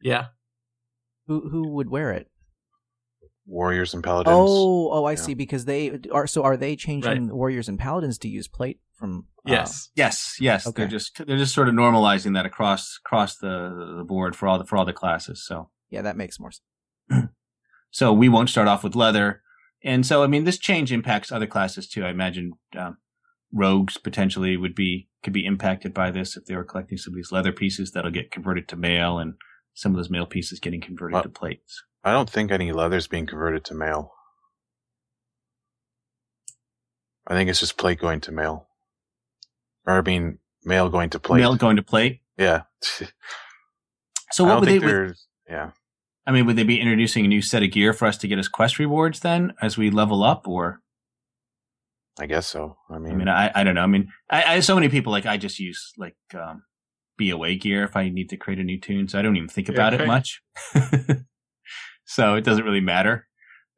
Yeah. 0.00 0.26
Who 1.26 1.48
who 1.48 1.68
would 1.68 1.90
wear 1.90 2.12
it? 2.12 2.30
Warriors 3.48 3.94
and 3.94 4.04
paladins. 4.04 4.36
Oh, 4.38 4.90
oh, 4.92 5.04
I 5.04 5.12
yeah. 5.12 5.16
see. 5.16 5.34
Because 5.34 5.64
they 5.64 5.98
are. 6.12 6.26
So 6.26 6.42
are 6.42 6.56
they 6.56 6.76
changing 6.76 7.28
right. 7.28 7.34
warriors 7.34 7.68
and 7.68 7.78
paladins 7.78 8.18
to 8.18 8.28
use 8.28 8.46
plate 8.46 8.78
from? 8.94 9.26
Uh, 9.38 9.52
yes. 9.52 9.90
Yes. 9.94 10.36
Yes. 10.38 10.66
Okay. 10.66 10.82
They're 10.82 10.90
just 10.90 11.26
they're 11.26 11.38
just 11.38 11.54
sort 11.54 11.68
of 11.68 11.74
normalizing 11.74 12.34
that 12.34 12.46
across 12.46 12.98
across 13.04 13.36
the 13.36 13.96
the 13.96 14.04
board 14.04 14.36
for 14.36 14.46
all 14.46 14.58
the 14.58 14.64
for 14.64 14.76
all 14.76 14.84
the 14.84 14.92
classes. 14.92 15.44
So 15.44 15.70
yeah, 15.88 16.02
that 16.02 16.16
makes 16.16 16.38
more 16.38 16.50
sense. 16.52 17.28
so 17.90 18.12
we 18.12 18.28
won't 18.28 18.50
start 18.50 18.68
off 18.68 18.84
with 18.84 18.94
leather, 18.94 19.42
and 19.82 20.04
so 20.04 20.22
I 20.22 20.26
mean 20.26 20.44
this 20.44 20.58
change 20.58 20.92
impacts 20.92 21.32
other 21.32 21.46
classes 21.46 21.88
too. 21.88 22.04
I 22.04 22.10
imagine 22.10 22.52
um, 22.78 22.98
rogues 23.52 23.96
potentially 23.96 24.56
would 24.56 24.74
be 24.74 25.08
could 25.22 25.32
be 25.32 25.46
impacted 25.46 25.94
by 25.94 26.10
this 26.10 26.36
if 26.36 26.44
they 26.44 26.54
were 26.54 26.64
collecting 26.64 26.98
some 26.98 27.14
of 27.14 27.16
these 27.16 27.32
leather 27.32 27.52
pieces 27.52 27.92
that'll 27.92 28.10
get 28.10 28.30
converted 28.30 28.68
to 28.68 28.76
mail 28.76 29.18
and 29.18 29.34
some 29.74 29.92
of 29.92 29.96
those 29.96 30.10
mail 30.10 30.26
pieces 30.26 30.60
getting 30.60 30.80
converted 30.80 31.14
well, 31.14 31.22
to 31.22 31.28
plates. 31.28 31.82
I 32.08 32.12
don't 32.12 32.30
think 32.30 32.50
any 32.50 32.72
leather's 32.72 33.06
being 33.06 33.26
converted 33.26 33.64
to 33.66 33.74
mail. 33.74 34.12
I 37.26 37.34
think 37.34 37.50
it's 37.50 37.60
just 37.60 37.76
plate 37.76 38.00
going 38.00 38.20
to 38.22 38.32
mail. 38.32 38.68
Or 39.86 39.98
I 39.98 40.02
mean 40.02 40.38
mail 40.64 40.88
going 40.88 41.10
to 41.10 41.20
plate. 41.20 41.40
Mail 41.40 41.56
going 41.56 41.76
to 41.76 41.82
plate? 41.82 42.20
Yeah. 42.36 42.62
so 44.32 44.44
what 44.44 44.60
would 44.60 44.68
they 44.68 44.78
would, 44.78 45.14
yeah. 45.48 45.70
I 46.26 46.32
mean, 46.32 46.46
would 46.46 46.56
they 46.56 46.62
be 46.62 46.80
introducing 46.80 47.24
a 47.24 47.28
new 47.28 47.42
set 47.42 47.62
of 47.62 47.70
gear 47.70 47.92
for 47.92 48.06
us 48.06 48.18
to 48.18 48.28
get 48.28 48.38
as 48.38 48.48
quest 48.48 48.78
rewards 48.78 49.20
then 49.20 49.54
as 49.62 49.78
we 49.78 49.90
level 49.90 50.22
up 50.22 50.46
or 50.48 50.80
I 52.20 52.26
guess 52.26 52.46
so. 52.46 52.76
I 52.90 52.98
mean, 52.98 53.12
I 53.12 53.14
mean, 53.14 53.28
I, 53.28 53.50
I 53.54 53.64
don't 53.64 53.76
know. 53.76 53.82
I 53.82 53.86
mean, 53.86 54.08
I, 54.28 54.56
I 54.56 54.60
so 54.60 54.74
many 54.74 54.88
people 54.88 55.12
like 55.12 55.24
I 55.24 55.36
just 55.36 55.60
use 55.60 55.92
like 55.96 56.16
um, 56.34 56.64
BOA 57.16 57.54
gear 57.54 57.84
if 57.84 57.96
I 57.96 58.08
need 58.08 58.28
to 58.30 58.36
create 58.36 58.58
a 58.58 58.64
new 58.64 58.78
tune, 58.78 59.08
so 59.08 59.18
I 59.18 59.22
don't 59.22 59.36
even 59.36 59.48
think 59.48 59.68
about 59.68 59.94
okay. 59.94 60.02
it 60.02 60.06
much. 60.06 60.42
so 62.08 62.34
it 62.34 62.44
doesn't 62.44 62.64
really 62.64 62.80
matter 62.80 63.28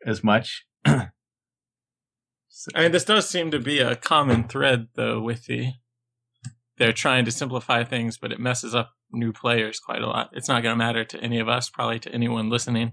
as 0.06 0.22
much. 0.22 0.64
so. 0.86 2.70
I 2.74 2.82
mean, 2.82 2.92
this 2.92 3.04
does 3.04 3.28
seem 3.28 3.50
to 3.50 3.58
be 3.58 3.80
a 3.80 3.96
common 3.96 4.44
thread 4.44 4.86
though 4.94 5.20
with 5.20 5.46
the 5.46 5.72
they're 6.78 6.92
trying 6.92 7.24
to 7.24 7.32
simplify 7.32 7.82
things, 7.82 8.16
but 8.16 8.32
it 8.32 8.38
messes 8.38 8.74
up 8.74 8.92
new 9.12 9.32
players 9.32 9.80
quite 9.80 10.00
a 10.00 10.06
lot. 10.06 10.30
It's 10.32 10.48
not 10.48 10.62
going 10.62 10.72
to 10.72 10.78
matter 10.78 11.04
to 11.04 11.20
any 11.20 11.40
of 11.40 11.48
us, 11.48 11.68
probably 11.68 11.98
to 11.98 12.14
anyone 12.14 12.48
listening, 12.48 12.92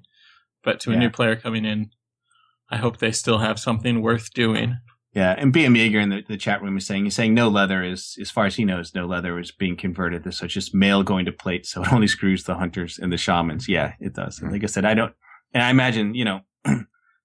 but 0.63 0.80
to 0.82 0.91
yeah. 0.91 0.97
a 0.97 1.00
new 1.00 1.10
player 1.12 1.36
coming 1.36 1.63
in, 1.63 1.91
I 2.69 2.78
hope 2.78 2.97
they 2.97 3.12
still 3.12 3.38
have 3.38 3.60
something 3.60 4.02
worth 4.02 4.34
doing. 4.34 4.78
Yeah, 5.13 5.36
and 5.38 5.54
BM 5.54 5.78
Yeager 5.78 6.02
in 6.02 6.10
the, 6.10 6.23
the 6.28 6.38
chat 6.38 6.62
room 6.62 6.78
is 6.78 6.86
saying 6.86 7.06
he's 7.06 7.15
saying 7.15 7.34
no 7.34 7.47
leather 7.47 7.84
is 7.84 8.17
as 8.19 8.30
far 8.30 8.45
as 8.45 8.56
he 8.56 8.65
knows, 8.65 8.93
no 8.93 9.06
leather 9.06 9.39
is 9.39 9.52
being 9.52 9.78
converted. 9.78 10.32
So 10.34 10.45
it's 10.45 10.54
just 10.54 10.76
mail 10.76 11.04
going 11.04 11.26
to 11.26 11.32
plate, 11.32 11.65
so 11.65 11.84
it 11.84 11.93
only 11.93 12.08
screws 12.08 12.43
the 12.43 12.56
hunters 12.56 13.00
and 13.00 13.13
the 13.13 13.17
shamans. 13.17 13.69
Yeah, 13.69 13.93
it 14.00 14.13
does. 14.13 14.39
And 14.39 14.50
hmm. 14.50 14.54
like 14.54 14.63
I 14.63 14.67
said, 14.67 14.84
I 14.84 14.95
don't, 14.95 15.13
and 15.54 15.64
I 15.64 15.70
imagine 15.70 16.14
you 16.14 16.26
know 16.26 16.42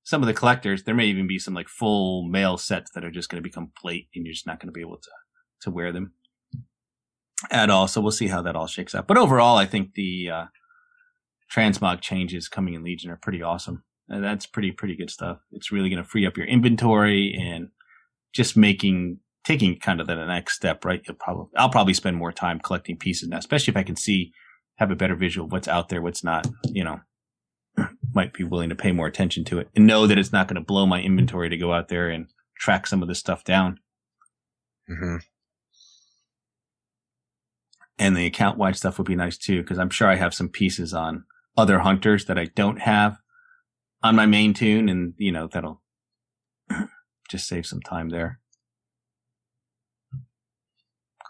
some 0.05 0.23
of 0.23 0.27
the 0.27 0.35
collectors 0.35 0.85
there 0.85 0.95
may 0.95 1.07
even 1.07 1.27
be 1.27 1.39
some 1.39 1.55
like 1.55 1.69
full 1.69 2.25
mail 2.25 2.57
sets 2.59 2.91
that 2.95 3.05
are 3.05 3.11
just 3.11 3.29
going 3.29 3.43
to 3.43 3.49
become 3.49 3.73
plate, 3.77 4.09
and 4.15 4.25
you're 4.25 4.35
just 4.35 4.47
not 4.47 4.61
going 4.61 4.69
to 4.69 4.73
be 4.73 4.81
able 4.81 4.99
to 4.99 5.11
to 5.63 5.71
wear 5.71 5.93
them 5.93 6.13
at 7.51 7.71
all. 7.71 7.89
So 7.89 8.01
we'll 8.01 8.13
see 8.13 8.29
how 8.29 8.43
that 8.43 8.57
all 8.57 8.67
shakes 8.67 8.95
out. 8.95 9.07
But 9.07 9.19
overall, 9.19 9.57
I 9.57 9.67
think 9.67 9.95
the 9.95 10.31
uh, 10.31 10.45
transmog 11.53 12.01
changes 12.01 12.49
coming 12.49 12.75
in 12.75 12.83
Legion 12.83 13.11
are 13.11 13.17
pretty 13.17 13.43
awesome. 13.43 13.85
And 14.09 14.23
that's 14.23 14.47
pretty 14.47 14.73
pretty 14.73 14.97
good 14.97 15.11
stuff. 15.11 15.39
It's 15.53 15.73
really 15.73 15.89
going 15.89 16.03
to 16.03 16.09
free 16.09 16.27
up 16.27 16.37
your 16.37 16.47
inventory 16.47 17.35
and 17.41 17.69
just 18.35 18.57
making 18.57 19.19
taking 19.45 19.79
kind 19.79 20.01
of 20.01 20.07
the 20.07 20.15
next 20.15 20.55
step, 20.55 20.85
right? 20.85 21.03
You'll 21.07 21.17
probably 21.17 21.47
I'll 21.57 21.71
probably 21.71 21.95
spend 21.95 22.17
more 22.17 22.33
time 22.33 22.61
collecting 22.61 22.97
pieces 22.97 23.29
now, 23.29 23.39
especially 23.39 23.73
if 23.73 23.77
I 23.77 23.83
can 23.83 23.97
see 23.97 24.33
have 24.77 24.91
a 24.91 24.97
better 24.97 25.15
visual 25.15 25.47
of 25.47 25.53
what's 25.53 25.69
out 25.69 25.89
there, 25.89 26.03
what's 26.03 26.25
not, 26.25 26.47
you 26.67 26.83
know, 26.83 27.01
might 28.15 28.33
be 28.33 28.45
willing 28.45 28.69
to 28.69 28.75
pay 28.75 28.93
more 28.93 29.07
attention 29.07 29.45
to 29.45 29.59
it 29.59 29.69
and 29.75 29.87
know 29.87 30.07
that 30.07 30.19
it's 30.19 30.33
not 30.33 30.49
going 30.49 30.57
to 30.57 30.67
blow 30.67 30.87
my 30.87 31.01
inventory 31.01 31.49
to 31.49 31.57
go 31.57 31.73
out 31.73 31.89
there 31.89 32.09
and 32.09 32.27
track 32.59 32.87
some 32.87 33.03
of 33.03 33.09
this 33.09 33.19
stuff 33.19 33.45
down. 33.45 33.79
Mm-hmm. 34.91 35.17
And 37.99 38.17
the 38.17 38.27
account 38.27 38.59
wide 38.59 38.77
stuff 38.77 38.99
would 38.99 39.07
be 39.07 39.15
nice 39.15 39.39
too, 39.39 39.63
because 39.63 39.79
I'm 39.79 39.91
sure 39.91 40.09
I 40.09 40.17
have 40.17 40.35
some 40.35 40.49
pieces 40.49 40.93
on 40.93 41.25
other 41.57 41.81
hunters 41.81 42.25
that 42.27 42.39
I 42.39 42.47
don't 42.47 42.81
have 42.81 43.19
on 44.03 44.17
my 44.17 44.27
main 44.27 44.55
tune, 44.55 44.89
and 44.89 45.15
you 45.17 45.31
know 45.31 45.47
that'll 45.47 45.83
just 47.31 47.47
save 47.47 47.67
some 47.67 47.81
time 47.81 48.09
there. 48.09 48.41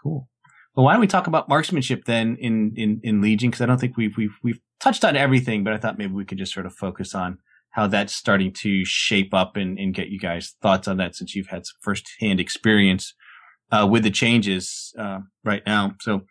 Cool. 0.02 0.28
Well, 0.74 0.86
why 0.86 0.92
don't 0.92 1.00
we 1.00 1.06
talk 1.06 1.26
about 1.26 1.48
marksmanship 1.48 2.04
then 2.06 2.36
in 2.36 2.72
in, 2.76 3.00
in 3.02 3.20
Legion? 3.20 3.50
Because 3.50 3.60
I 3.60 3.66
don't 3.66 3.78
think 3.78 3.96
we've 3.96 4.16
we've 4.16 4.38
we've 4.42 4.60
touched 4.82 5.04
on 5.04 5.16
everything, 5.16 5.62
but 5.62 5.72
I 5.72 5.78
thought 5.78 5.96
maybe 5.96 6.12
we 6.12 6.24
could 6.24 6.38
just 6.38 6.52
sort 6.52 6.66
of 6.66 6.74
focus 6.74 7.14
on 7.14 7.38
how 7.70 7.86
that's 7.86 8.14
starting 8.14 8.52
to 8.52 8.84
shape 8.84 9.32
up 9.32 9.56
and, 9.56 9.78
and 9.78 9.94
get 9.94 10.08
you 10.08 10.18
guys 10.18 10.56
thoughts 10.60 10.88
on 10.88 10.96
that 10.98 11.14
since 11.14 11.34
you've 11.34 11.46
had 11.46 11.64
some 11.64 11.76
first 11.80 12.10
hand 12.20 12.40
experience 12.40 13.14
uh, 13.70 13.86
with 13.90 14.02
the 14.02 14.10
changes 14.10 14.92
uh, 14.98 15.20
right 15.44 15.62
now. 15.66 15.94
So, 16.00 16.22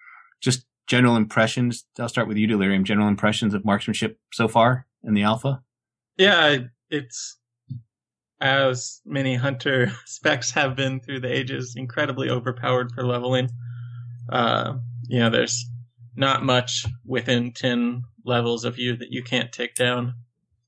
just 0.42 0.66
general 0.86 1.16
impressions. 1.16 1.86
I'll 1.98 2.10
start 2.10 2.28
with 2.28 2.38
you, 2.38 2.46
Delirium. 2.46 2.84
General 2.84 3.08
impressions 3.08 3.54
of 3.54 3.64
marksmanship 3.64 4.20
so 4.34 4.48
far 4.48 4.86
in 5.04 5.14
the 5.14 5.24
alpha. 5.24 5.64
Yeah, 6.18 6.58
it's 6.90 7.38
as 8.42 9.02
many 9.06 9.36
hunter 9.36 9.92
specs 10.06 10.52
have 10.52 10.76
been 10.76 11.00
through 11.00 11.22
the 11.22 11.34
ages, 11.34 11.76
incredibly 11.78 12.30
overpowered 12.30 12.92
for 12.92 13.06
leveling. 13.06 13.50
Uh, 14.30 14.74
you 15.08 15.20
know, 15.20 15.30
there's 15.30 15.66
not 16.16 16.44
much 16.44 16.86
within 17.06 17.54
10 17.54 18.04
levels 18.26 18.66
of 18.66 18.78
you 18.78 18.96
that 18.98 19.12
you 19.12 19.24
can't 19.24 19.52
take 19.52 19.76
down 19.76 20.16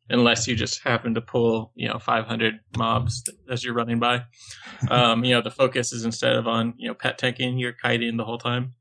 unless 0.09 0.47
you 0.47 0.55
just 0.55 0.83
happen 0.83 1.13
to 1.13 1.21
pull, 1.21 1.71
you 1.75 1.87
know, 1.87 1.97
500 1.97 2.55
mobs 2.77 3.23
as 3.49 3.63
you're 3.63 3.73
running 3.73 3.99
by. 3.99 4.23
Um, 4.89 5.23
you 5.23 5.33
know, 5.33 5.41
the 5.41 5.49
focus 5.49 5.93
is 5.93 6.03
instead 6.03 6.35
of 6.35 6.45
on, 6.45 6.73
you 6.75 6.89
know, 6.89 6.93
pet 6.93 7.17
tanking, 7.17 7.57
you're 7.57 7.71
kiting 7.71 8.17
the 8.17 8.25
whole 8.25 8.37
time, 8.37 8.73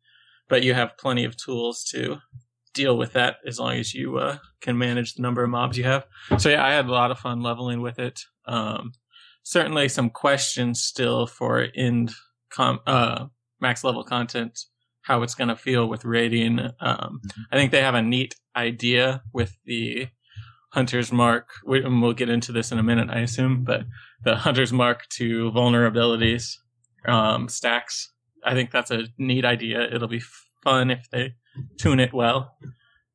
but 0.48 0.64
you 0.64 0.74
have 0.74 0.98
plenty 0.98 1.24
of 1.24 1.37
tools 1.37 1.85
to 1.92 2.16
deal 2.74 2.98
with 2.98 3.12
that 3.12 3.37
as 3.46 3.61
long 3.61 3.74
as 3.74 3.94
you 3.94 4.16
uh, 4.18 4.38
can 4.61 4.76
manage 4.76 5.14
the 5.14 5.22
number 5.22 5.44
of 5.44 5.50
mobs 5.50 5.78
you 5.78 5.85
have. 5.85 6.04
So 6.38 6.48
yeah, 6.48 6.64
I 6.64 6.72
had 6.72 6.87
a 6.87 6.90
lot 6.90 7.12
of 7.12 7.20
fun 7.20 7.40
leveling 7.40 7.82
with 7.82 8.00
it. 8.00 8.20
Um, 8.46 8.94
certainly 9.44 9.88
some 9.88 10.11
questions 10.11 10.80
still 10.80 11.26
for 11.26 11.68
end 11.76 12.12
com- 12.50 12.80
uh, 12.87 13.26
max 13.61 13.85
level 13.85 14.04
content, 14.04 14.58
how 15.02 15.22
it's 15.22 15.35
going 15.35 15.48
to 15.48 15.56
feel 15.56 15.88
with 15.88 16.04
raiding. 16.04 16.58
Um, 16.58 16.70
mm-hmm. 16.80 17.42
I 17.50 17.56
think 17.56 17.70
they 17.70 17.82
have 17.82 17.94
a 17.94 18.02
neat 18.02 18.35
idea 18.56 19.22
with 19.32 19.56
the 19.64 20.08
Hunter's 20.72 21.12
Mark, 21.12 21.50
and 21.66 22.00
we'll 22.00 22.12
get 22.14 22.30
into 22.30 22.52
this 22.52 22.72
in 22.72 22.78
a 22.78 22.82
minute, 22.82 23.10
I 23.10 23.20
assume, 23.20 23.64
but 23.64 23.84
the 24.24 24.36
Hunter's 24.36 24.72
Mark 24.72 25.06
to 25.10 25.50
vulnerabilities 25.52 26.56
um, 27.06 27.48
stacks. 27.48 28.12
I 28.44 28.54
think 28.54 28.70
that's 28.70 28.90
a 28.90 29.04
neat 29.18 29.44
idea. 29.44 29.82
It'll 29.82 30.08
be 30.08 30.22
fun 30.62 30.90
if 30.90 31.10
they 31.10 31.34
tune 31.78 32.00
it 32.00 32.12
well, 32.12 32.56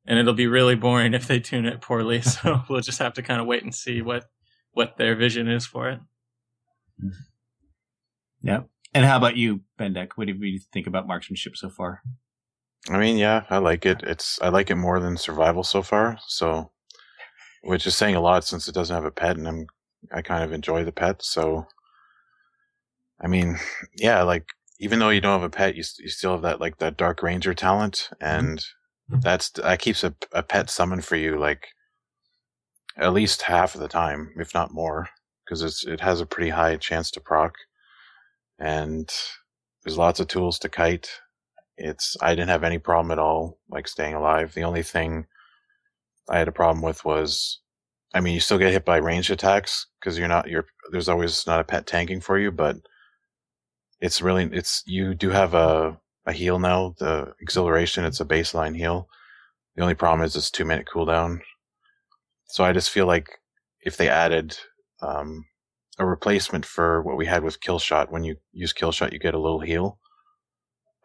and 0.06 0.18
it'll 0.18 0.34
be 0.34 0.46
really 0.46 0.76
boring 0.76 1.14
if 1.14 1.26
they 1.26 1.40
tune 1.40 1.66
it 1.66 1.80
poorly. 1.80 2.22
So 2.22 2.62
we'll 2.68 2.80
just 2.80 3.00
have 3.00 3.14
to 3.14 3.22
kind 3.22 3.40
of 3.40 3.46
wait 3.46 3.62
and 3.62 3.74
see 3.74 4.02
what 4.02 4.26
what 4.72 4.96
their 4.96 5.16
vision 5.16 5.48
is 5.48 5.66
for 5.66 5.90
it. 5.90 6.00
Yeah. 8.40 8.60
And 8.94 9.04
how 9.04 9.16
about 9.16 9.36
you, 9.36 9.60
Bendak 9.78 10.12
What 10.14 10.28
do 10.28 10.34
you 10.34 10.60
think 10.72 10.86
about 10.86 11.06
marksmanship 11.06 11.56
so 11.56 11.68
far? 11.68 12.02
I 12.90 12.98
mean, 12.98 13.18
yeah, 13.18 13.44
I 13.50 13.58
like 13.58 13.84
it. 13.84 14.02
It's 14.02 14.38
I 14.40 14.48
like 14.48 14.70
it 14.70 14.76
more 14.76 15.00
than 15.00 15.16
survival 15.16 15.62
so 15.62 15.82
far. 15.82 16.18
So, 16.26 16.70
which 17.62 17.86
is 17.86 17.96
saying 17.96 18.14
a 18.14 18.20
lot 18.20 18.44
since 18.44 18.68
it 18.68 18.74
doesn't 18.74 18.94
have 18.94 19.04
a 19.04 19.10
pet, 19.10 19.36
and 19.36 19.46
I'm 19.46 19.66
I 20.12 20.22
kind 20.22 20.44
of 20.44 20.52
enjoy 20.52 20.84
the 20.84 20.92
pet. 20.92 21.22
So, 21.22 21.66
I 23.20 23.26
mean, 23.26 23.58
yeah, 23.96 24.22
like 24.22 24.46
even 24.80 24.98
though 24.98 25.10
you 25.10 25.20
don't 25.20 25.40
have 25.40 25.46
a 25.46 25.50
pet, 25.50 25.76
you 25.76 25.84
you 25.98 26.08
still 26.08 26.32
have 26.32 26.42
that 26.42 26.60
like 26.60 26.78
that 26.78 26.96
dark 26.96 27.22
ranger 27.22 27.54
talent, 27.54 28.10
and 28.20 28.58
mm-hmm. 28.58 29.20
that's 29.20 29.50
that 29.50 29.80
keeps 29.80 30.04
a 30.04 30.14
a 30.32 30.42
pet 30.42 30.70
summon 30.70 31.00
for 31.00 31.16
you 31.16 31.38
like 31.38 31.68
at 32.96 33.12
least 33.12 33.42
half 33.42 33.74
of 33.74 33.80
the 33.80 33.88
time, 33.88 34.32
if 34.38 34.54
not 34.54 34.72
more, 34.72 35.08
because 35.44 35.62
it's 35.62 35.86
it 35.86 36.00
has 36.00 36.20
a 36.20 36.26
pretty 36.26 36.50
high 36.50 36.76
chance 36.76 37.10
to 37.12 37.20
proc, 37.20 37.54
and 38.58 39.10
there's 39.84 39.98
lots 39.98 40.20
of 40.20 40.28
tools 40.28 40.58
to 40.60 40.68
kite 40.68 41.10
it's 41.78 42.16
I 42.20 42.34
didn't 42.34 42.50
have 42.50 42.64
any 42.64 42.78
problem 42.78 43.10
at 43.10 43.18
all 43.18 43.58
like 43.70 43.88
staying 43.88 44.14
alive. 44.14 44.54
The 44.54 44.64
only 44.64 44.82
thing 44.82 45.26
I 46.28 46.38
had 46.38 46.48
a 46.48 46.52
problem 46.52 46.82
with 46.82 47.04
was 47.04 47.60
I 48.14 48.20
mean 48.20 48.34
you 48.34 48.40
still 48.40 48.58
get 48.58 48.72
hit 48.72 48.84
by 48.84 48.98
ranged 48.98 49.30
attacks 49.30 49.86
because 50.00 50.18
you're 50.18 50.28
not 50.28 50.48
you're 50.48 50.66
there's 50.90 51.08
always 51.08 51.46
not 51.46 51.60
a 51.60 51.64
pet 51.64 51.86
tanking 51.86 52.20
for 52.20 52.38
you, 52.38 52.50
but 52.50 52.76
it's 54.00 54.22
really 54.22 54.44
it's 54.52 54.82
you 54.86 55.14
do 55.14 55.30
have 55.30 55.54
a 55.54 55.98
a 56.28 56.32
heal 56.32 56.58
now, 56.58 56.94
the 56.98 57.32
exhilaration, 57.40 58.04
it's 58.04 58.20
a 58.20 58.24
baseline 58.24 58.76
heal. 58.76 59.08
The 59.74 59.82
only 59.82 59.94
problem 59.94 60.24
is 60.26 60.36
it's 60.36 60.50
two 60.50 60.66
minute 60.66 60.86
cooldown. 60.92 61.40
So 62.48 62.64
I 62.64 62.72
just 62.72 62.90
feel 62.90 63.06
like 63.06 63.30
if 63.82 63.96
they 63.96 64.08
added 64.10 64.58
um, 65.00 65.46
a 65.98 66.04
replacement 66.04 66.66
for 66.66 67.02
what 67.02 67.16
we 67.16 67.24
had 67.26 67.42
with 67.42 67.60
kill 67.60 67.78
shot, 67.78 68.12
when 68.12 68.24
you 68.24 68.36
use 68.52 68.74
kill 68.74 68.92
shot, 68.92 69.12
you 69.12 69.18
get 69.18 69.34
a 69.34 69.38
little 69.40 69.60
heal. 69.60 69.98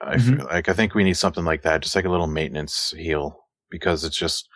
I 0.06 0.16
mm-hmm. 0.18 0.38
feel 0.38 0.46
like 0.46 0.70
I 0.70 0.74
think 0.74 0.94
we 0.94 1.04
need 1.04 1.18
something 1.18 1.46
like 1.46 1.62
that, 1.64 1.82
just 1.82 1.96
like 1.96 2.06
a 2.06 2.10
little 2.10 2.28
maintenance 2.28 2.94
heal, 2.98 3.46
because 3.70 4.04
it's 4.04 4.18
just 4.18 4.48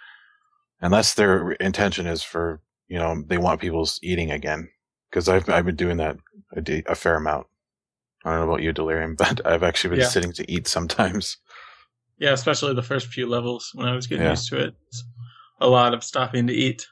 unless 0.81 1.13
their 1.13 1.51
intention 1.53 2.05
is 2.05 2.23
for 2.23 2.61
you 2.87 2.97
know 2.97 3.23
they 3.25 3.37
want 3.37 3.61
people's 3.61 3.99
eating 4.03 4.31
again, 4.31 4.69
because 5.09 5.29
I've 5.29 5.49
I've 5.49 5.65
been 5.65 5.75
doing 5.75 5.97
that 5.97 6.17
a, 6.55 6.61
de- 6.61 6.83
a, 6.87 6.95
fair 6.95 7.15
amount. 7.15 7.47
I 8.25 8.31
don't 8.31 8.39
know 8.39 8.51
about 8.51 8.63
you, 8.63 8.73
Delirium, 8.73 9.15
but 9.17 9.45
I've 9.45 9.63
actually 9.63 9.91
been 9.91 9.99
yeah. 10.01 10.09
sitting 10.09 10.33
to 10.33 10.51
eat 10.51 10.67
sometimes. 10.67 11.37
Yeah, 12.19 12.31
especially 12.31 12.73
the 12.73 12.81
first 12.81 13.07
few 13.07 13.27
levels 13.27 13.71
when 13.73 13.87
I 13.87 13.95
was 13.95 14.07
getting 14.07 14.23
yeah. 14.23 14.31
used 14.31 14.49
to 14.49 14.57
it. 14.57 14.75
It's 14.87 15.03
a 15.59 15.67
lot 15.67 15.93
of 15.93 16.03
stopping 16.03 16.47
to 16.47 16.53
eat. 16.53 16.87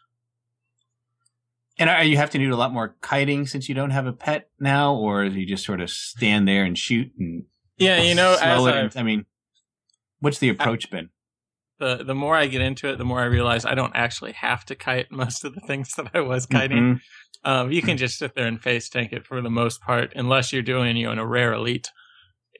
And 1.77 1.89
are 1.89 2.03
you 2.03 2.15
have 2.17 2.29
to 2.29 2.37
do 2.37 2.53
a 2.53 2.55
lot 2.55 2.71
more 2.71 2.95
kiting 3.01 3.47
since 3.47 3.67
you 3.67 3.75
don't 3.75 3.89
have 3.89 4.05
a 4.05 4.13
pet 4.13 4.49
now, 4.59 4.95
or 4.95 5.27
do 5.27 5.37
you 5.37 5.45
just 5.45 5.65
sort 5.65 5.81
of 5.81 5.89
stand 5.89 6.47
there 6.47 6.63
and 6.63 6.77
shoot 6.77 7.11
and 7.19 7.43
yeah, 7.77 8.01
you 8.01 8.15
know, 8.15 8.37
it. 8.67 8.97
I 8.97 9.03
mean, 9.03 9.25
what's 10.19 10.39
the 10.39 10.49
approach 10.49 10.87
I, 10.87 10.95
been? 10.95 11.09
The 11.79 12.03
the 12.03 12.15
more 12.15 12.35
I 12.35 12.47
get 12.47 12.61
into 12.61 12.89
it, 12.89 12.97
the 12.97 13.05
more 13.05 13.19
I 13.19 13.25
realize 13.25 13.65
I 13.65 13.75
don't 13.75 13.95
actually 13.95 14.33
have 14.33 14.65
to 14.65 14.75
kite 14.75 15.11
most 15.11 15.43
of 15.43 15.53
the 15.55 15.61
things 15.61 15.93
that 15.97 16.11
I 16.13 16.21
was 16.21 16.45
kiting. 16.45 16.83
Mm-hmm. 16.83 17.49
Um, 17.49 17.71
you 17.71 17.81
can 17.81 17.97
just 17.97 18.17
sit 18.17 18.33
there 18.33 18.47
and 18.47 18.59
face 18.59 18.89
tank 18.89 19.13
it 19.13 19.25
for 19.25 19.41
the 19.41 19.51
most 19.51 19.81
part, 19.81 20.13
unless 20.15 20.51
you're 20.51 20.63
doing 20.63 20.97
you 20.97 21.05
know 21.05 21.11
in 21.11 21.19
a 21.19 21.27
rare 21.27 21.53
elite. 21.53 21.89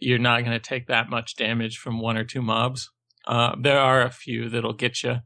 You're 0.01 0.19
not 0.19 0.41
going 0.41 0.51
to 0.51 0.59
take 0.59 0.87
that 0.87 1.09
much 1.09 1.37
damage 1.37 1.77
from 1.77 2.01
one 2.01 2.17
or 2.17 2.25
two 2.25 2.41
mobs. 2.41 2.91
Uh, 3.25 3.55
there 3.59 3.79
are 3.79 4.01
a 4.01 4.11
few 4.11 4.49
that'll 4.49 4.73
get 4.73 5.01
you, 5.03 5.19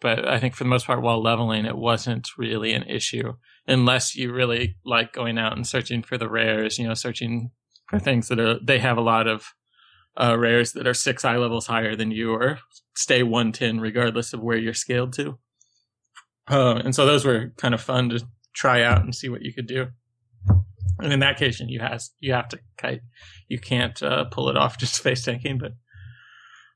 but 0.00 0.26
I 0.26 0.40
think 0.40 0.54
for 0.54 0.64
the 0.64 0.70
most 0.70 0.86
part, 0.86 1.02
while 1.02 1.22
leveling, 1.22 1.66
it 1.66 1.76
wasn't 1.76 2.26
really 2.38 2.72
an 2.72 2.84
issue 2.84 3.34
unless 3.66 4.16
you 4.16 4.32
really 4.32 4.76
like 4.84 5.12
going 5.12 5.36
out 5.36 5.54
and 5.54 5.66
searching 5.66 6.02
for 6.02 6.16
the 6.16 6.28
rares. 6.28 6.78
You 6.78 6.88
know, 6.88 6.94
searching 6.94 7.50
for 7.88 7.98
things 7.98 8.28
that 8.28 8.38
are 8.38 8.58
they 8.60 8.78
have 8.78 8.96
a 8.96 9.02
lot 9.02 9.26
of 9.26 9.54
uh, 10.16 10.36
rares 10.38 10.72
that 10.72 10.86
are 10.86 10.94
six 10.94 11.24
eye 11.24 11.36
levels 11.36 11.66
higher 11.66 11.94
than 11.94 12.10
you 12.10 12.32
or 12.32 12.58
stay 12.94 13.22
110 13.22 13.80
regardless 13.80 14.32
of 14.32 14.40
where 14.40 14.56
you're 14.56 14.74
scaled 14.74 15.12
to. 15.12 15.38
Uh, 16.50 16.80
and 16.84 16.94
so 16.94 17.06
those 17.06 17.24
were 17.24 17.52
kind 17.56 17.74
of 17.74 17.80
fun 17.80 18.08
to 18.08 18.26
try 18.54 18.82
out 18.82 19.02
and 19.02 19.14
see 19.14 19.28
what 19.28 19.42
you 19.42 19.52
could 19.52 19.66
do. 19.66 19.88
And 21.00 21.12
in 21.12 21.20
that 21.20 21.38
case, 21.38 21.60
you 21.60 21.78
has 21.80 22.10
you 22.18 22.32
have 22.32 22.48
to 22.48 22.58
kite. 22.76 23.02
You 23.46 23.58
can't 23.58 24.02
uh, 24.02 24.24
pull 24.24 24.48
it 24.48 24.56
off 24.56 24.78
just 24.78 25.00
face 25.00 25.24
tanking. 25.24 25.58
But 25.58 25.72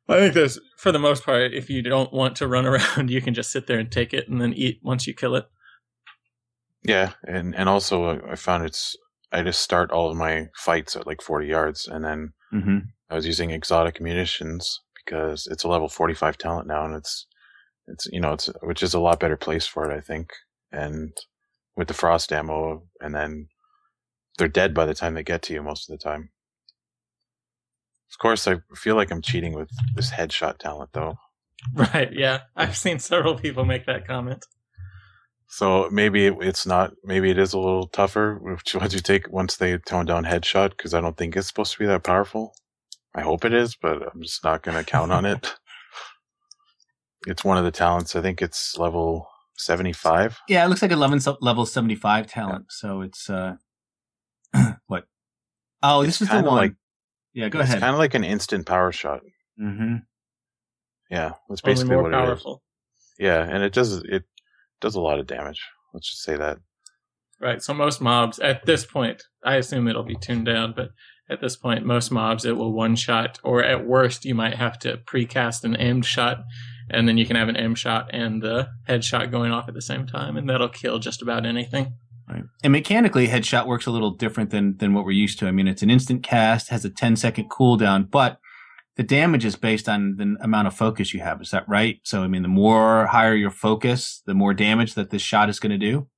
I 0.08 0.20
think 0.20 0.34
there's 0.34 0.60
for 0.76 0.92
the 0.92 0.98
most 0.98 1.24
part, 1.24 1.52
if 1.52 1.68
you 1.70 1.82
don't 1.82 2.12
want 2.12 2.36
to 2.36 2.46
run 2.46 2.66
around, 2.96 3.10
you 3.10 3.20
can 3.20 3.34
just 3.34 3.50
sit 3.50 3.66
there 3.66 3.78
and 3.78 3.90
take 3.90 4.14
it 4.14 4.28
and 4.28 4.40
then 4.40 4.52
eat 4.52 4.80
once 4.82 5.06
you 5.06 5.14
kill 5.14 5.34
it. 5.34 5.46
Yeah, 6.84 7.12
and 7.26 7.54
and 7.56 7.68
also 7.68 8.04
uh, 8.04 8.18
I 8.30 8.36
found 8.36 8.64
it's 8.64 8.96
I 9.32 9.42
just 9.42 9.62
start 9.62 9.90
all 9.90 10.10
of 10.10 10.16
my 10.16 10.48
fights 10.56 10.94
at 10.94 11.06
like 11.06 11.22
40 11.22 11.46
yards, 11.46 11.88
and 11.88 12.04
then 12.04 12.32
mm-hmm. 12.52 12.78
I 13.10 13.14
was 13.14 13.26
using 13.26 13.50
exotic 13.50 14.00
munitions 14.00 14.80
because 14.94 15.46
it's 15.50 15.64
a 15.64 15.68
level 15.68 15.88
45 15.88 16.38
talent 16.38 16.66
now, 16.66 16.84
and 16.84 16.94
it's 16.94 17.26
it's 17.88 18.06
you 18.12 18.20
know 18.20 18.32
it's 18.32 18.48
which 18.62 18.82
is 18.82 18.94
a 18.94 19.00
lot 19.00 19.20
better 19.20 19.36
place 19.36 19.66
for 19.66 19.90
it, 19.90 19.96
I 19.96 20.00
think. 20.00 20.30
And 20.70 21.16
with 21.76 21.88
the 21.88 21.94
frost 21.94 22.32
ammo, 22.32 22.84
and 23.00 23.14
then 23.14 23.48
they're 24.38 24.48
dead 24.48 24.74
by 24.74 24.86
the 24.86 24.94
time 24.94 25.14
they 25.14 25.22
get 25.22 25.42
to 25.42 25.54
you 25.54 25.62
most 25.62 25.88
of 25.88 25.98
the 25.98 26.02
time. 26.02 26.30
Of 28.10 28.18
course, 28.18 28.46
I 28.46 28.56
feel 28.74 28.94
like 28.94 29.10
I'm 29.10 29.22
cheating 29.22 29.54
with 29.54 29.70
this 29.94 30.10
headshot 30.10 30.58
talent, 30.58 30.90
though. 30.92 31.16
Right? 31.74 32.12
Yeah, 32.12 32.40
I've 32.56 32.76
seen 32.76 32.98
several 32.98 33.36
people 33.36 33.64
make 33.64 33.86
that 33.86 34.04
comment. 34.04 34.44
So 35.52 35.90
maybe 35.92 36.28
it's 36.28 36.64
not. 36.64 36.94
Maybe 37.04 37.30
it 37.30 37.36
is 37.36 37.52
a 37.52 37.58
little 37.58 37.86
tougher. 37.86 38.40
Once 38.42 38.94
you 38.94 39.00
take 39.00 39.30
once 39.30 39.56
they 39.56 39.76
tone 39.76 40.06
down 40.06 40.24
headshot, 40.24 40.70
because 40.70 40.94
I 40.94 41.02
don't 41.02 41.14
think 41.14 41.36
it's 41.36 41.46
supposed 41.46 41.72
to 41.72 41.78
be 41.78 41.84
that 41.84 42.04
powerful. 42.04 42.54
I 43.14 43.20
hope 43.20 43.44
it 43.44 43.52
is, 43.52 43.76
but 43.76 44.02
I'm 44.02 44.22
just 44.22 44.42
not 44.42 44.62
going 44.62 44.78
to 44.78 44.90
count 44.90 45.12
on 45.12 45.24
it. 45.26 45.54
It's 47.24 47.44
one 47.44 47.56
of 47.56 47.62
the 47.62 47.70
talents. 47.70 48.16
I 48.16 48.20
think 48.20 48.42
it's 48.42 48.76
level 48.76 49.28
75. 49.56 50.40
Yeah, 50.48 50.64
it 50.64 50.68
looks 50.68 50.82
like 50.82 50.90
a 50.90 50.96
level, 50.96 51.38
level 51.40 51.66
75 51.66 52.26
talent. 52.26 52.64
Yeah. 52.64 52.66
So 52.68 53.02
it's 53.02 53.30
uh, 53.30 53.54
what? 54.88 55.04
Oh, 55.84 56.00
it's 56.00 56.18
this 56.18 56.22
is 56.22 56.28
the 56.30 56.42
one. 56.42 56.56
Like, 56.56 56.74
yeah, 57.32 57.48
go 57.48 57.60
ahead. 57.60 57.76
It's 57.76 57.80
kind 57.80 57.94
of 57.94 58.00
like 58.00 58.14
an 58.14 58.24
instant 58.24 58.66
power 58.66 58.90
shot. 58.90 59.20
Mm-hmm. 59.62 59.98
Yeah, 61.12 61.34
that's 61.48 61.60
basically 61.60 61.94
what 61.94 62.10
powerful. 62.10 62.54
it 62.54 63.22
is. 63.22 63.26
Yeah, 63.28 63.46
and 63.48 63.62
it 63.62 63.72
does 63.72 63.98
it 63.98 64.24
does 64.82 64.96
a 64.96 65.00
lot 65.00 65.18
of 65.18 65.26
damage. 65.26 65.62
Let's 65.94 66.10
just 66.10 66.22
say 66.22 66.36
that. 66.36 66.58
Right. 67.40 67.62
So 67.62 67.72
most 67.72 68.00
mobs 68.00 68.38
at 68.38 68.66
this 68.66 68.84
point, 68.84 69.22
I 69.42 69.56
assume 69.56 69.88
it'll 69.88 70.04
be 70.04 70.16
tuned 70.16 70.46
down, 70.46 70.74
but 70.76 70.90
at 71.30 71.40
this 71.40 71.56
point, 71.56 71.86
most 71.86 72.10
mobs 72.10 72.44
it 72.44 72.56
will 72.56 72.72
one 72.72 72.94
shot, 72.94 73.40
or 73.42 73.64
at 73.64 73.86
worst, 73.86 74.24
you 74.24 74.34
might 74.34 74.54
have 74.54 74.78
to 74.80 74.98
precast 74.98 75.64
an 75.64 75.76
aimed 75.78 76.04
shot, 76.04 76.42
and 76.90 77.08
then 77.08 77.16
you 77.16 77.26
can 77.26 77.36
have 77.36 77.48
an 77.48 77.56
aim 77.56 77.74
shot 77.74 78.10
and 78.12 78.42
the 78.42 78.68
headshot 78.88 79.30
going 79.30 79.50
off 79.50 79.66
at 79.66 79.74
the 79.74 79.82
same 79.82 80.06
time, 80.06 80.36
and 80.36 80.48
that'll 80.48 80.68
kill 80.68 80.98
just 80.98 81.22
about 81.22 81.46
anything. 81.46 81.94
Right. 82.28 82.44
And 82.62 82.72
mechanically, 82.72 83.28
headshot 83.28 83.66
works 83.66 83.86
a 83.86 83.90
little 83.90 84.10
different 84.10 84.50
than 84.50 84.76
than 84.76 84.94
what 84.94 85.04
we're 85.04 85.12
used 85.12 85.38
to. 85.40 85.48
I 85.48 85.50
mean, 85.52 85.66
it's 85.66 85.82
an 85.82 85.90
instant 85.90 86.22
cast, 86.22 86.68
has 86.68 86.84
a 86.84 86.90
10 86.90 87.16
second 87.16 87.50
cooldown, 87.50 88.10
but 88.10 88.38
the 88.96 89.02
damage 89.02 89.44
is 89.44 89.56
based 89.56 89.88
on 89.88 90.16
the 90.16 90.36
amount 90.40 90.68
of 90.68 90.74
focus 90.74 91.14
you 91.14 91.20
have. 91.20 91.40
Is 91.40 91.50
that 91.50 91.68
right? 91.68 92.00
So, 92.02 92.22
I 92.22 92.28
mean, 92.28 92.42
the 92.42 92.48
more 92.48 93.06
higher 93.06 93.34
your 93.34 93.50
focus, 93.50 94.22
the 94.26 94.34
more 94.34 94.52
damage 94.52 94.94
that 94.94 95.10
this 95.10 95.22
shot 95.22 95.48
is 95.48 95.58
going 95.58 95.78
to 95.78 95.78
do. 95.78 96.08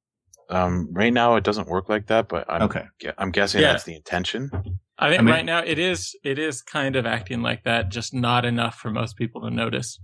Um, 0.50 0.88
right 0.92 1.12
now, 1.12 1.36
it 1.36 1.44
doesn't 1.44 1.68
work 1.68 1.88
like 1.88 2.08
that, 2.08 2.28
but 2.28 2.44
I'm, 2.48 2.62
okay. 2.62 2.84
I'm 3.16 3.30
guessing 3.30 3.62
yeah. 3.62 3.72
that's 3.72 3.84
the 3.84 3.94
intention. 3.94 4.50
I 4.98 5.08
think 5.08 5.20
I 5.20 5.24
mean, 5.24 5.34
right 5.34 5.44
now 5.44 5.60
it 5.60 5.78
is. 5.78 6.14
It 6.22 6.38
is 6.38 6.62
kind 6.62 6.96
of 6.96 7.06
acting 7.06 7.42
like 7.42 7.64
that, 7.64 7.88
just 7.90 8.12
not 8.12 8.44
enough 8.44 8.76
for 8.76 8.90
most 8.90 9.16
people 9.16 9.40
to 9.42 9.50
notice. 9.50 9.98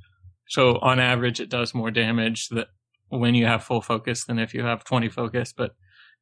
So, 0.49 0.79
on 0.79 0.99
average, 0.99 1.41
it 1.41 1.51
does 1.51 1.75
more 1.75 1.91
damage 1.91 2.49
that 2.49 2.69
when 3.09 3.35
you 3.35 3.47
have 3.47 3.63
full 3.63 3.83
focus 3.83 4.25
than 4.25 4.39
if 4.39 4.55
you 4.55 4.65
have 4.65 4.83
20 4.85 5.09
focus, 5.09 5.53
but 5.57 5.73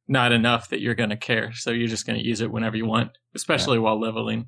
not 0.07 0.31
enough 0.31 0.69
that 0.69 0.81
you're 0.81 0.95
going 0.95 1.09
to 1.11 1.17
care. 1.17 1.53
So, 1.53 1.71
you're 1.71 1.87
just 1.87 2.05
going 2.05 2.19
to 2.19 2.25
use 2.25 2.41
it 2.41 2.51
whenever 2.51 2.77
you 2.77 2.85
want, 2.85 3.11
especially 3.35 3.77
yeah. 3.77 3.83
while 3.83 3.99
leveling 3.99 4.47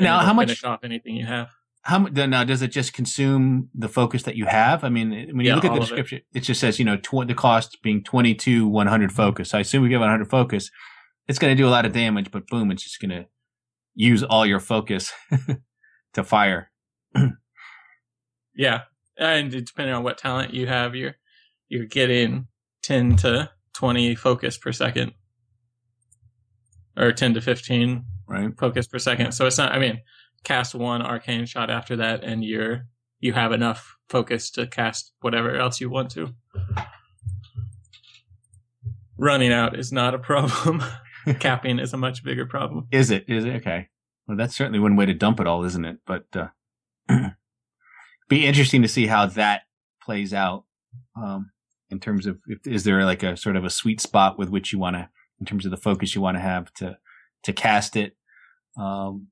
now 0.00 0.20
how 0.20 0.32
much 0.32 0.64
off 0.64 0.80
anything 0.84 1.16
you 1.16 1.26
have. 1.26 1.50
How 1.82 1.98
now 1.98 2.44
does 2.44 2.62
it 2.62 2.68
just 2.68 2.94
consume 2.94 3.68
the 3.74 3.88
focus 3.88 4.22
that 4.22 4.36
you 4.36 4.46
have? 4.46 4.84
I 4.84 4.88
mean 4.88 5.10
when 5.10 5.40
you 5.40 5.48
yeah, 5.48 5.54
look 5.54 5.64
at 5.64 5.74
the 5.74 5.80
description 5.80 6.18
it. 6.32 6.38
it. 6.38 6.40
just 6.40 6.60
says 6.60 6.78
you 6.78 6.84
know 6.84 6.96
tw- 6.96 7.26
the 7.26 7.34
cost 7.34 7.78
being 7.82 8.02
22 8.02 8.66
100 8.66 9.12
focus. 9.12 9.54
I 9.54 9.60
assume 9.60 9.82
we 9.82 9.88
give 9.88 10.00
100 10.00 10.28
focus 10.28 10.70
it's 11.26 11.38
going 11.38 11.56
to 11.56 11.62
do 11.62 11.66
a 11.66 11.70
lot 11.70 11.86
of 11.86 11.92
damage 11.92 12.30
but 12.30 12.46
boom 12.46 12.70
it's 12.70 12.82
just 12.82 13.00
going 13.00 13.10
to 13.10 13.26
use 13.94 14.22
all 14.22 14.44
your 14.44 14.60
focus 14.60 15.12
to 16.14 16.24
fire. 16.24 16.70
Yeah 18.54 18.82
and 19.16 19.50
depending 19.50 19.94
on 19.94 20.02
what 20.02 20.18
talent 20.18 20.54
you 20.54 20.66
have 20.66 20.94
you're 20.94 21.16
you're 21.68 21.86
getting 21.86 22.46
10 22.82 23.16
to 23.16 23.50
20 23.74 24.14
focus 24.14 24.56
per 24.56 24.72
second. 24.72 25.12
Or 26.96 27.12
10 27.12 27.34
to 27.34 27.40
15 27.40 28.04
right. 28.26 28.50
focus 28.58 28.86
per 28.86 28.98
second. 28.98 29.32
So 29.32 29.46
it's 29.46 29.58
not, 29.58 29.72
I 29.72 29.78
mean, 29.78 30.00
cast 30.44 30.74
one 30.74 31.02
arcane 31.02 31.46
shot 31.46 31.70
after 31.70 31.96
that 31.96 32.22
and 32.22 32.44
you're, 32.44 32.86
you 33.20 33.32
have 33.32 33.52
enough 33.52 33.96
focus 34.08 34.50
to 34.52 34.66
cast 34.66 35.12
whatever 35.20 35.56
else 35.56 35.80
you 35.80 35.88
want 35.88 36.10
to. 36.12 36.34
Running 39.16 39.52
out 39.52 39.78
is 39.78 39.92
not 39.92 40.14
a 40.14 40.18
problem. 40.18 40.82
Capping 41.38 41.78
is 41.78 41.92
a 41.92 41.96
much 41.96 42.22
bigger 42.22 42.44
problem. 42.44 42.86
Is 42.90 43.10
it? 43.10 43.24
Is 43.28 43.44
it? 43.44 43.56
Okay. 43.56 43.88
Well, 44.26 44.36
that's 44.36 44.56
certainly 44.56 44.78
one 44.78 44.96
way 44.96 45.06
to 45.06 45.14
dump 45.14 45.40
it 45.40 45.46
all, 45.46 45.64
isn't 45.64 45.84
it? 45.84 45.98
But, 46.06 46.26
uh, 46.36 46.48
be 48.28 48.46
interesting 48.46 48.82
to 48.82 48.88
see 48.88 49.06
how 49.06 49.26
that 49.26 49.62
plays 50.02 50.34
out. 50.34 50.64
Um, 51.16 51.50
in 51.90 52.00
terms 52.00 52.26
of, 52.26 52.38
if, 52.46 52.66
is 52.66 52.84
there 52.84 53.04
like 53.04 53.22
a 53.22 53.36
sort 53.36 53.56
of 53.56 53.64
a 53.64 53.70
sweet 53.70 54.00
spot 54.00 54.38
with 54.38 54.50
which 54.50 54.72
you 54.72 54.78
want 54.78 54.96
to, 54.96 55.08
in 55.40 55.46
terms 55.46 55.64
of 55.64 55.70
the 55.70 55.76
focus 55.76 56.14
you 56.14 56.20
want 56.20 56.36
to 56.36 56.40
have 56.40 56.72
to, 56.74 56.98
to 57.44 57.52
cast 57.52 57.96
it? 57.96 58.16
Um, 58.76 59.28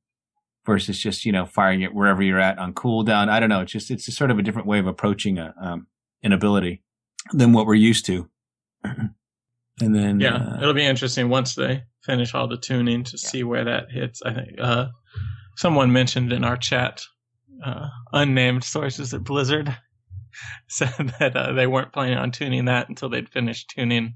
versus 0.65 0.99
just 0.99 1.25
you 1.25 1.33
know 1.33 1.47
firing 1.47 1.83
it 1.83 1.95
wherever 1.95 2.23
you're 2.23 2.41
at 2.41 2.59
on 2.59 2.75
cooldown. 2.75 3.29
I 3.29 3.41
don't 3.41 3.49
know. 3.49 3.61
It's 3.61 3.73
just 3.73 3.91
it's 3.91 4.07
just 4.07 4.19
sort 4.19 4.31
of 4.31 4.39
a 4.39 4.43
different 4.43 4.69
way 4.69 4.79
of 4.79 4.87
approaching 4.87 5.39
a 5.39 5.55
um, 5.61 5.87
an 6.23 6.33
ability 6.33 6.83
than 7.33 7.53
what 7.53 7.67
we're 7.67 7.75
used 7.75 8.07
to. 8.07 8.29
and 8.85 9.15
then 9.81 10.21
Yeah, 10.21 10.37
uh, 10.37 10.59
it'll 10.61 10.75
be 10.75 10.85
interesting 10.85 11.29
once 11.29 11.55
they 11.55 11.83
finish 12.05 12.35
all 12.35 12.49
the 12.49 12.57
tuning 12.57 13.05
to 13.05 13.19
see 13.19 13.45
where 13.45 13.65
that 13.65 13.91
hits. 13.91 14.23
I 14.23 14.35
think 14.35 14.61
uh, 14.61 14.87
someone 15.57 15.93
mentioned 15.93 16.33
in 16.33 16.45
our 16.45 16.57
chat, 16.57 17.03
uh, 17.65 17.89
unnamed 18.13 18.65
sources 18.65 19.15
at 19.15 19.25
Blizzard 19.25 19.77
said 20.69 21.15
that 21.19 21.37
uh, 21.37 21.53
they 21.53 21.67
weren't 21.67 21.93
planning 21.93 22.19
on 22.19 22.31
tuning 22.31 22.67
that 22.67 22.89
until 22.89 23.09
they'd 23.09 23.29
finished 23.29 23.73
tuning 23.75 24.15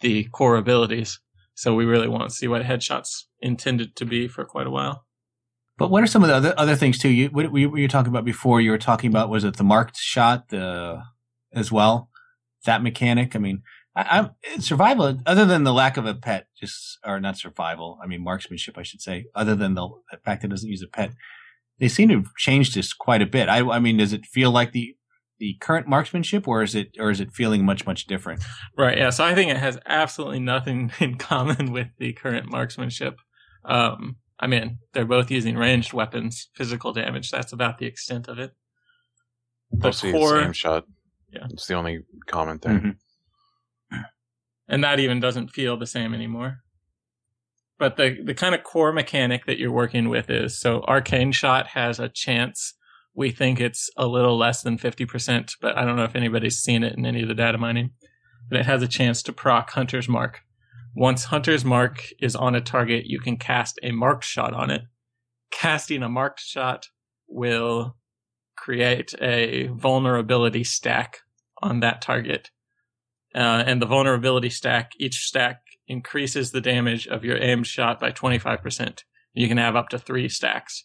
the 0.00 0.24
core 0.24 0.56
abilities. 0.56 1.20
So 1.56 1.74
we 1.74 1.86
really 1.86 2.06
won't 2.06 2.32
see 2.32 2.46
what 2.46 2.62
headshots 2.62 3.24
intended 3.40 3.96
to 3.96 4.04
be 4.04 4.28
for 4.28 4.44
quite 4.44 4.66
a 4.66 4.70
while. 4.70 5.06
But 5.78 5.90
what 5.90 6.02
are 6.02 6.06
some 6.06 6.22
of 6.22 6.28
the 6.28 6.34
other 6.34 6.54
other 6.56 6.76
things 6.76 6.98
too? 6.98 7.08
You 7.08 7.28
what 7.28 7.50
were 7.50 7.58
you, 7.58 7.70
were 7.70 7.88
talking 7.88 8.12
about 8.12 8.24
before? 8.24 8.60
You 8.60 8.70
were 8.70 8.78
talking 8.78 9.10
about 9.10 9.30
was 9.30 9.42
it 9.42 9.56
the 9.56 9.64
marked 9.64 9.96
shot 9.96 10.50
the 10.50 11.02
as 11.52 11.72
well 11.72 12.10
that 12.66 12.82
mechanic? 12.82 13.34
I 13.34 13.38
mean, 13.38 13.62
I, 13.94 14.18
I'm 14.18 14.60
survival 14.60 15.18
other 15.24 15.46
than 15.46 15.64
the 15.64 15.72
lack 15.72 15.96
of 15.96 16.04
a 16.04 16.14
pet, 16.14 16.46
just 16.58 16.98
or 17.04 17.20
not 17.20 17.38
survival. 17.38 17.98
I 18.02 18.06
mean 18.06 18.22
marksmanship, 18.22 18.76
I 18.76 18.82
should 18.82 19.00
say. 19.00 19.26
Other 19.34 19.54
than 19.54 19.74
the, 19.74 19.88
the 20.10 20.18
fact 20.18 20.42
that 20.42 20.48
it 20.48 20.50
doesn't 20.50 20.70
use 20.70 20.82
a 20.82 20.88
pet, 20.88 21.12
they 21.78 21.88
seem 21.88 22.08
to 22.10 22.16
have 22.16 22.34
changed 22.36 22.74
this 22.74 22.92
quite 22.92 23.22
a 23.22 23.26
bit. 23.26 23.48
I, 23.48 23.58
I 23.66 23.78
mean, 23.78 23.96
does 23.96 24.12
it 24.12 24.26
feel 24.26 24.50
like 24.50 24.72
the 24.72 24.94
the 25.38 25.56
current 25.60 25.86
marksmanship, 25.86 26.48
or 26.48 26.62
is 26.62 26.74
it 26.74 26.88
or 26.98 27.10
is 27.10 27.20
it 27.20 27.32
feeling 27.32 27.64
much 27.64 27.86
much 27.86 28.06
different? 28.06 28.42
Right. 28.76 28.96
Yeah. 28.98 29.10
So 29.10 29.24
I 29.24 29.34
think 29.34 29.50
it 29.50 29.56
has 29.58 29.78
absolutely 29.86 30.40
nothing 30.40 30.92
in 31.00 31.16
common 31.16 31.72
with 31.72 31.88
the 31.98 32.12
current 32.12 32.50
marksmanship. 32.50 33.16
Um, 33.64 34.16
I 34.38 34.46
mean, 34.46 34.78
they're 34.92 35.04
both 35.04 35.30
using 35.30 35.56
ranged 35.56 35.92
weapons, 35.92 36.48
physical 36.54 36.92
damage. 36.92 37.30
That's 37.30 37.52
about 37.52 37.78
the 37.78 37.86
extent 37.86 38.28
of 38.28 38.38
it. 38.38 38.52
The 39.70 39.90
the 39.90 40.12
core, 40.12 40.42
same 40.42 40.52
shot. 40.52 40.84
Yeah. 41.32 41.46
It's 41.50 41.66
the 41.66 41.74
only 41.74 42.00
comment 42.26 42.62
there. 42.62 42.78
Mhm. 42.80 42.96
and 44.68 44.84
that 44.84 45.00
even 45.00 45.20
doesn't 45.20 45.48
feel 45.48 45.76
the 45.76 45.86
same 45.86 46.14
anymore. 46.14 46.60
But 47.78 47.96
the 47.96 48.18
the 48.22 48.34
kind 48.34 48.54
of 48.54 48.62
core 48.62 48.92
mechanic 48.92 49.44
that 49.46 49.58
you're 49.58 49.72
working 49.72 50.08
with 50.08 50.30
is 50.30 50.58
so 50.58 50.82
arcane 50.82 51.32
shot 51.32 51.68
has 51.68 51.98
a 52.00 52.08
chance. 52.08 52.74
We 53.16 53.30
think 53.30 53.60
it's 53.60 53.90
a 53.96 54.06
little 54.06 54.36
less 54.36 54.62
than 54.62 54.78
fifty 54.78 55.06
percent, 55.06 55.54
but 55.60 55.76
I 55.76 55.84
don't 55.84 55.96
know 55.96 56.04
if 56.04 56.14
anybody's 56.14 56.58
seen 56.58 56.84
it 56.84 56.96
in 56.96 57.06
any 57.06 57.22
of 57.22 57.28
the 57.28 57.34
data 57.34 57.58
mining. 57.58 57.90
But 58.48 58.60
it 58.60 58.66
has 58.66 58.82
a 58.82 58.88
chance 58.88 59.22
to 59.24 59.32
proc 59.32 59.70
Hunter's 59.70 60.08
Mark. 60.08 60.42
Once 60.94 61.24
Hunter's 61.24 61.64
Mark 61.64 62.04
is 62.20 62.36
on 62.36 62.54
a 62.54 62.60
target, 62.60 63.06
you 63.06 63.18
can 63.18 63.36
cast 63.36 63.78
a 63.82 63.90
marked 63.90 64.24
shot 64.24 64.54
on 64.54 64.70
it. 64.70 64.82
Casting 65.50 66.02
a 66.02 66.08
marked 66.08 66.40
shot 66.40 66.88
will 67.26 67.96
create 68.56 69.14
a 69.20 69.66
vulnerability 69.68 70.64
stack 70.64 71.20
on 71.62 71.80
that 71.80 72.00
target. 72.00 72.50
Uh, 73.34 73.62
and 73.66 73.82
the 73.82 73.86
vulnerability 73.86 74.48
stack, 74.48 74.92
each 74.98 75.26
stack 75.26 75.60
increases 75.88 76.50
the 76.50 76.60
damage 76.60 77.06
of 77.06 77.24
your 77.24 77.36
aimed 77.42 77.66
shot 77.66 78.00
by 78.00 78.10
25%. 78.10 79.00
You 79.34 79.48
can 79.48 79.58
have 79.58 79.76
up 79.76 79.90
to 79.90 79.98
three 79.98 80.28
stacks. 80.28 80.84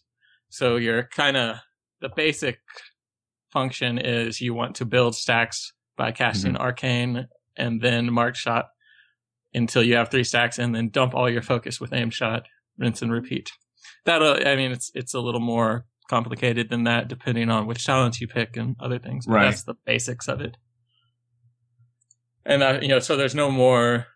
So 0.50 0.76
you're 0.76 1.04
kind 1.04 1.36
of, 1.36 1.56
the 2.02 2.10
basic 2.14 2.58
function 3.50 3.96
is 3.98 4.40
you 4.40 4.52
want 4.54 4.74
to 4.76 4.84
build 4.84 5.14
stacks 5.14 5.72
by 5.96 6.12
casting 6.12 6.56
arcane 6.56 7.28
and 7.56 7.80
then 7.80 8.12
mark 8.12 8.34
shot 8.36 8.66
until 9.54 9.82
you 9.82 9.94
have 9.96 10.10
three 10.10 10.24
stacks 10.24 10.58
and 10.58 10.74
then 10.74 10.88
dump 10.88 11.14
all 11.14 11.28
your 11.30 11.42
focus 11.42 11.80
with 11.80 11.92
aim 11.92 12.10
shot, 12.10 12.44
rinse 12.78 13.02
and 13.02 13.12
repeat. 13.12 13.50
That'll, 14.04 14.36
I 14.46 14.56
mean, 14.56 14.72
it's, 14.72 14.90
it's 14.94 15.14
a 15.14 15.20
little 15.20 15.40
more 15.40 15.86
complicated 16.08 16.68
than 16.70 16.84
that 16.84 17.08
depending 17.08 17.50
on 17.50 17.66
which 17.66 17.84
talents 17.84 18.20
you 18.20 18.26
pick 18.28 18.56
and 18.56 18.74
other 18.80 18.98
things. 18.98 19.26
But 19.26 19.32
Right. 19.34 19.44
That's 19.44 19.64
the 19.64 19.74
basics 19.86 20.28
of 20.28 20.40
it. 20.40 20.56
And, 22.44 22.62
uh, 22.62 22.78
you 22.82 22.88
know, 22.88 22.98
so 22.98 23.16
there's 23.16 23.34
no 23.34 23.50
more, 23.50 24.06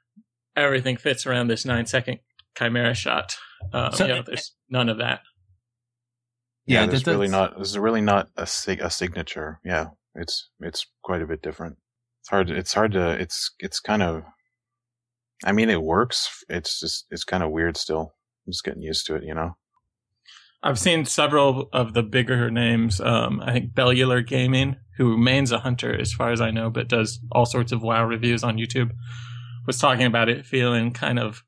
everything 0.56 0.96
fits 0.96 1.26
around 1.26 1.48
this 1.48 1.64
nine 1.64 1.86
second 1.86 2.18
chimaera 2.56 2.94
shot. 2.94 3.36
Um, 3.72 3.92
So- 3.92 4.06
you 4.06 4.14
know, 4.14 4.22
there's 4.26 4.54
none 4.68 4.88
of 4.88 4.98
that. 4.98 5.20
Yeah, 6.66 6.80
Yeah, 6.82 6.86
there's 6.86 7.02
that- 7.04 7.10
really 7.12 7.28
that's- 7.28 7.50
not. 7.52 7.56
There's 7.56 7.78
really 7.78 8.00
not 8.00 8.28
a 8.36 8.46
sig- 8.46 8.80
a 8.80 8.90
signature. 8.90 9.60
Yeah, 9.64 9.90
it's 10.14 10.50
it's 10.60 10.86
quite 11.02 11.22
a 11.22 11.26
bit 11.26 11.42
different. 11.42 11.76
It's 12.20 12.28
hard. 12.30 12.50
It's 12.50 12.74
hard 12.74 12.92
to. 12.92 13.10
It's 13.10 13.52
it's 13.60 13.80
kind 13.80 14.02
of. 14.02 14.24
I 15.44 15.52
mean, 15.52 15.68
it 15.70 15.82
works. 15.82 16.44
It's 16.48 16.80
just 16.80 17.06
it's 17.10 17.24
kind 17.24 17.42
of 17.42 17.50
weird 17.50 17.76
still. 17.76 18.14
I'm 18.46 18.52
just 18.52 18.64
getting 18.64 18.82
used 18.82 19.06
to 19.06 19.14
it. 19.16 19.22
You 19.24 19.34
know. 19.34 19.56
I've 20.62 20.78
seen 20.78 21.04
several 21.04 21.68
of 21.72 21.92
the 21.94 22.02
bigger 22.02 22.50
names. 22.50 23.00
Um, 23.00 23.40
I 23.44 23.52
think 23.52 23.72
Bellular 23.74 24.26
Gaming, 24.26 24.76
who 24.96 25.12
remains 25.12 25.52
a 25.52 25.58
hunter 25.60 25.94
as 25.96 26.12
far 26.12 26.32
as 26.32 26.40
I 26.40 26.50
know, 26.50 26.70
but 26.70 26.88
does 26.88 27.20
all 27.30 27.46
sorts 27.46 27.70
of 27.70 27.82
WoW 27.82 28.04
reviews 28.04 28.42
on 28.42 28.56
YouTube, 28.56 28.90
was 29.66 29.78
talking 29.78 30.06
about 30.06 30.28
it 30.28 30.44
feeling 30.46 30.92
kind 30.92 31.20
of 31.20 31.44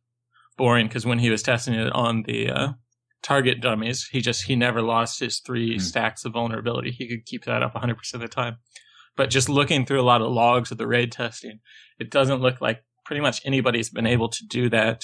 boring 0.56 0.86
because 0.86 1.06
when 1.06 1.18
he 1.18 1.30
was 1.30 1.42
testing 1.42 1.74
it 1.74 1.90
on 1.92 2.22
the 2.24 2.50
uh, 2.50 2.72
target 3.22 3.60
dummies, 3.60 4.08
he 4.10 4.20
just 4.20 4.44
he 4.44 4.56
never 4.56 4.80
lost 4.82 5.20
his 5.20 5.40
three 5.40 5.74
Hmm. 5.74 5.78
stacks 5.80 6.24
of 6.24 6.32
vulnerability. 6.32 6.90
He 6.90 7.08
could 7.08 7.24
keep 7.26 7.44
that 7.44 7.62
up 7.62 7.74
100% 7.74 8.14
of 8.14 8.20
the 8.20 8.28
time. 8.28 8.58
But 9.16 9.30
just 9.30 9.48
looking 9.48 9.84
through 9.84 10.00
a 10.00 10.02
lot 10.02 10.22
of 10.22 10.30
logs 10.30 10.70
of 10.70 10.78
the 10.78 10.86
raid 10.86 11.10
testing, 11.10 11.58
it 11.98 12.10
doesn't 12.10 12.40
look 12.40 12.60
like 12.60 12.84
pretty 13.04 13.20
much 13.20 13.40
anybody's 13.44 13.90
been 13.90 14.06
able 14.06 14.28
to 14.28 14.46
do 14.46 14.68
that 14.70 15.02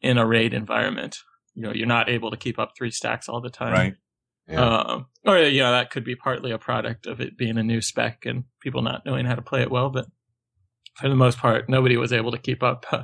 in 0.00 0.16
a 0.16 0.26
raid 0.26 0.54
environment. 0.54 1.18
You 1.54 1.62
know, 1.64 1.72
you're 1.72 1.86
not 1.86 2.08
able 2.08 2.30
to 2.30 2.36
keep 2.38 2.58
up 2.58 2.72
three 2.76 2.90
stacks 2.90 3.28
all 3.28 3.40
the 3.42 3.50
time. 3.50 3.72
Right. 3.72 3.94
Yeah. 4.48 4.64
Um, 4.64 5.06
or 5.26 5.38
you 5.38 5.60
know 5.62 5.70
that 5.72 5.90
could 5.90 6.04
be 6.04 6.16
partly 6.16 6.50
a 6.50 6.58
product 6.58 7.06
of 7.06 7.20
it 7.20 7.36
being 7.36 7.58
a 7.58 7.62
new 7.62 7.80
spec 7.82 8.24
and 8.24 8.44
people 8.62 8.82
not 8.82 9.04
knowing 9.04 9.26
how 9.26 9.34
to 9.34 9.42
play 9.42 9.60
it 9.62 9.70
well. 9.70 9.90
But 9.90 10.06
for 10.94 11.08
the 11.08 11.14
most 11.14 11.38
part, 11.38 11.68
nobody 11.68 11.96
was 11.96 12.12
able 12.12 12.30
to 12.32 12.38
keep 12.38 12.62
up 12.62 12.86
uh, 12.90 13.02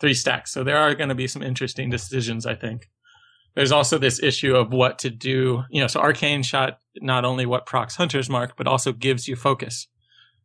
three 0.00 0.14
stacks. 0.14 0.52
So 0.52 0.62
there 0.64 0.78
are 0.78 0.94
going 0.94 1.08
to 1.08 1.14
be 1.14 1.26
some 1.26 1.42
interesting 1.42 1.90
decisions, 1.90 2.46
I 2.46 2.54
think. 2.54 2.88
There's 3.58 3.72
also 3.72 3.98
this 3.98 4.22
issue 4.22 4.54
of 4.54 4.72
what 4.72 5.00
to 5.00 5.10
do. 5.10 5.64
You 5.68 5.80
know, 5.80 5.88
so 5.88 5.98
arcane 5.98 6.44
shot 6.44 6.78
not 7.00 7.24
only 7.24 7.44
what 7.44 7.66
procs 7.66 7.96
hunter's 7.96 8.30
mark, 8.30 8.56
but 8.56 8.68
also 8.68 8.92
gives 8.92 9.26
you 9.26 9.34
focus. 9.34 9.88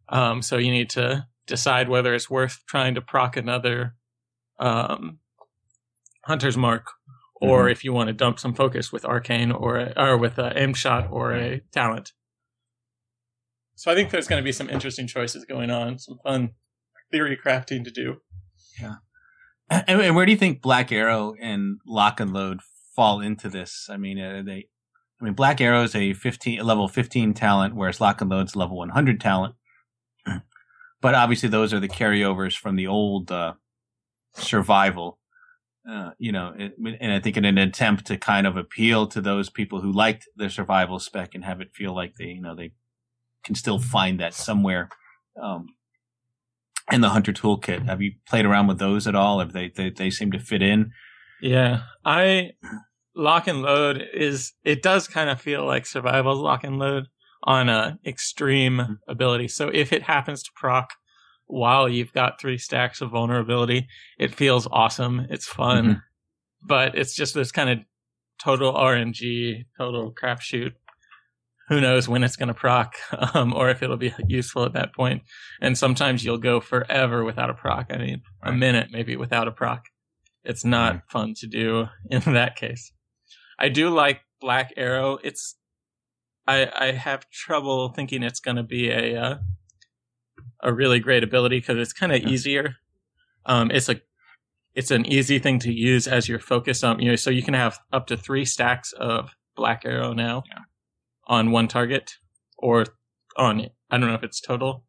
Um, 0.10 0.42
so 0.42 0.58
you 0.58 0.72
need 0.72 0.90
to 0.92 1.28
decide 1.46 1.90
whether 1.90 2.16
it's 2.16 2.28
worth 2.28 2.64
trying 2.66 2.96
to 2.96 3.02
proc 3.02 3.38
another 3.38 3.94
um, 4.60 5.20
hunter's 6.26 6.58
mark 6.58 6.88
or 7.36 7.70
if 7.70 7.84
you 7.84 7.94
want 7.94 8.08
to 8.08 8.14
dump 8.14 8.40
some 8.40 8.56
focus 8.56 8.92
with 8.92 9.06
arcane 9.06 9.52
or 9.52 9.78
a, 9.78 9.94
or 9.96 10.18
with 10.18 10.40
a 10.40 10.52
aim 10.60 10.74
shot 10.74 11.08
or 11.12 11.36
a 11.36 11.62
talent. 11.72 12.14
So 13.76 13.92
I 13.92 13.94
think 13.94 14.10
there's 14.10 14.28
going 14.28 14.42
to 14.42 14.44
be 14.44 14.52
some 14.52 14.72
interesting 14.72 15.06
choices 15.06 15.46
going 15.46 15.70
on, 15.70 16.00
some 16.00 16.18
fun 16.24 16.54
theory 17.12 17.38
crafting 17.38 17.84
to 17.84 17.92
do. 17.92 18.16
And, 19.70 19.88
and 20.02 20.16
where 20.16 20.26
do 20.26 20.32
you 20.32 20.38
think 20.38 20.64
Black 20.64 20.92
Arrow 20.92 21.36
and 21.40 21.78
Lock 21.86 22.20
and 22.20 22.34
Load 22.34 22.62
fall 22.96 23.22
into 23.22 23.50
this? 23.50 23.88
I 23.90 23.98
mean, 23.98 24.20
are 24.20 24.44
they? 24.44 24.68
I 25.22 25.26
mean, 25.26 25.34
Black 25.34 25.62
Arrow 25.62 25.84
is 25.84 25.96
a 25.96 26.14
fifteen 26.14 26.60
a 26.60 26.64
level 26.64 26.88
fifteen 26.88 27.34
talent, 27.34 27.76
whereas 27.76 28.02
Lock 28.02 28.22
and 28.22 28.30
Load's 28.30 28.56
level 28.56 28.78
one 28.78 28.90
hundred 28.90 29.20
talent. 29.20 29.56
But 31.02 31.16
obviously, 31.16 31.50
those 31.50 31.74
are 31.74 31.82
the 31.82 31.90
carryovers 31.90 32.58
from 32.58 32.78
the 32.78 32.88
old 32.88 33.30
uh, 33.30 33.56
survival. 34.36 35.20
Uh, 35.86 36.12
you 36.18 36.32
know, 36.32 36.54
it, 36.58 36.76
and 37.02 37.12
I 37.12 37.20
think 37.20 37.36
in 37.36 37.44
an 37.44 37.58
attempt 37.58 38.06
to 38.08 38.16
kind 38.16 38.48
of 38.48 38.56
appeal 38.56 39.08
to 39.08 39.20
those 39.20 39.50
people 39.50 39.82
who 39.82 39.92
liked 39.92 40.30
the 40.38 40.50
survival 40.50 41.00
spec 41.00 41.36
and 41.36 41.44
have 41.44 41.60
it 41.60 41.76
feel 41.76 41.94
like 41.94 42.16
they, 42.16 42.28
you 42.28 42.42
know, 42.42 42.56
they 42.56 42.72
can 43.44 43.54
still 43.54 43.80
find 43.80 44.18
that 44.22 44.34
somewhere. 44.34 44.88
Um, 45.42 45.76
in 46.90 47.02
the 47.02 47.10
Hunter 47.10 47.34
Toolkit, 47.34 47.86
have 47.86 48.02
you 48.02 48.14
played 48.26 48.46
around 48.46 48.68
with 48.68 48.80
those 48.80 49.06
at 49.06 49.16
all? 49.16 49.40
Have 49.40 49.52
they 49.52 49.70
they, 49.70 49.90
they 49.90 50.10
seem 50.10 50.32
to 50.32 50.40
fit 50.40 50.62
in? 50.62 50.92
Yeah, 51.44 51.82
I 52.06 52.52
lock 53.16 53.48
and 53.48 53.62
load 53.62 54.02
is 54.14 54.54
it 54.64 54.82
does 54.82 55.08
kind 55.08 55.30
of 55.30 55.40
feel 55.40 55.66
like 55.66 55.86
survival 55.86 56.36
lock 56.36 56.64
and 56.64 56.80
load 56.80 57.06
on 57.44 57.70
a 57.70 58.00
extreme 58.06 59.00
ability. 59.08 59.50
So 59.50 59.70
if 59.72 59.94
it 59.94 60.04
happens 60.04 60.42
to 60.44 60.52
proc 60.56 60.94
while 61.48 61.88
you've 61.88 62.14
got 62.14 62.40
three 62.40 62.58
stacks 62.58 63.02
of 63.02 63.12
vulnerability. 63.12 63.88
It 64.18 64.34
feels 64.34 64.68
awesome. 64.72 65.28
It's 65.30 65.46
fun, 65.46 65.86
mm-hmm. 65.86 66.00
but 66.62 66.98
it's 66.98 67.16
just 67.16 67.34
this 67.34 67.52
kind 67.52 67.70
of 67.70 67.80
total 68.44 68.74
RNG, 68.74 69.66
total 69.78 70.14
crapshoot. 70.14 70.74
Who 71.70 71.80
knows 71.80 72.10
when 72.10 72.24
it's 72.24 72.36
going 72.36 72.50
to 72.50 72.54
proc, 72.54 72.96
um, 73.34 73.54
or 73.54 73.70
if 73.70 73.82
it'll 73.82 73.98
be 73.98 74.14
useful 74.28 74.66
at 74.66 74.74
that 74.74 74.94
point. 74.94 75.24
And 75.62 75.78
sometimes 75.78 76.26
you'll 76.26 76.38
go 76.38 76.60
forever 76.60 77.24
without 77.24 77.50
a 77.50 77.54
proc. 77.54 77.88
I 77.90 77.98
mean, 77.98 78.22
right. 78.44 78.54
a 78.54 78.58
minute 78.58 78.90
maybe 78.92 79.16
without 79.16 79.48
a 79.48 79.52
proc. 79.52 79.86
It's 80.44 80.66
not 80.66 80.94
mm-hmm. 80.94 81.10
fun 81.10 81.34
to 81.36 81.48
do 81.48 81.88
in 82.10 82.22
that 82.34 82.56
case. 82.56 82.92
I 83.60 83.70
do 83.70 83.90
like 83.90 84.22
Black 84.42 84.74
Arrow. 84.76 85.20
It's 85.24 85.56
I 86.48 86.70
I 86.76 86.92
have 86.92 87.30
trouble 87.30 87.90
thinking 87.90 88.24
it's 88.24 88.40
going 88.40 88.58
to 88.58 88.64
be 88.64 88.90
a 88.90 89.16
uh, 89.22 89.38
a 90.62 90.74
really 90.74 91.00
great 91.00 91.24
ability 91.24 91.60
because 91.60 91.78
it's 91.78 91.94
kind 91.94 92.12
of 92.12 92.22
yeah. 92.22 92.30
easier. 92.30 92.76
Um, 93.46 93.72
it's 93.72 93.90
a 93.90 94.02
it's 94.74 94.92
an 94.92 95.06
easy 95.06 95.40
thing 95.40 95.60
to 95.60 95.72
use 95.72 96.08
as 96.08 96.28
your 96.28 96.40
focus 96.40 96.80
focused 96.80 96.84
on 96.84 97.00
you 97.00 97.10
know 97.10 97.16
so 97.16 97.30
you 97.30 97.44
can 97.44 97.54
have 97.54 97.80
up 97.92 98.08
to 98.08 98.18
three 98.18 98.46
stacks 98.46 98.92
of 98.94 99.36
Black 99.56 99.84
Arrow 99.86 100.14
now 100.14 100.44
yeah. 100.48 100.60
on 101.28 101.52
one 101.52 101.68
target 101.68 102.16
or 102.58 102.86
on 103.38 103.68
I 103.92 103.98
don't 103.98 104.08
know 104.08 104.16
if 104.16 104.24
it's 104.24 104.42
total. 104.42 104.86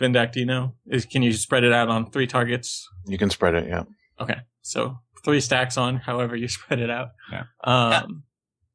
Bendak, 0.00 0.32
do 0.32 0.40
you 0.40 0.46
know? 0.46 0.74
Is 0.86 1.04
can 1.04 1.22
you 1.22 1.32
spread 1.32 1.64
it 1.64 1.72
out 1.72 1.88
on 1.88 2.10
three 2.10 2.26
targets? 2.26 2.88
You 3.06 3.18
can 3.18 3.30
spread 3.30 3.54
it, 3.54 3.68
yeah. 3.68 3.84
Okay, 4.20 4.40
so 4.62 4.98
three 5.24 5.40
stacks 5.40 5.76
on, 5.76 5.96
however 5.96 6.36
you 6.36 6.48
spread 6.58 6.80
it 6.80 6.90
out. 6.90 7.08
Yeah. 7.30 7.44
Um, 7.64 7.90
yeah. 7.90 8.02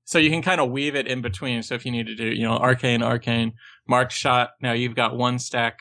So 0.06 0.20
you 0.20 0.30
can 0.30 0.42
kind 0.42 0.62
of 0.62 0.72
weave 0.72 0.96
it 0.96 1.06
in 1.06 1.22
between. 1.22 1.62
So 1.64 1.76
if 1.76 1.86
you 1.86 1.92
need 1.92 2.08
to 2.08 2.16
do, 2.16 2.28
you 2.28 2.44
know, 2.44 2.58
arcane, 2.58 3.04
arcane, 3.04 3.54
marked 3.88 4.14
shot. 4.14 4.52
Now 4.62 4.72
you've 4.72 4.96
got 4.96 5.18
one 5.18 5.38
stack, 5.38 5.80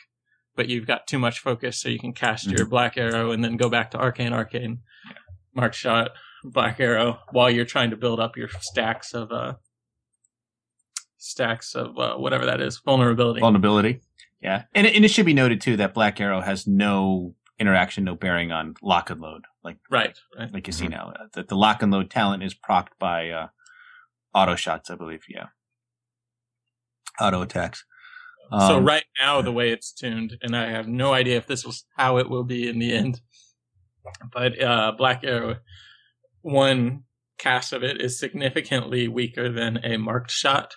but 0.56 0.68
you've 0.68 0.86
got 0.86 1.06
too 1.06 1.20
much 1.20 1.38
focus, 1.38 1.78
so 1.80 1.88
you 1.88 2.00
can 2.00 2.12
cast 2.12 2.46
mm-hmm. 2.46 2.56
your 2.56 2.66
black 2.66 2.96
arrow 2.96 3.30
and 3.30 3.44
then 3.44 3.56
go 3.56 3.68
back 3.68 3.92
to 3.92 3.98
arcane, 3.98 4.32
arcane, 4.32 4.80
yeah. 5.08 5.16
marked 5.54 5.76
shot, 5.76 6.10
black 6.42 6.80
arrow, 6.80 7.20
while 7.30 7.48
you're 7.48 7.64
trying 7.64 7.90
to 7.90 7.96
build 7.96 8.18
up 8.18 8.36
your 8.36 8.48
stacks 8.60 9.14
of 9.14 9.30
uh 9.30 9.54
stacks 11.18 11.74
of 11.74 11.98
uh, 11.98 12.16
whatever 12.16 12.46
that 12.46 12.60
is, 12.60 12.80
vulnerability. 12.84 13.40
Vulnerability. 13.40 14.00
Yeah, 14.40 14.64
and, 14.74 14.86
and 14.86 15.04
it 15.04 15.10
should 15.10 15.26
be 15.26 15.34
noted 15.34 15.60
too 15.60 15.76
that 15.78 15.94
Black 15.94 16.20
Arrow 16.20 16.40
has 16.40 16.66
no 16.66 17.34
interaction, 17.58 18.04
no 18.04 18.14
bearing 18.14 18.52
on 18.52 18.74
lock 18.82 19.10
and 19.10 19.20
load. 19.20 19.44
Like 19.64 19.78
right, 19.90 20.18
right. 20.38 20.52
like 20.52 20.66
you 20.66 20.72
see 20.72 20.88
now, 20.88 21.12
uh, 21.18 21.26
that 21.34 21.48
the 21.48 21.56
lock 21.56 21.82
and 21.82 21.92
load 21.92 22.10
talent 22.10 22.42
is 22.42 22.54
procced 22.54 22.88
by 22.98 23.30
uh, 23.30 23.48
auto 24.34 24.56
shots, 24.56 24.90
I 24.90 24.96
believe. 24.96 25.24
Yeah, 25.28 25.46
auto 27.20 27.42
attacks. 27.42 27.84
Um, 28.52 28.60
so 28.68 28.78
right 28.80 29.04
now, 29.20 29.42
the 29.42 29.52
way 29.52 29.70
it's 29.70 29.92
tuned, 29.92 30.36
and 30.42 30.56
I 30.56 30.70
have 30.70 30.86
no 30.86 31.12
idea 31.12 31.36
if 31.36 31.46
this 31.46 31.64
was 31.64 31.84
how 31.96 32.18
it 32.18 32.30
will 32.30 32.44
be 32.44 32.68
in 32.68 32.78
the 32.78 32.92
end, 32.92 33.20
but 34.32 34.60
uh, 34.62 34.92
Black 34.96 35.24
Arrow, 35.24 35.56
one 36.42 37.04
cast 37.38 37.72
of 37.72 37.82
it 37.82 38.00
is 38.00 38.18
significantly 38.18 39.08
weaker 39.08 39.50
than 39.50 39.78
a 39.84 39.96
marked 39.96 40.30
shot. 40.30 40.74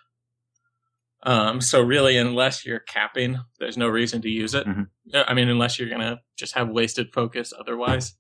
Um, 1.24 1.60
so 1.60 1.82
really, 1.82 2.18
unless 2.18 2.66
you're 2.66 2.80
capping, 2.80 3.40
there's 3.60 3.78
no 3.78 3.88
reason 3.88 4.22
to 4.22 4.30
use 4.30 4.54
it. 4.54 4.66
Mm-hmm. 4.66 5.18
I 5.28 5.34
mean, 5.34 5.50
unless 5.50 5.78
you're 5.78 5.90
gonna 5.90 6.22
just 6.38 6.56
have 6.56 6.70
wasted 6.70 7.12
focus 7.14 7.54
otherwise. 7.58 8.16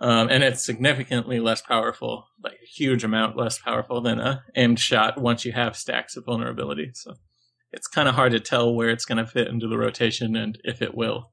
Um, 0.00 0.28
and 0.30 0.44
it's 0.44 0.64
significantly 0.64 1.40
less 1.40 1.60
powerful, 1.60 2.26
like 2.42 2.58
a 2.62 2.66
huge 2.66 3.02
amount 3.02 3.36
less 3.36 3.58
powerful 3.58 4.00
than 4.00 4.20
a 4.20 4.44
aimed 4.54 4.78
shot 4.78 5.20
once 5.20 5.44
you 5.44 5.52
have 5.52 5.76
stacks 5.76 6.16
of 6.16 6.24
vulnerability. 6.24 6.92
So 6.94 7.14
it's 7.72 7.88
kind 7.88 8.08
of 8.08 8.14
hard 8.14 8.32
to 8.32 8.40
tell 8.40 8.72
where 8.72 8.90
it's 8.90 9.04
going 9.04 9.18
to 9.18 9.26
fit 9.26 9.48
into 9.48 9.66
the 9.66 9.76
rotation 9.76 10.36
and 10.36 10.58
if 10.62 10.82
it 10.82 10.94
will. 10.94 11.32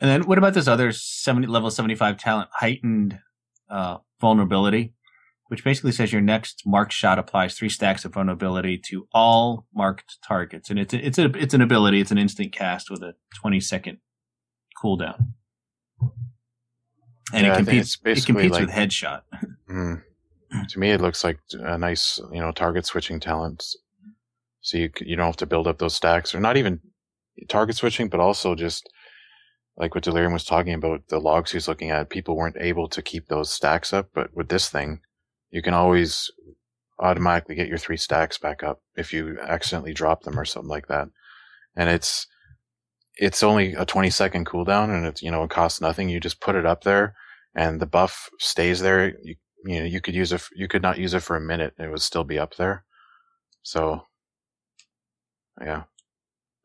And 0.00 0.08
then 0.08 0.26
what 0.26 0.38
about 0.38 0.54
this 0.54 0.68
other 0.68 0.92
70 0.92 1.46
level 1.46 1.70
75 1.70 2.16
talent 2.16 2.48
heightened 2.52 3.18
uh, 3.68 3.98
vulnerability? 4.20 4.94
Which 5.50 5.64
basically 5.64 5.90
says 5.90 6.12
your 6.12 6.20
next 6.20 6.62
marked 6.64 6.92
shot 6.92 7.18
applies 7.18 7.58
three 7.58 7.68
stacks 7.68 8.04
of 8.04 8.14
vulnerability 8.14 8.78
to 8.78 9.08
all 9.12 9.66
marked 9.74 10.18
targets, 10.24 10.70
and 10.70 10.78
it's 10.78 10.94
a, 10.94 11.04
it's 11.04 11.18
a 11.18 11.24
it's 11.36 11.54
an 11.54 11.60
ability. 11.60 12.00
It's 12.00 12.12
an 12.12 12.18
instant 12.18 12.52
cast 12.52 12.88
with 12.88 13.02
a 13.02 13.14
twenty 13.34 13.58
second 13.58 13.98
cooldown, 14.80 15.32
and 17.34 17.46
yeah, 17.46 17.54
it 17.54 17.56
competes. 17.56 17.98
It 18.04 18.24
competes 18.24 18.52
like, 18.52 18.66
with 18.66 18.70
headshot. 18.70 19.22
Mm, 19.70 20.02
to 20.70 20.80
me, 20.80 20.90
it 20.90 21.00
looks 21.00 21.22
like 21.22 21.38
a 21.52 21.78
nice 21.78 22.18
you 22.32 22.40
know 22.40 22.50
target 22.50 22.84
switching 22.84 23.20
talent. 23.20 23.64
So 24.62 24.78
you 24.78 24.90
you 25.00 25.14
don't 25.14 25.26
have 25.26 25.36
to 25.36 25.46
build 25.46 25.68
up 25.68 25.78
those 25.78 25.94
stacks, 25.94 26.34
or 26.34 26.40
not 26.40 26.56
even 26.56 26.80
target 27.48 27.76
switching, 27.76 28.08
but 28.08 28.18
also 28.18 28.56
just 28.56 28.90
like 29.76 29.94
what 29.94 30.02
Delirium 30.02 30.32
was 30.32 30.44
talking 30.44 30.74
about, 30.74 31.06
the 31.06 31.20
logs 31.20 31.52
he's 31.52 31.68
looking 31.68 31.90
at, 31.90 32.10
people 32.10 32.36
weren't 32.36 32.56
able 32.58 32.88
to 32.88 33.00
keep 33.00 33.28
those 33.28 33.50
stacks 33.52 33.92
up. 33.92 34.08
But 34.12 34.34
with 34.34 34.48
this 34.48 34.68
thing, 34.68 35.02
you 35.50 35.62
can 35.62 35.74
always 35.74 36.30
automatically 36.98 37.54
get 37.54 37.68
your 37.68 37.78
three 37.78 37.96
stacks 37.96 38.38
back 38.38 38.62
up 38.62 38.80
if 38.96 39.12
you 39.12 39.38
accidentally 39.40 39.92
drop 39.92 40.22
them 40.22 40.38
or 40.38 40.44
something 40.44 40.68
like 40.68 40.86
that. 40.88 41.08
And 41.76 41.88
it's, 41.88 42.26
it's 43.16 43.42
only 43.42 43.74
a 43.74 43.84
20 43.84 44.10
second 44.10 44.46
cooldown 44.46 44.94
and 44.94 45.06
it's, 45.06 45.22
you 45.22 45.30
know, 45.30 45.42
it 45.44 45.50
costs 45.50 45.80
nothing. 45.80 46.08
You 46.08 46.20
just 46.20 46.40
put 46.40 46.56
it 46.56 46.66
up 46.66 46.84
there 46.84 47.14
and 47.54 47.80
the 47.80 47.86
buff 47.86 48.28
stays 48.38 48.80
there. 48.80 49.14
You, 49.22 49.34
you 49.64 49.80
know, 49.80 49.86
you 49.86 50.00
could 50.00 50.14
use 50.14 50.32
it, 50.32 50.42
you 50.54 50.68
could 50.68 50.82
not 50.82 50.98
use 50.98 51.14
it 51.14 51.20
for 51.20 51.36
a 51.36 51.40
minute 51.40 51.74
and 51.78 51.86
it 51.86 51.90
would 51.90 52.02
still 52.02 52.24
be 52.24 52.38
up 52.38 52.56
there. 52.56 52.84
So 53.62 54.02
yeah, 55.60 55.84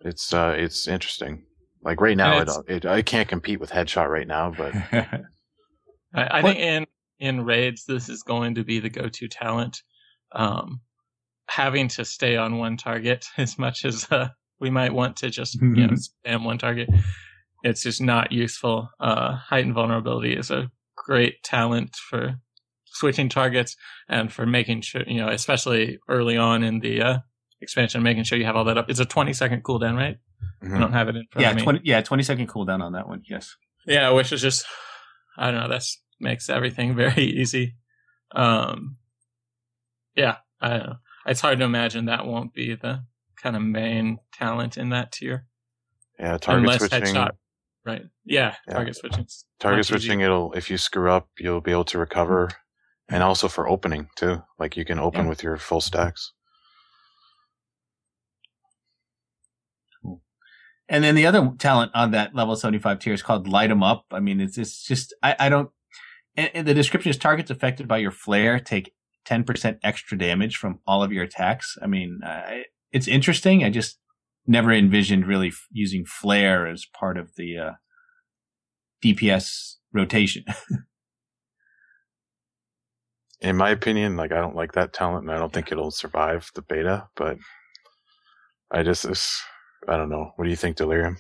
it's, 0.02 0.34
uh, 0.34 0.56
it's 0.58 0.88
interesting. 0.88 1.46
Like 1.82 2.02
right 2.02 2.18
now, 2.18 2.40
it, 2.40 2.50
it, 2.68 2.86
I 2.86 3.02
can't 3.04 3.28
compete 3.28 3.60
with 3.60 3.72
headshot 3.72 4.10
right 4.10 4.28
now, 4.28 4.52
but 4.56 4.74
I, 6.14 6.40
I 6.40 6.42
think 6.42 6.60
in 6.60 6.88
in 7.20 7.46
raids, 7.46 7.86
this 7.86 8.10
is 8.10 8.24
going 8.24 8.56
to 8.56 8.64
be 8.64 8.80
the 8.80 8.90
go-to 8.90 9.28
talent. 9.28 9.82
Um, 10.34 10.82
having 11.48 11.88
to 11.88 12.04
stay 12.06 12.36
on 12.38 12.58
one 12.58 12.78
target 12.78 13.26
as 13.38 13.58
much 13.58 13.86
as 13.86 14.08
uh, 14.12 14.30
we 14.60 14.70
might 14.70 14.94
want 14.94 15.18
to 15.18 15.30
just 15.30 15.56
you 15.62 15.88
know 15.88 15.94
spam 16.26 16.44
one 16.44 16.58
target, 16.58 16.90
it's 17.64 17.84
just 17.84 18.02
not 18.02 18.32
useful. 18.32 18.90
Uh, 19.00 19.36
heightened 19.36 19.74
vulnerability 19.74 20.34
is 20.34 20.52
a 20.52 20.70
great 20.96 21.44
talent 21.44 21.96
for 22.10 22.36
switching 22.86 23.30
targets 23.30 23.76
and 24.08 24.32
for 24.32 24.46
making 24.46 24.82
sure 24.82 25.04
you 25.08 25.20
know, 25.20 25.30
especially 25.30 26.00
early 26.08 26.38
on 26.38 26.64
in 26.64 26.80
the 26.80 27.02
uh, 27.02 27.18
expansion, 27.62 28.02
making 28.02 28.24
sure 28.24 28.38
you 28.38 28.46
have 28.46 28.56
all 28.56 28.66
that 28.66 28.78
up. 28.78 28.90
It's 28.90 29.00
a 29.00 29.06
twenty 29.06 29.34
second 29.34 29.64
cooldown, 29.64 29.96
right? 29.96 30.18
Mm-hmm. 30.64 30.76
I 30.76 30.80
don't 30.80 30.94
have 30.94 31.10
it 31.10 31.16
in 31.16 31.26
front 31.32 31.44
yeah, 31.44 31.50
of 31.52 31.56
me. 31.58 31.64
20, 31.64 31.82
yeah, 31.84 32.02
twenty 32.02 32.24
second 32.24 32.48
cooldown 32.48 32.82
on 32.82 32.94
that 32.94 33.08
one. 33.08 33.24
Yes. 33.30 33.56
Yeah, 33.86 34.10
which 34.12 34.32
is 34.32 34.42
just 34.42 34.66
I 35.38 35.52
don't 35.52 35.60
know. 35.60 35.70
That's 35.70 36.02
makes 36.20 36.50
everything 36.50 36.96
very 37.04 37.24
easy. 37.24 37.76
Um, 38.34 38.98
yeah, 40.16 40.38
I 40.62 40.70
don't 40.70 40.88
know. 40.88 40.96
It's 41.28 41.42
hard 41.42 41.60
to 41.60 41.66
imagine 41.66 42.06
that 42.06 42.26
won't 42.26 42.54
be 42.54 42.76
the 42.76 43.04
kind 43.42 43.56
of 43.56 43.62
main 43.62 44.20
talent 44.34 44.78
in 44.78 44.90
that 44.90 45.12
tier. 45.12 45.46
Yeah, 46.20 46.38
target 46.38 46.64
Unless 46.64 46.80
switching. 46.80 47.16
Headshot, 47.16 47.32
right. 47.86 48.04
Yeah, 48.24 48.56
yeah. 48.68 48.74
target 48.74 48.96
switching. 48.96 49.28
Target 49.60 49.86
switching, 49.86 50.20
easy. 50.20 50.26
it'll 50.26 50.54
if 50.54 50.70
you 50.70 50.78
screw 50.78 51.12
up, 51.12 51.30
you'll 51.40 51.62
be 51.62 51.72
able 51.72 51.86
to 51.86 51.98
recover, 51.98 52.52
and 53.10 53.24
also 53.24 53.48
for 53.48 53.68
opening 53.68 54.10
too. 54.16 54.44
Like 54.60 54.78
you 54.78 54.86
can 54.86 55.00
open 55.00 55.24
yeah. 55.24 55.30
with 55.30 55.44
your 55.44 55.58
full 55.58 55.82
stacks. 55.82 56.32
And 60.88 61.04
then 61.04 61.16
the 61.16 61.26
other 61.26 61.52
talent 61.58 61.92
on 61.96 62.12
that 62.12 62.36
level 62.36 62.56
75 62.56 63.00
tier 63.00 63.14
is 63.14 63.24
called 63.24 63.48
Light 63.48 63.72
'em 63.72 63.82
Up. 63.82 64.06
I 64.12 64.20
mean, 64.20 64.40
it's, 64.40 64.58
it's 64.58 64.84
just, 64.84 65.14
I, 65.24 65.36
I 65.40 65.50
don't, 65.50 65.70
and, 66.38 66.52
and 66.54 66.68
the 66.68 66.74
description 66.74 67.10
is 67.10 67.18
targets 67.18 67.52
affected 67.52 67.88
by 67.88 67.98
your 67.98 68.12
flare 68.12 68.60
take 68.60 68.92
10% 69.28 69.78
extra 69.84 70.18
damage 70.18 70.58
from 70.58 70.80
all 70.86 71.04
of 71.04 71.12
your 71.12 71.24
attacks. 71.24 71.78
I 71.82 71.88
mean, 71.88 72.20
uh, 72.24 72.60
it's 72.92 73.08
interesting. 73.08 73.64
I 73.64 73.70
just 73.70 74.00
never 74.48 74.72
envisioned 74.72 75.28
really 75.28 75.48
f- 75.48 75.68
using 75.72 76.06
flare 76.06 76.68
as 76.68 76.86
part 76.86 77.18
of 77.18 77.32
the 77.36 77.58
uh, 77.58 77.72
DPS 79.04 79.76
rotation. 79.94 80.46
In 83.42 83.58
my 83.58 83.70
opinion, 83.70 84.16
like 84.16 84.32
I 84.32 84.40
don't 84.40 84.56
like 84.56 84.72
that 84.74 84.94
talent, 84.94 85.26
and 85.26 85.36
I 85.36 85.38
don't 85.38 85.52
think 85.52 85.72
it'll 85.72 85.92
survive 85.92 86.50
the 86.56 86.62
beta. 86.62 87.08
But 87.16 87.38
I 88.72 88.82
just, 88.82 89.06
I 89.88 89.98
don't 89.98 90.10
know. 90.10 90.32
What 90.36 90.46
do 90.46 90.50
you 90.50 90.56
think, 90.56 90.78
Delirium? 90.78 91.18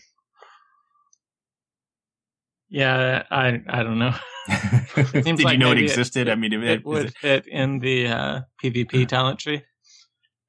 Yeah, 2.70 3.24
I 3.30 3.62
I 3.68 3.84
don't 3.84 4.00
know. 4.00 4.16
Did 4.96 5.44
like 5.44 5.54
you 5.54 5.58
know 5.58 5.72
it 5.72 5.80
existed? 5.80 6.28
It, 6.28 6.32
I 6.32 6.36
mean, 6.36 6.54
it, 6.54 6.64
it 6.64 6.86
would 6.86 7.08
it... 7.08 7.18
fit 7.18 7.48
in 7.48 7.80
the 7.80 8.08
uh, 8.08 8.42
PvP 8.64 9.08
talent 9.08 9.40
tree. 9.40 9.64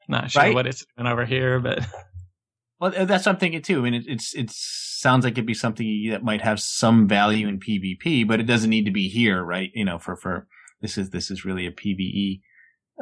Not 0.08 0.30
sure 0.30 0.42
right? 0.42 0.54
what 0.54 0.66
it's 0.66 0.84
doing 0.96 1.08
over 1.08 1.24
here, 1.24 1.60
but 1.60 1.84
well, 2.80 2.90
that's 2.90 3.26
what 3.26 3.32
I'm 3.32 3.38
thinking 3.38 3.62
too. 3.62 3.80
I 3.80 3.82
mean, 3.82 3.94
it, 3.94 4.04
it's 4.06 4.34
it 4.34 4.50
sounds 4.50 5.24
like 5.24 5.32
it'd 5.32 5.46
be 5.46 5.54
something 5.54 6.08
that 6.10 6.22
might 6.22 6.42
have 6.42 6.60
some 6.60 7.08
value 7.08 7.48
in 7.48 7.60
PvP, 7.60 8.26
but 8.26 8.40
it 8.40 8.44
doesn't 8.44 8.70
need 8.70 8.84
to 8.84 8.90
be 8.90 9.08
here, 9.08 9.42
right? 9.42 9.70
You 9.74 9.84
know, 9.84 9.98
for 9.98 10.16
for 10.16 10.46
this 10.80 10.96
is 10.96 11.10
this 11.10 11.30
is 11.30 11.44
really 11.44 11.66
a 11.66 11.72
PVE 11.72 12.40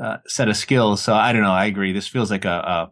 uh, 0.03 0.17
set 0.27 0.49
of 0.49 0.57
skills. 0.57 1.03
So 1.03 1.15
I 1.15 1.33
don't 1.33 1.43
know. 1.43 1.53
I 1.53 1.67
agree. 1.67 1.93
This 1.93 2.09
feels 2.09 2.31
like 2.31 2.45
a, 2.45 2.91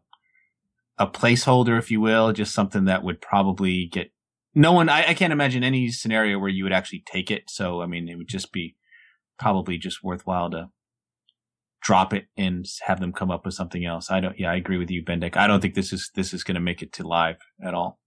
a 0.99 1.05
a 1.05 1.07
placeholder, 1.07 1.79
if 1.79 1.91
you 1.91 2.01
will, 2.01 2.33
just 2.33 2.55
something 2.55 2.85
that 2.85 3.03
would 3.03 3.21
probably 3.21 3.89
get 3.91 4.12
no 4.55 4.73
one. 4.73 4.89
I, 4.89 5.09
I 5.09 5.15
can't 5.15 5.33
imagine 5.33 5.65
any 5.65 5.91
scenario 5.91 6.39
where 6.39 6.49
you 6.49 6.65
would 6.65 6.73
actually 6.73 7.03
take 7.07 7.31
it. 7.31 7.45
So 7.49 7.83
I 7.83 7.87
mean, 7.87 8.09
it 8.09 8.17
would 8.17 8.29
just 8.29 8.53
be 8.53 8.77
probably 9.39 9.79
just 9.79 10.03
worthwhile 10.03 10.51
to 10.51 10.69
drop 11.83 12.13
it 12.13 12.27
and 12.37 12.67
have 12.87 13.01
them 13.01 13.13
come 13.13 13.31
up 13.31 13.45
with 13.45 13.55
something 13.55 13.85
else. 13.85 14.11
I 14.11 14.21
don't. 14.21 14.39
Yeah, 14.39 14.51
I 14.51 14.57
agree 14.57 14.79
with 14.79 14.91
you, 14.91 15.05
Bendak. 15.05 15.37
I 15.37 15.47
don't 15.47 15.61
think 15.61 15.75
this 15.75 15.93
is 15.93 16.11
this 16.15 16.33
is 16.33 16.45
going 16.45 16.55
to 16.55 16.61
make 16.61 16.83
it 16.83 16.93
to 16.95 17.07
live 17.07 17.39
at 17.63 17.75
all. 17.75 17.99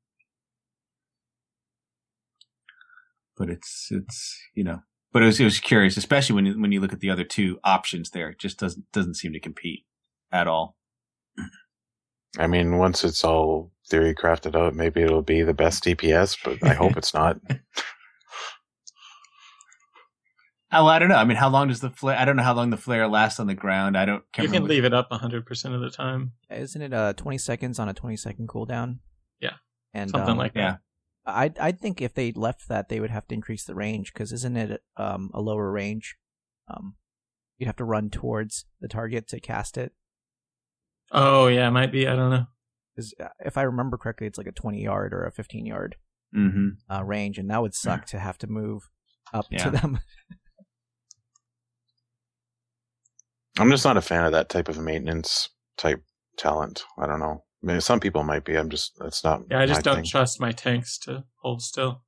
But 3.37 3.49
it's 3.49 3.89
it's 3.91 4.37
you 4.53 4.63
know, 4.63 4.79
but 5.11 5.23
it 5.23 5.25
was 5.25 5.39
it 5.39 5.43
was 5.43 5.59
curious, 5.59 5.97
especially 5.97 6.35
when 6.35 6.45
you, 6.45 6.61
when 6.61 6.71
you 6.71 6.79
look 6.79 6.93
at 6.93 7.01
the 7.01 7.09
other 7.09 7.25
two 7.25 7.59
options 7.63 8.11
there. 8.11 8.29
It 8.29 8.39
just 8.39 8.57
doesn't 8.57 8.85
doesn't 8.93 9.15
seem 9.15 9.33
to 9.33 9.39
compete 9.39 9.85
at 10.31 10.47
all. 10.47 10.77
I 12.37 12.47
mean, 12.47 12.77
once 12.77 13.03
it's 13.03 13.23
all 13.23 13.71
theory 13.89 14.13
crafted 14.15 14.55
out, 14.55 14.75
maybe 14.75 15.01
it'll 15.01 15.21
be 15.21 15.41
the 15.41 15.53
best 15.53 15.83
DPS, 15.83 16.37
but 16.43 16.63
I 16.67 16.73
hope 16.73 16.97
it's 16.97 17.13
not. 17.13 17.39
Oh, 20.71 20.87
I 20.87 20.99
don't 20.99 21.09
know. 21.09 21.15
I 21.15 21.23
mean, 21.23 21.37
how 21.37 21.49
long 21.49 21.69
does 21.69 21.79
the 21.79 21.89
flare? 21.89 22.17
I 22.17 22.25
don't 22.25 22.35
know 22.35 22.43
how 22.43 22.53
long 22.53 22.69
the 22.69 22.77
flare 22.77 23.07
lasts 23.07 23.39
on 23.39 23.47
the 23.47 23.53
ground. 23.53 23.97
I 23.97 24.03
don't. 24.03 24.23
Care. 24.33 24.43
You 24.43 24.51
can 24.51 24.65
leave 24.65 24.83
it 24.83 24.93
up 24.93 25.09
100 25.09 25.45
percent 25.45 25.73
of 25.73 25.79
the 25.79 25.89
time. 25.89 26.33
Isn't 26.49 26.81
it 26.81 26.93
uh 26.93 27.13
20 27.13 27.37
seconds 27.37 27.79
on 27.79 27.87
a 27.87 27.93
20 27.93 28.17
second 28.17 28.49
cooldown? 28.49 28.99
Yeah, 29.39 29.53
and 29.93 30.09
something 30.09 30.31
um, 30.31 30.37
like 30.37 30.53
that. 30.55 30.59
Yeah. 30.59 30.75
I 31.25 31.51
I 31.59 31.71
think 31.71 32.01
if 32.01 32.13
they 32.13 32.31
left 32.33 32.67
that, 32.67 32.89
they 32.89 32.99
would 32.99 33.09
have 33.09 33.27
to 33.27 33.35
increase 33.35 33.63
the 33.63 33.75
range 33.75 34.13
because 34.13 34.33
isn't 34.33 34.57
it 34.57 34.81
um 34.97 35.31
a 35.33 35.39
lower 35.39 35.71
range? 35.71 36.17
Um, 36.67 36.95
you'd 37.57 37.67
have 37.67 37.77
to 37.77 37.85
run 37.85 38.09
towards 38.09 38.65
the 38.81 38.87
target 38.87 39.27
to 39.29 39.39
cast 39.39 39.77
it. 39.77 39.93
Oh 41.11 41.47
yeah, 41.47 41.67
it 41.67 41.71
might 41.71 41.91
be. 41.91 42.07
I 42.07 42.15
don't 42.15 42.31
know. 42.31 42.47
Because 42.95 43.13
if 43.39 43.57
I 43.57 43.63
remember 43.63 43.97
correctly, 43.97 44.25
it's 44.27 44.37
like 44.37 44.47
a 44.47 44.51
20 44.51 44.81
yard 44.81 45.13
or 45.13 45.25
a 45.25 45.31
15 45.31 45.65
yard 45.65 45.95
Mm-hmm. 46.35 46.93
uh, 46.93 47.01
range, 47.03 47.37
and 47.37 47.49
that 47.49 47.61
would 47.61 47.73
suck 47.73 48.05
to 48.07 48.19
have 48.19 48.37
to 48.39 48.47
move 48.47 48.89
up 49.33 49.45
Yeah. 49.51 49.63
to 49.65 49.69
them. 49.71 49.99
I'm 53.57 53.71
just 53.71 53.85
not 53.85 53.95
a 53.97 54.01
fan 54.01 54.25
of 54.25 54.33
that 54.33 54.49
type 54.49 54.67
of 54.67 54.77
maintenance 54.77 55.49
type 55.77 56.03
talent. 56.37 56.83
I 56.97 57.05
don't 57.07 57.19
know. 57.19 57.43
I 57.63 57.67
mean, 57.67 57.81
some 57.81 57.99
people 58.01 58.23
might 58.23 58.43
be. 58.43 58.55
I'm 58.57 58.69
just. 58.69 58.93
That's 58.99 59.23
not. 59.23 59.43
Yeah, 59.49 59.59
I 59.61 59.65
just 59.65 59.83
don't 59.83 59.95
thing. 59.97 60.05
trust 60.05 60.41
my 60.41 60.51
tanks 60.51 60.97
to 60.99 61.23
hold 61.41 61.61
still. 61.61 62.01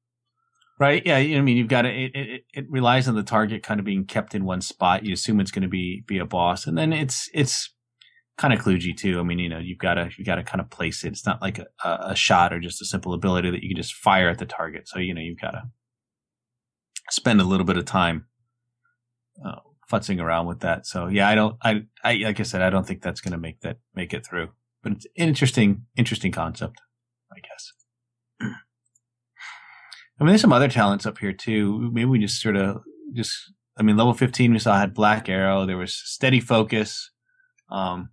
Right. 0.80 1.02
Yeah. 1.06 1.16
I 1.16 1.42
mean, 1.42 1.58
you've 1.58 1.70
got 1.70 1.84
to, 1.84 1.90
it, 1.90 2.12
it, 2.14 2.42
it 2.54 2.66
relies 2.70 3.08
on 3.08 3.16
the 3.16 3.24
target 3.24 3.64
kind 3.64 3.80
of 3.80 3.86
being 3.86 4.06
kept 4.06 4.36
in 4.36 4.46
one 4.46 4.62
spot. 4.62 5.04
You 5.06 5.14
assume 5.14 5.40
it's 5.40 5.50
going 5.50 5.64
to 5.64 5.68
be, 5.68 6.04
be 6.06 6.20
a 6.20 6.26
boss. 6.26 6.68
And 6.68 6.78
then 6.78 6.94
it's, 6.94 7.28
it's 7.34 7.74
kind 8.38 8.54
of 8.54 8.60
kludgy 8.60 8.96
too. 8.96 9.20
I 9.20 9.24
mean, 9.24 9.40
you 9.40 9.50
know, 9.50 9.60
you've 9.60 9.80
got 9.80 9.96
to, 9.96 10.10
you 10.18 10.24
got 10.24 10.36
to 10.36 10.44
kind 10.44 10.62
of 10.62 10.70
place 10.70 11.04
it. 11.04 11.10
It's 11.10 11.26
not 11.26 11.42
like 11.42 11.60
a, 11.60 11.66
a, 11.84 12.16
shot 12.16 12.54
or 12.54 12.60
just 12.60 12.82
a 12.82 12.86
simple 12.86 13.14
ability 13.14 13.50
that 13.52 13.64
you 13.64 13.70
can 13.70 13.78
just 13.78 13.94
fire 13.94 14.30
at 14.30 14.38
the 14.38 14.46
target. 14.46 14.88
So, 14.88 15.00
you 15.00 15.14
know, 15.14 15.22
you've 15.22 15.42
got 15.42 15.52
to 15.52 15.64
spend 17.10 17.42
a 17.42 17.46
little 17.46 17.66
bit 17.66 17.78
of 17.78 17.86
time, 17.86 18.28
uh, 19.44 19.60
futzing 19.92 20.22
around 20.22 20.46
with 20.46 20.60
that. 20.60 20.86
So 20.86 21.08
yeah, 21.08 21.28
I 21.28 21.36
don't, 21.36 21.56
I, 21.64 21.84
I, 22.04 22.14
like 22.16 22.40
I 22.40 22.44
said, 22.44 22.62
I 22.62 22.70
don't 22.70 22.86
think 22.86 23.02
that's 23.02 23.22
going 23.22 23.32
to 23.32 23.38
make 23.38 23.62
that, 23.62 23.78
make 23.96 24.14
it 24.14 24.26
through, 24.26 24.50
but 24.84 24.92
it's 24.92 25.06
an 25.06 25.12
interesting, 25.16 25.86
interesting 25.96 26.32
concept, 26.32 26.80
I 27.32 27.40
guess. 27.40 27.74
I 30.20 30.24
mean, 30.24 30.30
there's 30.30 30.42
some 30.42 30.54
other 30.54 30.68
talents 30.68 31.06
up 31.06 31.20
here 31.20 31.34
too. 31.34 31.92
Maybe 31.92 32.06
we 32.06 32.20
just 32.20 32.42
sort 32.42 32.56
of 32.56 32.82
just. 33.14 33.54
I 33.80 33.84
mean, 33.84 33.96
level 33.96 34.16
15 34.16 34.54
we 34.54 34.58
saw 34.58 34.76
had 34.76 34.96
Black 34.96 35.30
Arrow. 35.30 35.68
There 35.68 35.78
was 35.78 35.94
Steady 35.94 36.40
Focus, 36.40 37.12
um, 37.70 38.10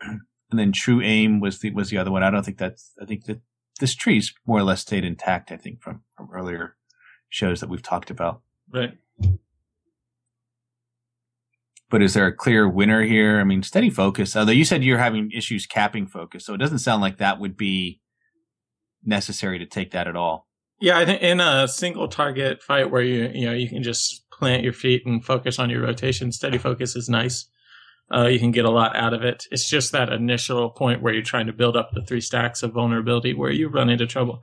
and 0.00 0.58
then 0.58 0.72
True 0.72 1.00
Aim 1.00 1.40
was 1.40 1.60
the 1.60 1.70
was 1.70 1.90
the 1.90 1.98
other 1.98 2.10
one. 2.10 2.22
I 2.22 2.30
don't 2.30 2.44
think 2.44 2.58
that's. 2.58 2.92
I 3.00 3.04
think 3.04 3.24
that 3.24 3.40
this 3.80 3.94
tree's 3.94 4.34
more 4.46 4.58
or 4.58 4.62
less 4.62 4.80
stayed 4.80 5.04
intact. 5.04 5.52
I 5.52 5.56
think 5.56 5.82
from 5.82 6.02
from 6.16 6.28
earlier 6.32 6.76
shows 7.28 7.60
that 7.60 7.68
we've 7.68 7.82
talked 7.82 8.10
about. 8.10 8.42
Right. 8.72 8.94
But 11.88 12.02
is 12.02 12.14
there 12.14 12.26
a 12.26 12.34
clear 12.34 12.68
winner 12.68 13.02
here? 13.02 13.38
I 13.38 13.44
mean, 13.44 13.62
Steady 13.62 13.90
Focus. 13.90 14.34
Although 14.34 14.52
you 14.52 14.64
said 14.64 14.82
you're 14.82 14.98
having 14.98 15.30
issues 15.30 15.66
capping 15.66 16.06
focus, 16.06 16.44
so 16.44 16.52
it 16.52 16.58
doesn't 16.58 16.80
sound 16.80 17.00
like 17.00 17.18
that 17.18 17.38
would 17.38 17.56
be 17.56 18.00
necessary 19.04 19.58
to 19.60 19.66
take 19.66 19.92
that 19.92 20.08
at 20.08 20.16
all. 20.16 20.48
Yeah, 20.80 20.98
I 20.98 21.06
think 21.06 21.22
in 21.22 21.40
a 21.40 21.68
single 21.68 22.08
target 22.08 22.62
fight 22.62 22.90
where 22.90 23.02
you 23.02 23.30
you 23.32 23.46
know 23.46 23.52
you 23.52 23.68
can 23.68 23.82
just 23.82 24.28
plant 24.30 24.62
your 24.62 24.72
feet 24.72 25.06
and 25.06 25.24
focus 25.24 25.58
on 25.58 25.70
your 25.70 25.82
rotation, 25.82 26.32
steady 26.32 26.58
focus 26.58 26.96
is 26.96 27.08
nice. 27.08 27.46
Uh, 28.14 28.26
you 28.26 28.38
can 28.38 28.52
get 28.52 28.64
a 28.64 28.70
lot 28.70 28.94
out 28.94 29.12
of 29.12 29.22
it. 29.22 29.46
It's 29.50 29.68
just 29.68 29.92
that 29.92 30.12
initial 30.12 30.70
point 30.70 31.02
where 31.02 31.12
you're 31.12 31.22
trying 31.22 31.46
to 31.46 31.52
build 31.52 31.76
up 31.76 31.90
the 31.92 32.02
three 32.02 32.20
stacks 32.20 32.62
of 32.62 32.72
vulnerability 32.72 33.34
where 33.34 33.50
you 33.50 33.68
run 33.68 33.90
into 33.90 34.06
trouble. 34.06 34.42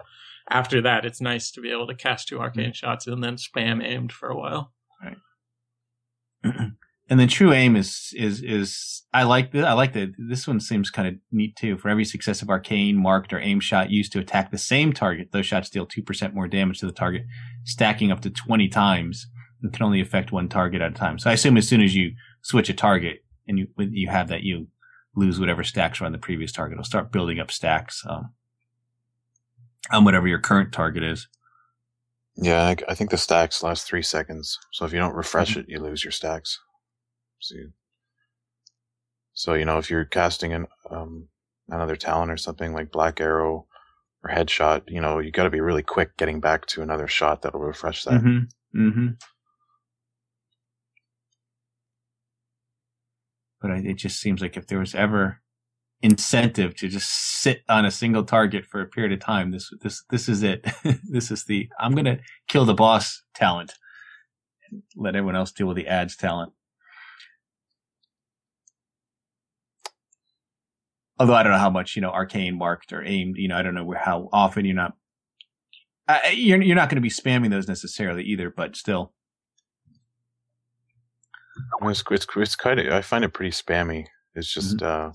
After 0.49 0.81
that, 0.81 1.05
it's 1.05 1.21
nice 1.21 1.49
to 1.51 1.61
be 1.61 1.71
able 1.71 1.87
to 1.87 1.95
cast 1.95 2.27
two 2.27 2.39
arcane 2.39 2.73
shots 2.73 3.07
and 3.07 3.23
then 3.23 3.37
spam 3.37 3.81
aimed 3.81 4.11
for 4.11 4.29
a 4.29 4.37
while. 4.37 4.73
and 7.09 7.19
then 7.19 7.27
true 7.27 7.53
aim 7.53 7.75
is 7.75 8.13
is 8.17 8.41
is 8.41 9.03
I 9.13 9.23
like 9.23 9.51
the, 9.51 9.65
I 9.65 9.73
like 9.73 9.93
that 9.93 10.13
this 10.17 10.47
one 10.47 10.59
seems 10.59 10.89
kind 10.89 11.07
of 11.07 11.15
neat 11.31 11.55
too. 11.55 11.77
For 11.77 11.89
every 11.89 12.05
successive 12.05 12.49
arcane 12.49 12.97
marked 12.97 13.31
or 13.33 13.39
aim 13.39 13.59
shot 13.59 13.89
used 13.89 14.11
to 14.13 14.19
attack 14.19 14.51
the 14.51 14.57
same 14.57 14.93
target, 14.93 15.31
those 15.31 15.45
shots 15.45 15.69
deal 15.69 15.85
two 15.85 16.01
percent 16.01 16.33
more 16.33 16.47
damage 16.47 16.79
to 16.79 16.85
the 16.85 16.91
target, 16.91 17.23
stacking 17.63 18.11
up 18.11 18.21
to 18.21 18.29
twenty 18.29 18.67
times, 18.67 19.27
and 19.61 19.71
can 19.71 19.83
only 19.83 20.01
affect 20.01 20.31
one 20.31 20.49
target 20.49 20.81
at 20.81 20.91
a 20.91 20.95
time. 20.95 21.17
So 21.17 21.29
I 21.29 21.33
assume 21.33 21.57
as 21.57 21.67
soon 21.67 21.81
as 21.81 21.95
you 21.95 22.11
switch 22.41 22.69
a 22.69 22.73
target 22.73 23.23
and 23.47 23.59
you 23.59 23.67
when 23.75 23.93
you 23.93 24.07
have 24.07 24.27
that, 24.29 24.43
you 24.43 24.67
lose 25.15 25.39
whatever 25.39 25.63
stacks 25.63 25.99
were 25.99 26.05
on 26.05 26.11
the 26.11 26.17
previous 26.17 26.51
target. 26.51 26.75
It'll 26.75 26.83
start 26.83 27.11
building 27.11 27.39
up 27.39 27.51
stacks 27.51 28.03
um, 28.07 28.33
on 29.91 30.05
whatever 30.05 30.27
your 30.27 30.39
current 30.39 30.71
target 30.71 31.03
is. 31.03 31.27
Yeah, 32.35 32.63
I, 32.63 32.75
I 32.89 32.95
think 32.95 33.11
the 33.11 33.17
stacks 33.17 33.61
last 33.61 33.85
three 33.85 34.01
seconds. 34.01 34.59
So 34.71 34.85
if 34.85 34.93
you 34.93 34.99
don't 34.99 35.15
refresh 35.15 35.55
it, 35.55 35.69
you 35.69 35.79
lose 35.79 36.03
your 36.03 36.11
stacks. 36.11 36.59
So, 37.39 37.55
you, 37.55 37.71
so 39.33 39.53
you 39.53 39.65
know 39.65 39.77
if 39.77 39.89
you're 39.89 40.05
casting 40.05 40.53
an 40.53 40.67
um, 40.89 41.27
another 41.69 41.95
talent 41.95 42.31
or 42.31 42.37
something 42.37 42.73
like 42.73 42.91
Black 42.91 43.21
Arrow 43.21 43.67
or 44.23 44.29
Headshot, 44.31 44.83
you 44.87 44.99
know 44.99 45.19
you 45.19 45.31
got 45.31 45.43
to 45.43 45.49
be 45.51 45.61
really 45.61 45.83
quick 45.83 46.17
getting 46.17 46.39
back 46.39 46.65
to 46.67 46.81
another 46.81 47.07
shot 47.07 47.41
that'll 47.41 47.59
refresh 47.59 48.03
that. 48.05 48.21
Mm-hmm. 48.21 48.87
Mm-hmm. 48.87 49.07
But 53.63 53.71
I, 53.71 53.77
it 53.77 53.95
just 53.95 54.19
seems 54.19 54.41
like 54.41 54.57
if 54.57 54.67
there 54.67 54.79
was 54.79 54.93
ever 54.93 55.41
incentive 56.03 56.75
to 56.75 56.87
just 56.87 57.09
sit 57.41 57.61
on 57.67 57.85
a 57.85 57.91
single 57.91 58.23
target 58.25 58.65
for 58.65 58.81
a 58.81 58.87
period 58.87 59.13
of 59.13 59.21
time, 59.21 59.49
this 59.49 59.71
this 59.81 60.03
this 60.11 60.29
is 60.29 60.43
it. 60.43 60.67
this 61.09 61.31
is 61.31 61.45
the 61.45 61.67
I'm 61.79 61.95
gonna 61.95 62.19
kill 62.47 62.65
the 62.65 62.75
boss 62.75 63.23
talent 63.33 63.73
let 64.95 65.15
everyone 65.15 65.35
else 65.35 65.51
deal 65.51 65.67
with 65.67 65.77
the 65.77 65.87
ads 65.87 66.15
talent. 66.15 66.53
Although 71.19 71.35
I 71.35 71.43
don't 71.43 71.51
know 71.51 71.59
how 71.59 71.69
much 71.69 71.95
you 71.95 72.01
know 72.01 72.09
arcane 72.09 72.57
marked 72.57 72.91
or 72.91 73.03
aimed. 73.03 73.37
You 73.37 73.47
know 73.47 73.57
I 73.57 73.61
don't 73.61 73.75
know 73.75 73.93
how 73.97 74.29
often 74.33 74.65
you're 74.65 74.75
not. 74.75 74.93
You're 76.33 76.61
you're 76.61 76.75
not 76.75 76.89
going 76.89 76.97
to 76.97 77.01
be 77.01 77.09
spamming 77.09 77.49
those 77.49 77.67
necessarily 77.67 78.23
either, 78.23 78.49
but 78.49 78.75
still. 78.75 79.13
It's, 81.83 82.03
it's, 82.09 82.25
it's 82.35 82.55
kind 82.55 82.79
of, 82.79 82.91
I 82.93 83.01
find 83.01 83.23
it 83.23 83.33
pretty 83.33 83.51
spammy. 83.51 84.05
It's 84.35 84.51
just, 84.51 84.77
Mm-hmm. 84.77 85.09
uh, 85.09 85.11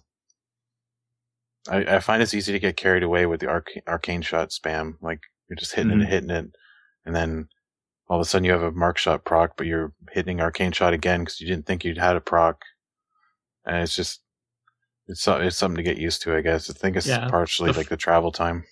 I, 1.70 1.96
I 1.96 2.00
find 2.00 2.22
it's 2.22 2.34
easy 2.34 2.52
to 2.52 2.58
get 2.58 2.76
carried 2.76 3.02
away 3.02 3.26
with 3.26 3.40
the 3.40 3.48
arcane, 3.48 3.82
arcane 3.86 4.22
shot 4.22 4.50
spam. 4.50 4.94
Like 5.02 5.20
you're 5.48 5.56
just 5.56 5.74
hitting 5.74 5.92
Mhm. 5.98 6.02
it, 6.04 6.08
hitting 6.08 6.30
it, 6.30 6.46
and 7.04 7.14
then 7.14 7.48
all 8.08 8.18
of 8.18 8.22
a 8.22 8.24
sudden 8.24 8.44
you 8.44 8.52
have 8.52 8.62
a 8.62 8.72
mark 8.72 8.96
shot 8.96 9.24
proc, 9.24 9.56
but 9.56 9.66
you're 9.66 9.92
hitting 10.12 10.40
arcane 10.40 10.72
shot 10.72 10.94
again 10.94 11.20
because 11.20 11.40
you 11.40 11.46
didn't 11.46 11.66
think 11.66 11.84
you'd 11.84 11.98
had 11.98 12.16
a 12.16 12.20
proc, 12.22 12.62
and 13.66 13.76
it's 13.82 13.94
just, 13.94 14.22
it's 15.08 15.26
it's 15.28 15.56
something 15.56 15.76
to 15.76 15.82
get 15.82 15.98
used 15.98 16.22
to, 16.22 16.34
I 16.34 16.40
guess. 16.40 16.70
I 16.70 16.72
think 16.72 16.96
it's 16.96 17.06
Yeah, 17.06 17.28
partially 17.28 17.66
the 17.66 17.72
f- 17.72 17.76
like 17.76 17.88
the 17.88 17.96
travel 17.98 18.32
time. 18.32 18.64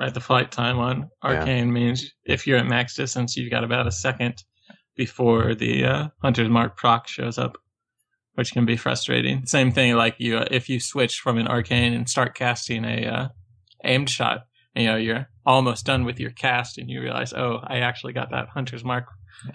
Right, 0.00 0.12
the 0.14 0.20
flight 0.20 0.50
time 0.50 0.78
on 0.78 1.08
arcane 1.22 1.72
means 1.72 2.10
if 2.24 2.46
you're 2.46 2.58
at 2.58 2.66
max 2.66 2.94
distance, 2.96 3.36
you've 3.36 3.50
got 3.50 3.64
about 3.64 3.86
a 3.86 3.92
second 3.92 4.42
before 4.96 5.54
the 5.54 5.84
uh, 5.84 6.08
hunter's 6.22 6.48
mark 6.48 6.76
proc 6.76 7.08
shows 7.08 7.38
up, 7.38 7.56
which 8.34 8.52
can 8.52 8.66
be 8.66 8.76
frustrating. 8.76 9.46
Same 9.46 9.72
thing, 9.72 9.94
like 9.94 10.16
you 10.18 10.38
uh, 10.38 10.48
if 10.50 10.68
you 10.68 10.80
switch 10.80 11.20
from 11.20 11.38
an 11.38 11.48
arcane 11.48 11.92
and 11.92 12.08
start 12.08 12.34
casting 12.34 12.84
a 12.84 13.06
uh, 13.06 13.28
aimed 13.84 14.10
shot, 14.10 14.46
you 14.74 14.86
know 14.86 14.96
you're 14.96 15.28
almost 15.46 15.86
done 15.86 16.04
with 16.04 16.20
your 16.20 16.30
cast, 16.30 16.78
and 16.78 16.88
you 16.88 17.00
realize, 17.00 17.32
oh, 17.32 17.60
I 17.62 17.78
actually 17.78 18.12
got 18.12 18.30
that 18.30 18.48
hunter's 18.48 18.84
mark. 18.84 19.06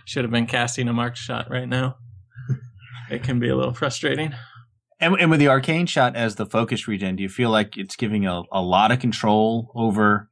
Should 0.05 0.23
have 0.23 0.31
been 0.31 0.47
casting 0.47 0.88
a 0.88 0.93
marked 0.93 1.17
shot 1.17 1.49
right 1.49 1.67
now. 1.67 1.97
It 3.07 3.21
can 3.21 3.39
be 3.39 3.49
a 3.49 3.55
little 3.55 3.75
frustrating. 3.75 4.33
And, 4.99 5.15
and 5.19 5.29
with 5.29 5.39
the 5.39 5.47
arcane 5.47 5.86
shot 5.86 6.15
as 6.15 6.36
the 6.36 6.45
focus 6.45 6.88
regen, 6.88 7.17
do 7.17 7.23
you 7.23 7.29
feel 7.29 7.49
like 7.49 7.77
it's 7.77 7.95
giving 7.95 8.25
a, 8.25 8.41
a 8.51 8.61
lot 8.61 8.91
of 8.91 8.99
control 8.99 9.71
over 9.75 10.29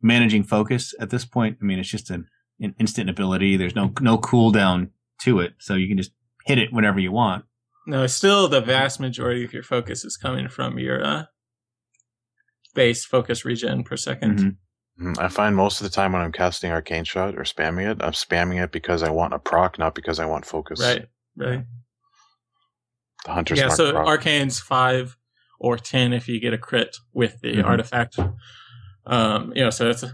managing 0.00 0.44
focus 0.44 0.94
at 1.00 1.10
this 1.10 1.24
point? 1.24 1.58
I 1.60 1.64
mean, 1.64 1.78
it's 1.78 1.88
just 1.88 2.10
an, 2.10 2.28
an 2.62 2.74
instant 2.78 3.10
ability. 3.10 3.56
There's 3.56 3.74
no 3.74 3.92
no 4.00 4.18
cooldown 4.18 4.90
to 5.22 5.40
it, 5.40 5.54
so 5.58 5.74
you 5.74 5.88
can 5.88 5.96
just 5.98 6.12
hit 6.46 6.58
it 6.58 6.72
whenever 6.72 6.98
you 7.00 7.12
want. 7.12 7.44
No, 7.86 8.06
still 8.06 8.48
the 8.48 8.60
vast 8.60 9.00
majority 9.00 9.44
of 9.44 9.52
your 9.52 9.62
focus 9.64 10.04
is 10.04 10.16
coming 10.16 10.48
from 10.48 10.78
your 10.78 11.04
uh, 11.04 11.24
base 12.74 13.04
focus 13.04 13.44
regen 13.44 13.82
per 13.84 13.96
2nd 13.96 14.38
Mhm. 14.38 14.56
Mm, 15.00 15.18
I 15.18 15.28
find 15.28 15.56
most 15.56 15.80
of 15.80 15.84
the 15.84 15.90
time 15.94 16.12
when 16.12 16.20
I'm 16.22 16.32
casting 16.32 16.70
Arcane 16.70 17.04
Shot 17.04 17.34
or 17.34 17.42
spamming 17.44 17.90
it, 17.90 18.02
I'm 18.02 18.12
spamming 18.12 18.62
it 18.62 18.70
because 18.72 19.02
I 19.02 19.10
want 19.10 19.32
a 19.32 19.38
proc, 19.38 19.78
not 19.78 19.94
because 19.94 20.18
I 20.18 20.26
want 20.26 20.44
focus. 20.44 20.80
Right, 20.80 21.08
right. 21.36 21.64
The 23.24 23.32
Hunter's 23.32 23.58
yeah, 23.58 23.68
so 23.68 23.92
proc. 23.92 24.06
arcane's 24.06 24.60
five 24.60 25.16
or 25.58 25.78
ten 25.78 26.12
if 26.12 26.28
you 26.28 26.38
get 26.40 26.52
a 26.52 26.58
crit 26.58 26.96
with 27.14 27.40
the 27.40 27.54
Mhm. 27.54 27.64
artifact. 27.64 28.18
Um, 29.06 29.52
you 29.56 29.64
know, 29.64 29.70
so 29.70 29.88
it's 29.90 30.04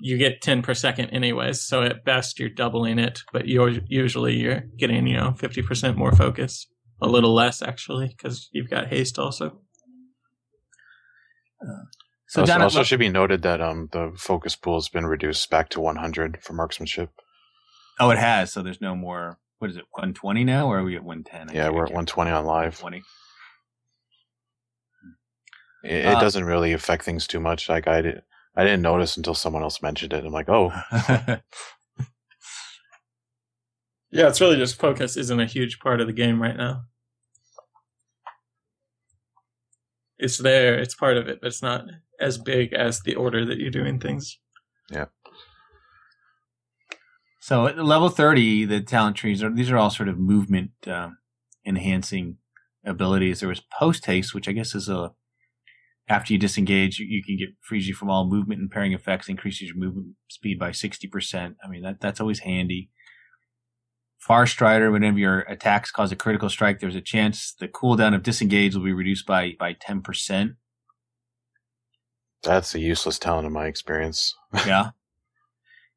you 0.00 0.16
get 0.18 0.40
ten 0.42 0.62
per 0.62 0.74
second 0.74 1.10
anyways. 1.10 1.60
So 1.60 1.82
at 1.82 2.04
best 2.04 2.38
you're 2.38 2.48
doubling 2.48 2.98
it, 2.98 3.20
but 3.32 3.48
you're 3.48 3.70
usually 3.86 4.34
you're 4.36 4.62
getting 4.76 5.06
you 5.06 5.16
know 5.16 5.32
fifty 5.32 5.62
percent 5.62 5.96
more 5.96 6.12
focus, 6.12 6.66
a 7.00 7.06
little 7.06 7.34
less 7.34 7.62
actually 7.62 8.08
because 8.08 8.48
you've 8.52 8.70
got 8.70 8.88
haste 8.88 9.18
also. 9.18 9.60
So 12.28 12.42
also, 12.42 12.52
down 12.52 12.62
also 12.62 12.82
should 12.82 12.98
be 13.00 13.08
noted 13.08 13.42
that 13.42 13.60
um 13.60 13.88
the 13.92 14.12
focus 14.16 14.54
pool 14.54 14.76
has 14.76 14.88
been 14.88 15.06
reduced 15.06 15.48
back 15.50 15.70
to 15.70 15.80
100 15.80 16.38
for 16.42 16.52
marksmanship. 16.52 17.10
oh, 17.98 18.10
it 18.10 18.18
has. 18.18 18.52
So 18.52 18.62
there's 18.62 18.80
no 18.80 18.94
more. 18.94 19.38
What 19.58 19.70
is 19.70 19.76
it? 19.76 19.86
120 19.90 20.44
now, 20.44 20.68
or 20.68 20.78
are 20.78 20.84
we 20.84 20.94
at 20.94 21.02
110? 21.02 21.50
I 21.50 21.52
Yeah, 21.52 21.70
we're 21.70 21.86
at 21.86 21.90
120 21.90 22.30
on 22.30 22.44
live. 22.44 22.80
120. 22.80 23.02
It, 25.84 26.04
it 26.04 26.16
Uh, 26.16 26.20
doesn't 26.20 26.44
really 26.44 26.72
affect 26.72 27.04
things 27.04 27.26
too 27.26 27.40
much. 27.40 27.68
Like 27.68 27.88
I 27.88 28.02
did, 28.02 28.22
I 28.58 28.64
didn't 28.64 28.82
notice 28.82 29.16
until 29.16 29.34
someone 29.34 29.62
else 29.62 29.80
mentioned 29.80 30.12
it. 30.12 30.24
I'm 30.24 30.32
like, 30.32 30.48
oh, 30.48 30.72
Yeah, 34.10 34.28
it's 34.28 34.40
really 34.40 34.56
just 34.56 34.80
focus 34.80 35.16
isn't 35.16 35.40
a 35.40 35.46
huge 35.46 35.80
part 35.80 36.00
of 36.00 36.06
the 36.06 36.12
game 36.12 36.40
right 36.40 36.56
now. 36.56 36.84
It's 40.18 40.38
there, 40.38 40.78
it's 40.78 40.94
part 40.94 41.16
of 41.16 41.28
it, 41.28 41.40
but 41.40 41.48
it's 41.48 41.62
not 41.62 41.84
as 42.18 42.38
big 42.38 42.72
as 42.72 43.02
the 43.02 43.14
order 43.14 43.44
that 43.44 43.58
you're 43.58 43.70
doing 43.70 44.00
things. 44.00 44.38
Yeah. 44.90 45.06
So 47.40 47.66
at 47.66 47.78
level 47.78 48.08
30, 48.08 48.64
the 48.64 48.80
talent 48.80 49.16
trees 49.16 49.42
are, 49.42 49.54
these 49.54 49.70
are 49.70 49.76
all 49.76 49.90
sort 49.90 50.08
of 50.08 50.18
movement, 50.18 50.70
um, 50.86 51.18
enhancing 51.64 52.38
abilities. 52.84 53.40
There 53.40 53.48
was 53.48 53.60
post 53.78 54.06
haste, 54.06 54.34
which 54.34 54.48
I 54.48 54.52
guess 54.52 54.74
is 54.74 54.88
a, 54.88 55.12
after 56.08 56.32
you 56.32 56.38
disengage, 56.38 56.98
you, 56.98 57.06
you 57.06 57.22
can 57.22 57.36
get 57.36 57.50
frees 57.60 57.86
you 57.86 57.94
from 57.94 58.10
all 58.10 58.26
movement 58.26 58.60
and 58.60 58.70
pairing 58.70 58.92
effects, 58.92 59.28
increases 59.28 59.68
your 59.68 59.76
movement 59.76 60.14
speed 60.28 60.58
by 60.58 60.70
60%. 60.70 61.54
I 61.62 61.68
mean, 61.68 61.82
that, 61.82 62.00
that's 62.00 62.20
always 62.20 62.40
handy. 62.40 62.90
Far 64.18 64.46
Strider, 64.46 64.90
whenever 64.90 65.18
your 65.18 65.40
attacks 65.40 65.90
cause 65.90 66.10
a 66.10 66.16
critical 66.16 66.48
strike, 66.48 66.80
there's 66.80 66.96
a 66.96 67.00
chance 67.00 67.54
the 67.58 67.68
cooldown 67.68 68.14
of 68.14 68.22
disengage 68.22 68.74
will 68.74 68.84
be 68.84 68.92
reduced 68.92 69.26
by, 69.26 69.54
by 69.58 69.74
10%. 69.74 70.56
that's 72.42 72.74
a 72.74 72.80
useless 72.80 73.18
talent 73.18 73.46
in 73.46 73.52
my 73.52 73.66
experience. 73.66 74.34
yeah. 74.66 74.90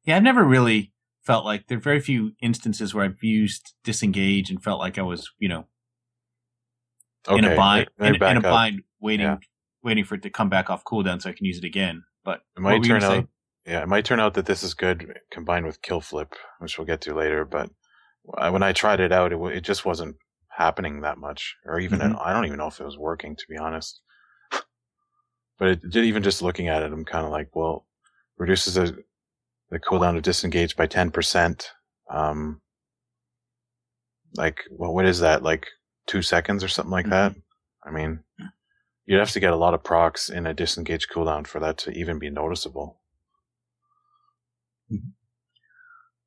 Yeah, 0.04 0.16
I've 0.16 0.22
never 0.22 0.44
really 0.44 0.92
felt 1.22 1.44
like 1.44 1.68
there 1.68 1.78
are 1.78 1.80
very 1.80 2.00
few 2.00 2.32
instances 2.40 2.94
where 2.94 3.04
I've 3.04 3.22
used 3.22 3.74
disengage 3.84 4.50
and 4.50 4.62
felt 4.62 4.80
like 4.80 4.98
I 4.98 5.02
was, 5.02 5.30
you 5.38 5.48
know, 5.48 5.66
in 7.28 7.44
a 7.44 7.54
bind, 7.54 7.88
in, 8.00 8.16
in 8.16 8.36
a 8.36 8.40
bind, 8.40 8.82
waiting, 9.00 9.26
Yeah. 9.26 9.38
Waiting 9.82 10.04
for 10.04 10.14
it 10.14 10.22
to 10.22 10.30
come 10.30 10.48
back 10.48 10.70
off 10.70 10.84
cooldown 10.84 11.20
so 11.20 11.30
I 11.30 11.32
can 11.32 11.46
use 11.46 11.58
it 11.58 11.64
again. 11.64 12.04
But 12.24 12.42
It 12.56 12.60
might 12.60 12.72
turn 12.88 13.02
out, 13.04 13.28
yeah, 13.66 13.82
it 13.82 13.88
might 13.88 14.04
turn 14.04 14.20
out 14.20 14.34
that 14.34 14.46
this 14.46 14.62
is 14.62 14.74
good 14.74 15.18
combined 15.30 15.66
with 15.66 15.82
kill 15.82 16.00
flip, 16.00 16.34
which 16.60 16.78
we'll 16.78 16.86
get 16.86 17.00
to 17.02 17.14
later. 17.14 17.44
But 17.44 17.70
I- 18.38 18.50
when 18.50 18.62
I 18.62 18.72
tried 18.72 19.00
it 19.00 19.12
out, 19.12 19.32
it, 19.32 19.38
it 19.56 19.62
just 19.62 19.84
wasn't 19.84 20.16
happening 20.48 21.00
that 21.00 21.18
much, 21.18 21.56
or 21.64 21.80
even 21.80 22.00
Mhm. 22.00 22.20
I 22.24 22.32
don't 22.32 22.44
even 22.46 22.58
know 22.58 22.66
if 22.68 22.78
it 22.80 22.84
was 22.84 22.98
working 22.98 23.34
to 23.36 23.44
be 23.48 23.56
honest. 23.56 24.00
But 25.58 25.68
it 25.68 25.90
did 25.90 26.04
even 26.04 26.22
just 26.22 26.42
looking 26.42 26.68
at 26.68 26.82
it, 26.82 26.92
I'm 26.92 27.04
kind 27.04 27.24
of 27.24 27.30
like, 27.32 27.54
well, 27.54 27.86
reduces 28.36 28.74
the 28.74 29.04
the 29.70 29.78
cooldown 29.80 30.16
of 30.16 30.22
disengage 30.22 30.76
by 30.76 30.86
ten 30.86 31.10
percent. 31.10 31.70
Um, 32.10 32.60
like, 34.34 34.60
well, 34.70 34.92
what 34.92 35.06
is 35.06 35.20
that? 35.20 35.42
Like 35.42 35.66
two 36.06 36.20
seconds 36.22 36.62
or 36.64 36.68
something 36.68 36.90
like 36.90 37.08
that? 37.08 37.34
I 37.84 37.90
mean, 37.90 38.22
you'd 39.06 39.18
have 39.18 39.30
to 39.32 39.40
get 39.40 39.52
a 39.52 39.56
lot 39.56 39.74
of 39.74 39.82
procs 39.84 40.28
in 40.30 40.46
a 40.46 40.54
disengage 40.54 41.08
cooldown 41.08 41.46
for 41.46 41.60
that 41.60 41.78
to 41.78 41.90
even 41.92 42.18
be 42.18 42.30
noticeable. 42.30 43.00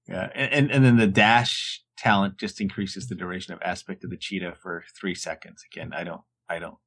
Yeah, 0.07 0.29
and, 0.35 0.51
and 0.53 0.71
and 0.71 0.85
then 0.85 0.97
the 0.97 1.07
dash 1.07 1.81
talent 1.97 2.37
just 2.37 2.61
increases 2.61 3.07
the 3.07 3.15
duration 3.15 3.53
of 3.53 3.61
aspect 3.61 4.03
of 4.03 4.09
the 4.09 4.17
cheetah 4.17 4.55
for 4.61 4.83
three 4.99 5.15
seconds. 5.15 5.63
Again, 5.73 5.91
I 5.95 6.03
don't, 6.03 6.21
I 6.49 6.59
don't. 6.59 6.77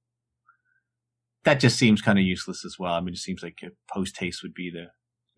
That 1.44 1.60
just 1.60 1.78
seems 1.78 2.02
kind 2.02 2.18
of 2.18 2.24
useless 2.24 2.64
as 2.64 2.76
well. 2.78 2.94
I 2.94 3.00
mean, 3.00 3.14
it 3.14 3.18
seems 3.18 3.42
like 3.42 3.58
post 3.92 4.18
haste 4.18 4.42
would 4.42 4.54
be 4.54 4.70
the 4.70 4.86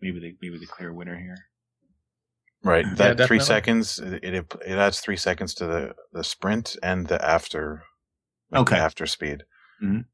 maybe 0.01 0.19
the 0.19 0.35
maybe 0.41 0.59
the 0.59 0.67
clear 0.67 0.93
winner 0.93 1.17
here. 1.17 1.37
Right. 2.63 2.85
Yeah, 2.85 3.13
That 3.13 3.27
three 3.27 3.39
seconds, 3.39 3.97
it, 3.97 4.23
it 4.23 4.53
it 4.65 4.77
adds 4.77 4.99
three 4.99 5.17
seconds 5.17 5.53
to 5.55 5.65
the 5.65 5.95
the 6.11 6.23
sprint 6.23 6.75
and 6.83 7.07
the 7.07 7.23
after. 7.23 7.83
like 8.51 8.67
the 8.67 8.73
Okay. 8.75 8.81
after 8.81 9.05
speed. 9.07 9.43
Mhm. 9.83 10.05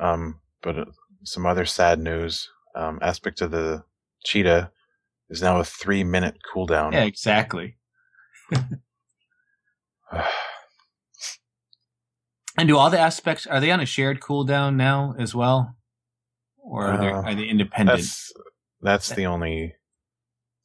Um, 0.00 0.40
but 0.62 0.78
uh, 0.78 0.84
some 1.24 1.46
other 1.46 1.64
sad 1.66 1.98
news. 2.00 2.48
Um, 2.74 2.98
aspect 3.02 3.40
of 3.40 3.50
the 3.50 3.84
cheetah 4.24 4.70
is 5.28 5.42
now 5.42 5.58
a 5.58 5.64
three 5.64 6.04
minute 6.04 6.38
cooldown. 6.52 6.92
Yeah, 6.92 7.04
exactly. 7.04 7.76
And 12.58 12.68
do 12.68 12.76
all 12.76 12.90
the 12.90 12.98
aspects 12.98 13.46
are 13.46 13.60
they 13.60 13.70
on 13.70 13.80
a 13.80 13.86
shared 13.86 14.20
cooldown 14.20 14.74
now 14.74 15.14
as 15.18 15.34
well, 15.34 15.76
or 16.58 16.88
are, 16.88 16.98
they, 16.98 17.08
Uh, 17.08 17.22
are 17.22 17.34
they 17.34 17.44
independent? 17.46 17.98
that's 18.00 18.32
that's 18.82 19.08
the 19.08 19.24
only. 19.26 19.76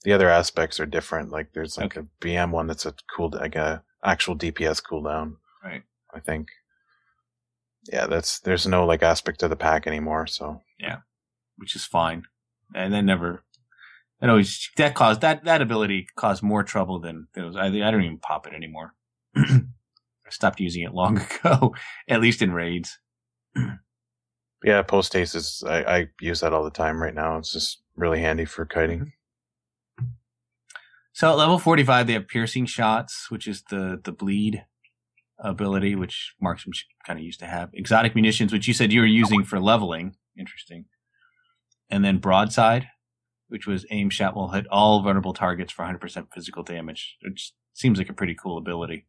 The 0.04 0.12
other 0.12 0.28
aspects 0.30 0.80
are 0.80 0.86
different. 0.86 1.30
Like 1.32 1.54
there's 1.54 1.78
like 1.78 1.96
Okay. 1.96 2.06
a 2.06 2.26
BM 2.26 2.52
one 2.52 2.68
that's 2.68 2.86
a 2.86 2.94
cool 3.16 3.30
like 3.32 3.56
a 3.56 3.84
actual 4.04 4.36
DPS 4.36 4.82
cooldown. 4.84 5.38
Right. 5.64 5.84
I 6.14 6.20
think. 6.20 6.50
Yeah, 7.92 8.08
that's 8.08 8.40
there's 8.40 8.68
no 8.68 8.86
like 8.86 9.04
aspect 9.04 9.44
of 9.44 9.50
the 9.50 9.56
pack 9.56 9.88
anymore. 9.88 10.28
So 10.28 10.62
yeah, 10.80 10.98
which 11.58 11.76
is 11.76 11.86
fine. 11.86 12.24
And 12.74 12.94
then 12.94 13.06
never, 13.06 13.44
that 14.20 14.30
always 14.30 14.70
that 14.78 14.96
caused 14.96 15.22
that 15.22 15.46
that 15.46 15.62
ability 15.62 16.08
caused 16.16 16.42
more 16.42 16.64
trouble 16.64 17.00
than 17.00 17.28
those. 17.36 17.56
I 17.56 17.68
I 17.68 17.92
don't 17.92 18.04
even 18.04 18.18
pop 18.18 18.48
it 18.48 18.54
anymore. 18.54 18.94
I 19.36 20.30
stopped 20.30 20.60
using 20.60 20.84
it 20.84 20.94
long 20.94 21.20
ago, 21.44 21.76
at 22.08 22.22
least 22.22 22.42
in 22.42 22.54
raids. 22.54 22.98
Yeah, 24.64 24.82
post 24.82 25.14
haste 25.14 25.36
is 25.36 25.64
I, 25.68 25.84
I 25.84 26.08
use 26.20 26.40
that 26.40 26.54
all 26.54 26.64
the 26.64 26.72
time 26.72 27.02
right 27.02 27.14
now. 27.14 27.38
It's 27.38 27.54
just 27.54 27.84
really 27.96 28.20
handy 28.20 28.46
for 28.46 28.66
kiting. 28.66 29.00
Mm-hmm. 30.00 30.06
So 31.14 31.30
at 31.30 31.38
level 31.38 31.60
forty 31.60 31.84
five, 31.84 32.08
they 32.08 32.14
have 32.14 32.28
piercing 32.28 32.66
shots, 32.66 33.30
which 33.30 33.48
is 33.48 33.64
the 33.70 34.02
the 34.04 34.12
bleed 34.12 34.66
ability, 35.40 35.96
which 35.96 36.34
marksman 36.42 36.74
kind 37.06 37.20
of 37.20 37.26
used 37.26 37.40
to 37.40 37.46
have. 37.46 37.70
Exotic 37.74 38.16
munitions, 38.16 38.54
which 38.54 38.68
you 38.68 38.74
said 38.74 38.92
you 38.92 39.02
were 39.02 39.06
using 39.06 39.44
for 39.44 39.60
leveling. 39.60 40.16
Interesting. 40.38 40.86
And 41.90 42.04
then 42.04 42.18
broadside, 42.18 42.88
which 43.48 43.68
was 43.68 43.86
aim 43.92 44.10
shot 44.10 44.36
will 44.36 44.50
hit 44.50 44.66
all 44.72 45.02
vulnerable 45.02 45.34
targets 45.34 45.72
for 45.72 45.84
100% 45.84 46.28
physical 46.34 46.64
damage. 46.64 47.18
Which 47.24 47.54
seems 47.74 47.98
like 47.98 48.10
a 48.10 48.14
pretty 48.14 48.36
cool 48.36 48.58
ability. 48.58 49.06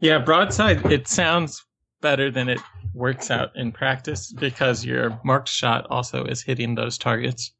Yeah, 0.00 0.18
broadside, 0.18 0.84
it 0.90 1.06
sounds 1.06 1.64
better 2.00 2.30
than 2.30 2.48
it 2.48 2.60
works 2.92 3.30
out 3.30 3.50
in 3.54 3.70
practice 3.70 4.32
because 4.32 4.84
your 4.84 5.20
marked 5.24 5.48
shot 5.48 5.86
also 5.88 6.24
is 6.24 6.42
hitting 6.42 6.74
those 6.74 6.98
targets. 6.98 7.52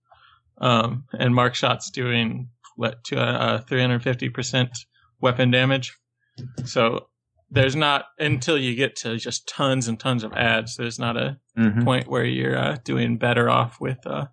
Um, 0.59 1.05
and 1.12 1.34
marked 1.34 1.57
shot's 1.57 1.90
doing 1.90 2.48
what 2.76 3.03
to 3.05 3.20
uh, 3.20 3.62
350% 3.62 4.68
weapon 5.20 5.50
damage. 5.50 5.96
So 6.64 7.07
there's 7.55 7.76
not 7.76 8.07
until 8.18 8.57
you 8.59 8.74
get 8.74 8.96
to 8.96 9.16
just 9.18 9.46
tons 9.46 9.86
and 9.88 10.00
tons 10.00 10.24
of 10.24 10.32
ads, 10.32 10.76
there's 10.76 10.98
not 10.98 11.16
a 11.16 11.38
Mm-hmm. 11.59 11.84
point 11.84 12.09
where 12.09 12.24
you're 12.24 12.57
uh, 12.57 12.78
doing 12.82 13.18
better 13.18 13.50
off 13.50 13.78
with 13.78 13.98
uh, 14.07 14.24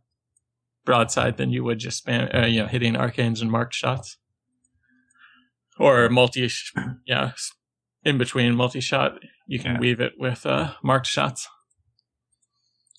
broadside 0.86 1.36
than 1.36 1.50
you 1.52 1.66
would 1.66 1.78
just 1.78 2.06
spam, 2.06 2.34
uh, 2.34 2.46
you 2.48 2.62
know, 2.62 2.68
hitting 2.68 2.94
arcanes 2.94 3.42
and 3.42 3.52
marked 3.52 3.74
shots, 3.74 4.18
or 5.78 6.08
multi, 6.08 6.50
yeah, 7.06 7.32
in 8.06 8.18
between 8.18 8.56
multi 8.56 8.80
shot. 8.80 9.20
You 9.48 9.60
can 9.60 9.74
Yeah. 9.74 9.80
weave 9.80 10.00
it 10.00 10.14
with 10.18 10.46
uh, 10.46 10.76
marked 10.82 11.08
shots. 11.08 11.46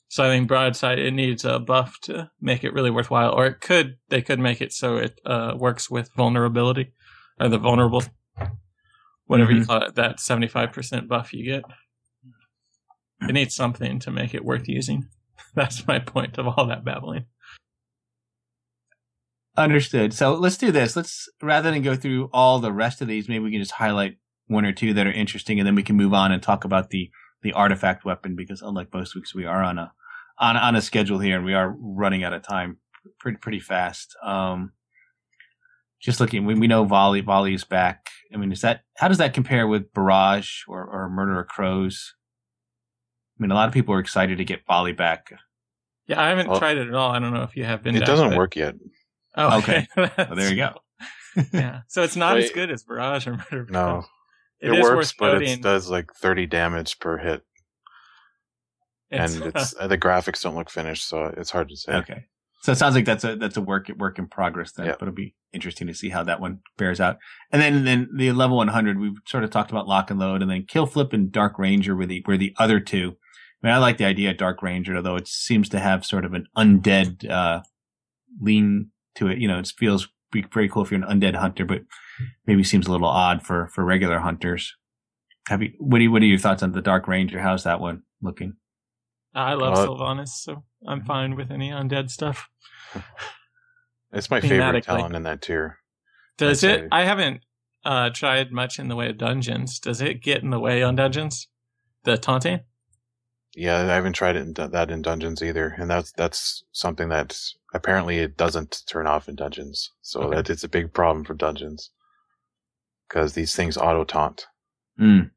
So 0.09 0.25
I 0.25 0.29
think 0.29 0.49
broadside 0.49 0.99
it 0.99 1.13
needs 1.13 1.45
a 1.47 1.59
buff 1.59 1.97
to 2.03 2.31
make 2.43 2.63
it 2.63 2.75
really 2.75 2.91
worthwhile, 2.91 3.33
or 3.33 3.47
it 3.47 3.61
could 3.63 3.97
they 4.11 4.21
could 4.21 4.39
make 4.39 4.61
it 4.61 4.73
so 4.75 4.99
it 4.99 5.19
uh, 5.25 5.55
works 5.57 5.89
with 5.91 6.11
vulnerability 6.15 6.93
or 7.41 7.49
the 7.49 7.59
vulnerable, 7.59 8.03
whatever 9.31 9.53
you 9.53 9.61
Mhm. 9.61 9.67
call 9.69 9.83
it, 9.85 9.95
that 9.95 10.19
seventy 10.19 10.49
five 10.49 10.73
percent 10.73 11.07
buff 11.09 11.33
you 11.33 11.45
get. 11.45 11.63
It 13.29 13.33
needs 13.33 13.55
something 13.55 14.01
to 14.01 14.11
make 14.11 14.35
it 14.35 14.45
worth 14.45 14.69
using. 14.69 15.09
That's 15.55 15.87
my 15.87 15.99
point 16.01 16.37
of 16.39 16.49
all 16.49 16.67
that 16.67 16.85
babbling. 16.85 17.27
Understood. 19.57 20.15
So 20.15 20.35
let's 20.35 20.57
do 20.57 20.73
this. 20.73 20.97
Let's 20.97 21.29
rather 21.43 21.71
than 21.71 21.83
go 21.83 21.95
through 21.95 22.31
all 22.33 22.61
the 22.61 22.73
rest 22.73 23.01
of 23.03 23.09
these, 23.09 23.29
maybe 23.29 23.45
we 23.45 23.51
can 23.51 23.61
just 23.61 23.73
highlight 23.73 24.17
one 24.47 24.65
or 24.65 24.73
two 24.73 24.95
that 24.95 25.07
are 25.07 25.13
interesting, 25.13 25.59
and 25.61 25.67
then 25.67 25.75
we 25.75 25.83
can 25.83 25.97
move 25.97 26.15
on 26.15 26.33
and 26.33 26.43
talk 26.43 26.65
about 26.65 26.91
the 26.91 27.11
the 27.43 27.53
artifact 27.53 28.05
weapon 28.05 28.37
because 28.37 28.63
unlike 28.63 28.93
most 28.93 29.15
weeks, 29.15 29.35
we 29.35 29.45
are 29.45 29.63
on 29.63 29.79
a 29.79 29.93
on 30.39 30.57
on 30.57 30.77
a 30.77 30.83
schedule 30.83 31.19
here, 31.19 31.37
and 31.37 31.45
we 31.45 31.55
are 31.55 31.75
running 31.79 32.25
out 32.25 32.33
of 32.33 32.43
time 32.43 32.79
pretty 33.19 33.39
pretty 33.39 33.61
fast. 33.61 34.17
Um, 34.23 34.73
just 36.01 36.19
looking, 36.21 36.47
we, 36.47 36.55
we 36.55 36.67
know 36.67 36.85
volley 36.85 37.21
volley 37.21 37.55
is 37.55 37.65
back. 37.65 38.09
I 38.33 38.37
mean, 38.37 38.53
is 38.53 38.61
that 38.63 38.83
how 38.97 39.09
does 39.09 39.19
that 39.19 39.35
compare 39.35 39.67
with 39.67 39.93
Barrage 39.93 40.63
or, 40.69 40.85
or 40.85 41.09
Murder 41.11 41.41
of 41.41 41.49
Crows? 41.49 42.15
I 43.39 43.43
mean, 43.43 43.51
a 43.51 43.55
lot 43.55 43.69
of 43.69 43.75
people 43.75 43.95
are 43.95 43.99
excited 44.01 44.39
to 44.39 44.45
get 44.45 44.67
volley 44.67 44.93
back. 44.93 45.33
Yeah, 46.07 46.21
I 46.21 46.29
haven't 46.31 46.49
Well, 46.49 46.59
tried 46.59 46.77
it 46.79 46.89
at 46.89 46.95
all. 46.95 47.11
I 47.11 47.19
don't 47.19 47.33
know 47.33 47.43
if 47.43 47.57
you 47.57 47.65
have 47.65 47.83
been. 47.83 47.95
It 47.97 48.01
down 48.01 48.09
doesn't 48.09 48.31
to 48.31 48.37
work 48.37 48.57
yet. 48.57 48.75
Oh, 49.37 49.59
Okay. 49.59 49.87
okay. 49.97 50.13
Well, 50.29 50.37
there 50.37 50.51
you 50.51 50.57
go. 50.57 50.75
yeah. 51.53 51.83
So 51.89 52.03
it's 52.03 52.17
not 52.17 52.37
as 52.39 52.51
good 52.51 52.71
as 52.71 52.83
Barrage 52.83 53.27
or 53.27 53.37
Murder. 53.37 53.61
of 53.63 53.71
No, 53.71 54.05
it, 54.61 54.71
it, 54.73 54.79
is 54.79 54.83
works, 54.83 55.15
but 55.19 55.43
it 55.43 55.63
does 55.63 55.89
like 55.89 56.13
30 56.15 56.47
damage 56.47 56.99
per 56.99 57.17
hit, 57.19 57.43
It's- 59.11 59.37
and 59.37 59.47
it's 59.47 59.75
uh, 59.81 59.87
the 59.87 59.99
graphics 59.99 60.43
don't 60.43 60.57
look 60.57 60.71
finished, 60.71 61.09
so 61.09 61.27
it's 61.37 61.51
hard 61.51 61.69
to 61.69 61.77
say. 61.77 61.93
Okay. 61.95 62.25
So 62.63 62.73
it 62.73 62.77
sounds 62.77 62.95
like 62.95 63.07
that's 63.07 63.25
a 63.25 63.37
that's 63.37 63.57
a 63.57 63.63
work 63.63 63.91
work 63.97 64.19
in 64.19 64.27
progress 64.27 64.73
then, 64.73 64.87
Yeah. 64.87 64.93
but 64.99 65.03
it'll 65.09 65.15
be 65.15 65.35
interesting 65.53 65.87
to 65.87 65.95
see 65.95 66.11
how 66.11 66.23
that 66.25 66.41
one 66.41 66.59
bears 66.77 67.01
out. 67.01 67.17
And 67.51 67.61
then 67.63 67.85
then 67.85 68.09
the 68.15 68.33
level 68.33 68.59
100, 68.59 68.99
we've 68.99 69.15
sort 69.27 69.45
of 69.45 69.51
talked 69.51 69.71
about 69.71 69.89
lock 69.89 70.11
and 70.11 70.21
load, 70.21 70.43
and 70.43 70.51
then 70.51 70.65
kill 70.69 70.87
flip 70.87 71.13
and 71.13 71.33
dark 71.33 71.59
ranger 71.59 71.97
were 71.97 72.07
the 72.07 72.23
were 72.27 72.37
the 72.37 72.55
other 72.59 72.79
two. 72.79 73.17
I 73.63 73.67
mean, 73.67 73.75
I 73.75 73.79
like 73.79 73.97
the 73.99 74.05
idea 74.05 74.31
of 74.31 74.37
dark 74.37 74.63
ranger, 74.63 74.97
although 74.97 75.17
it 75.17 75.27
seems 75.29 75.69
to 75.71 75.79
have 75.81 76.05
sort 76.05 76.25
of 76.25 76.35
an 76.35 76.47
undead 76.57 77.29
uh, 77.31 77.63
lean 78.41 78.91
to 79.17 79.29
it. 79.29 79.39
You 79.39 79.49
know, 79.49 79.59
it 79.59 79.73
feels 79.77 80.09
be 80.33 80.45
very 80.53 80.69
cool 80.69 80.83
if 80.85 80.91
you're 80.91 81.03
an 81.03 81.21
undead 81.21 81.35
hunter, 81.35 81.65
but 81.65 81.83
maybe 82.47 82.63
seems 82.63 82.87
a 82.87 82.93
little 82.93 83.09
odd 83.09 83.43
for 83.43 83.69
for 83.69 83.85
regular 83.85 84.19
hunters. 84.19 84.77
Have 85.49 85.63
you? 85.63 85.73
What 85.79 85.99
do 85.99 86.05
you, 86.05 86.13
what 86.13 86.23
are 86.23 86.27
your 86.27 86.39
thoughts 86.39 86.63
on 86.63 86.73
the 86.73 86.83
dark 86.83 87.09
ranger? 87.09 87.41
How's 87.41 87.65
that 87.65 87.81
one 87.81 88.03
looking? 88.23 88.55
I 89.35 89.55
love 89.55 89.75
Uh, 89.79 89.87
Sylvanas, 89.87 90.29
so 90.29 90.65
I'm 90.87 91.05
fine 91.05 91.37
with 91.37 91.51
any 91.51 91.71
undead 91.71 92.11
stuff. 92.11 92.49
It's 94.13 94.29
my 94.29 94.41
favorite 94.41 94.59
Thematically. 94.83 94.83
talent 94.87 95.15
in 95.15 95.23
that 95.23 95.41
tier. 95.41 95.79
Does 96.37 96.65
I'd 96.65 96.71
it? 96.71 96.81
say- 96.81 96.89
I 96.91 97.05
haven't 97.05 97.45
uh, 97.85 98.11
tried 98.11 98.51
much 98.51 98.81
in 98.81 98.89
the 98.89 98.97
way 98.97 99.09
of 99.09 99.19
dungeons. 99.19 99.79
Does 99.79 100.01
it 100.01 100.21
get 100.21 100.43
in 100.43 100.51
the 100.51 100.59
way 100.59 100.83
on 100.83 100.97
dungeons? 100.97 101.47
The 102.03 102.19
taunting? 102.19 102.61
Yeah, 103.55 103.79
I 103.79 103.95
haven't 103.95 104.15
tried 104.15 104.35
it 104.35 104.59
in 104.59 104.71
that 104.73 104.91
in 104.91 105.03
dungeons 105.03 105.43
either, 105.45 105.77
and 105.79 105.89
that's 105.89 106.11
that's 106.17 106.65
something 106.73 107.09
that 107.11 107.39
apparently 107.73 108.19
it 108.19 108.37
doesn't 108.37 108.83
turn 108.89 109.07
off 109.07 109.29
in 109.29 109.37
dungeons. 109.37 109.93
So 110.03 110.23
Okay. 110.23 110.37
that 110.37 110.51
it's 110.51 110.65
a 110.65 110.69
big 110.69 110.93
problem 110.93 111.25
for 111.25 111.35
dungeons 111.35 111.93
because 113.09 113.35
these 113.35 113.55
things 113.55 113.77
auto 113.77 114.03
taunt. 114.05 114.47
Mm. 115.01 115.31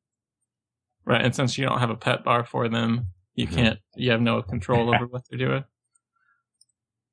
Right. 1.06 1.22
And 1.24 1.36
since 1.36 1.58
you 1.60 1.66
don't 1.68 1.80
have 1.80 1.90
a 1.92 1.96
pet 1.96 2.24
bar 2.24 2.44
for 2.44 2.68
them, 2.70 3.08
you 3.36 3.48
Mhm. 3.48 3.54
can't, 3.56 3.80
you 3.96 4.12
have 4.12 4.22
no 4.22 4.42
control 4.42 4.94
over 4.94 5.08
what 5.08 5.24
they're 5.30 5.40
doing. 5.40 5.64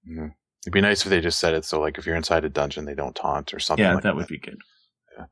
Mhm. 0.08 0.34
It'd 0.62 0.72
be 0.72 0.80
nice 0.80 1.02
if 1.04 1.10
they 1.10 1.20
just 1.20 1.38
said 1.38 1.54
it 1.54 1.64
so, 1.64 1.80
like, 1.80 1.96
if 1.98 2.04
you're 2.06 2.16
inside 2.16 2.44
a 2.44 2.48
dungeon, 2.50 2.84
they 2.84 2.94
don't 2.94 3.16
taunt 3.16 3.54
or 3.54 3.58
something. 3.58 3.84
Yeah, 3.84 3.94
like 3.94 4.02
that 4.02 4.14
would 4.16 4.26
be 4.26 4.38
good. 4.38 4.58
Yeah. 5.16 5.26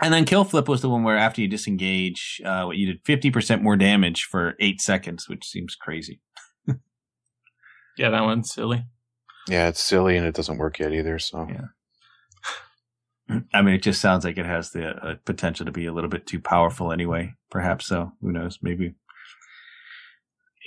And 0.00 0.14
then 0.14 0.24
kill 0.24 0.44
flip 0.44 0.68
was 0.68 0.80
the 0.80 0.88
one 0.88 1.02
where 1.02 1.16
after 1.18 1.40
you 1.40 1.48
disengage, 1.48 2.40
uh, 2.44 2.62
what 2.64 2.76
you 2.76 2.86
did 2.86 3.00
fifty 3.04 3.32
percent 3.32 3.62
more 3.62 3.76
damage 3.76 4.24
for 4.24 4.54
eight 4.60 4.80
seconds, 4.80 5.28
which 5.28 5.44
seems 5.44 5.74
crazy. 5.74 6.20
Yeah, 7.96 8.10
that 8.10 8.22
one's 8.22 8.52
silly. 8.54 8.84
Yeah, 9.48 9.66
it's 9.66 9.82
silly 9.82 10.16
and 10.16 10.24
it 10.24 10.36
doesn't 10.36 10.58
work 10.58 10.78
yet 10.78 10.92
either. 10.92 11.18
So 11.18 11.48
Yeah. 11.48 13.38
I 13.52 13.60
mean, 13.60 13.74
it 13.74 13.82
just 13.82 14.00
sounds 14.00 14.24
like 14.24 14.38
it 14.38 14.46
has 14.46 14.70
the 14.70 14.90
uh, 14.90 15.16
potential 15.24 15.66
to 15.66 15.72
be 15.72 15.86
a 15.86 15.92
little 15.92 16.08
bit 16.08 16.24
too 16.26 16.40
powerful 16.40 16.92
anyway. 16.92 17.34
Perhaps 17.50 17.86
so. 17.86 18.12
Who 18.20 18.30
knows? 18.30 18.60
Maybe 18.62 18.94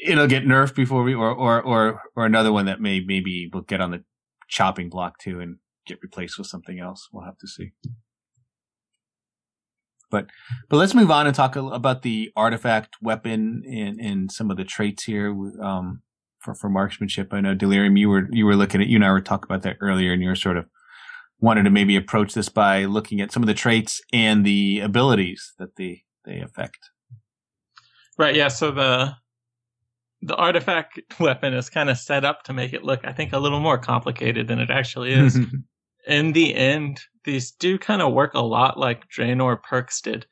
it'll 0.02 0.28
get 0.28 0.46
nerfed 0.46 0.76
before 0.76 1.04
we, 1.04 1.14
or 1.14 1.32
or 1.32 1.62
or 1.62 2.02
or 2.16 2.26
another 2.26 2.52
one 2.52 2.66
that 2.66 2.82
may 2.82 3.00
maybe 3.00 3.50
will 3.52 3.62
get 3.62 3.82
on 3.82 3.92
the 3.92 4.04
chopping 4.48 4.90
block 4.90 5.20
too 5.20 5.40
and 5.40 5.58
get 5.86 6.00
replaced 6.02 6.38
with 6.38 6.48
something 6.48 6.80
else. 6.80 7.08
We'll 7.12 7.26
have 7.26 7.38
to 7.38 7.48
see. 7.48 7.72
But 10.10 10.28
but 10.70 10.78
let's 10.78 10.94
move 10.94 11.10
on 11.10 11.26
and 11.26 11.36
talk 11.36 11.56
about 11.56 12.02
the 12.02 12.32
artifact 12.36 12.98
weapon 13.02 13.64
and 13.66 14.00
and 14.00 14.32
some 14.32 14.52
of 14.52 14.58
the 14.58 14.66
traits 14.66 15.04
here. 15.06 15.30
Um, 15.62 16.02
for 16.40 16.56
for 16.56 16.70
marksmanship, 16.70 17.34
I 17.34 17.42
know 17.42 17.54
Delirium, 17.54 17.98
you 17.98 18.10
were 18.10 18.28
you 18.32 18.46
were 18.46 18.56
looking 18.56 18.82
at 18.82 18.88
you 18.88 18.98
and 18.98 19.06
I 19.06 19.12
were 19.12 19.22
talking 19.22 19.46
about 19.50 19.64
that 19.64 19.78
earlier, 19.80 20.12
and 20.12 20.22
you 20.22 20.30
were 20.30 20.36
sort 20.36 20.58
of 20.58 20.66
wanted 21.40 21.64
to 21.64 21.70
maybe 21.70 21.96
approach 21.96 22.34
this 22.34 22.50
by 22.50 22.86
looking 22.86 23.22
at 23.22 23.32
some 23.32 23.44
of 23.44 23.48
the 23.48 23.54
traits 23.54 24.02
and 24.12 24.46
the 24.46 24.80
abilities 24.80 25.54
that 25.60 25.76
they 25.78 26.04
they 26.26 26.40
affect. 26.40 26.78
Right. 28.18 28.36
Yeah. 28.36 28.50
So 28.50 28.72
the, 28.72 29.16
the 30.22 30.36
artifact 30.36 31.00
weapon 31.20 31.54
is 31.54 31.70
kind 31.70 31.90
of 31.90 31.98
set 31.98 32.26
up 32.26 32.44
to 32.44 32.54
make 32.54 32.74
it 32.74 32.84
look, 32.84 33.02
I 33.06 33.14
think, 33.14 33.34
a 33.34 33.40
little 33.40 33.60
more 33.60 33.78
complicated 33.78 34.48
than 34.48 34.60
it 34.60 34.70
actually 34.70 35.14
is. 35.14 35.40
in 36.08 36.34
the 36.34 36.56
end, 36.56 37.02
these 37.24 37.52
do 37.52 37.78
kind 37.78 38.02
of 38.02 38.14
work 38.14 38.34
a 38.34 38.42
lot 38.42 38.78
like 38.78 39.10
Draenor 39.10 39.62
perks 39.62 40.02
did. 40.02 40.26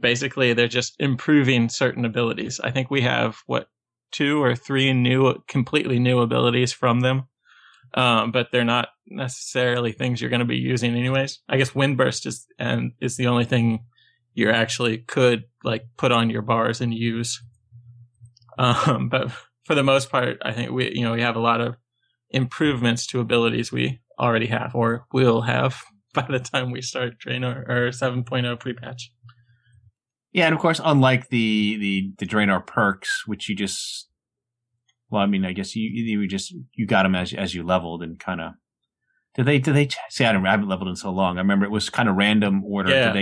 Basically, 0.00 0.52
they're 0.52 0.68
just 0.68 0.94
improving 1.00 1.68
certain 1.68 2.04
abilities. 2.04 2.60
I 2.60 2.70
think 2.70 2.90
we 2.90 3.00
have 3.02 3.38
what 3.46 3.68
two 4.10 4.42
or 4.42 4.54
three 4.54 4.92
new, 4.92 5.34
completely 5.48 5.98
new 5.98 6.20
abilities 6.20 6.72
from 6.72 7.00
them, 7.00 7.24
um, 7.94 8.30
but 8.30 8.48
they're 8.52 8.64
not 8.64 8.88
necessarily 9.06 9.92
things 9.92 10.20
you're 10.20 10.30
going 10.30 10.40
to 10.40 10.46
be 10.46 10.56
using 10.56 10.94
anyways. 10.94 11.40
I 11.48 11.56
guess 11.56 11.70
Windburst 11.70 12.26
is 12.26 12.46
and 12.58 12.92
is 13.00 13.16
the 13.16 13.26
only 13.26 13.44
thing 13.44 13.80
you 14.34 14.50
actually 14.50 14.98
could 14.98 15.44
like 15.64 15.86
put 15.96 16.12
on 16.12 16.30
your 16.30 16.42
bars 16.42 16.80
and 16.80 16.94
use. 16.94 17.42
Um, 18.58 19.08
but 19.08 19.30
for 19.64 19.74
the 19.74 19.82
most 19.84 20.10
part, 20.10 20.38
I 20.42 20.52
think 20.52 20.70
we 20.72 20.92
you 20.94 21.02
know 21.04 21.12
we 21.12 21.22
have 21.22 21.36
a 21.36 21.40
lot 21.40 21.60
of 21.60 21.76
improvements 22.30 23.06
to 23.06 23.20
abilities 23.20 23.72
we 23.72 24.00
already 24.18 24.46
have 24.46 24.74
or 24.74 25.06
will 25.12 25.42
have 25.42 25.82
by 26.14 26.26
the 26.28 26.38
time 26.40 26.70
we 26.70 26.82
start 26.82 27.14
Draenor 27.18 27.68
or 27.68 27.88
7.0 27.90 28.58
pre-patch. 28.60 29.12
Yeah, 30.32 30.46
and 30.46 30.54
of 30.54 30.60
course, 30.60 30.80
unlike 30.84 31.28
the 31.30 31.76
the 31.78 32.12
the 32.18 32.26
Draenor 32.26 32.66
perks, 32.66 33.26
which 33.26 33.48
you 33.48 33.56
just, 33.56 34.08
well, 35.10 35.22
I 35.22 35.26
mean, 35.26 35.44
I 35.46 35.52
guess 35.52 35.74
you 35.74 35.88
you 35.88 36.28
just 36.28 36.54
you 36.74 36.86
got 36.86 37.04
them 37.04 37.14
as 37.14 37.32
as 37.32 37.54
you 37.54 37.62
leveled 37.62 38.02
and 38.02 38.18
kind 38.18 38.40
of. 38.42 38.52
Did 39.34 39.46
they? 39.46 39.58
Did 39.58 39.74
they? 39.74 39.88
See, 40.10 40.24
I 40.24 40.32
don't. 40.32 40.46
I 40.46 40.50
haven't 40.50 40.68
leveled 40.68 40.88
in 40.88 40.96
so 40.96 41.10
long. 41.10 41.38
I 41.38 41.40
remember 41.40 41.64
it 41.64 41.70
was 41.70 41.88
kind 41.90 42.08
of 42.08 42.16
random 42.16 42.62
order. 42.64 42.90
Yeah. 42.90 43.12
Did 43.12 43.14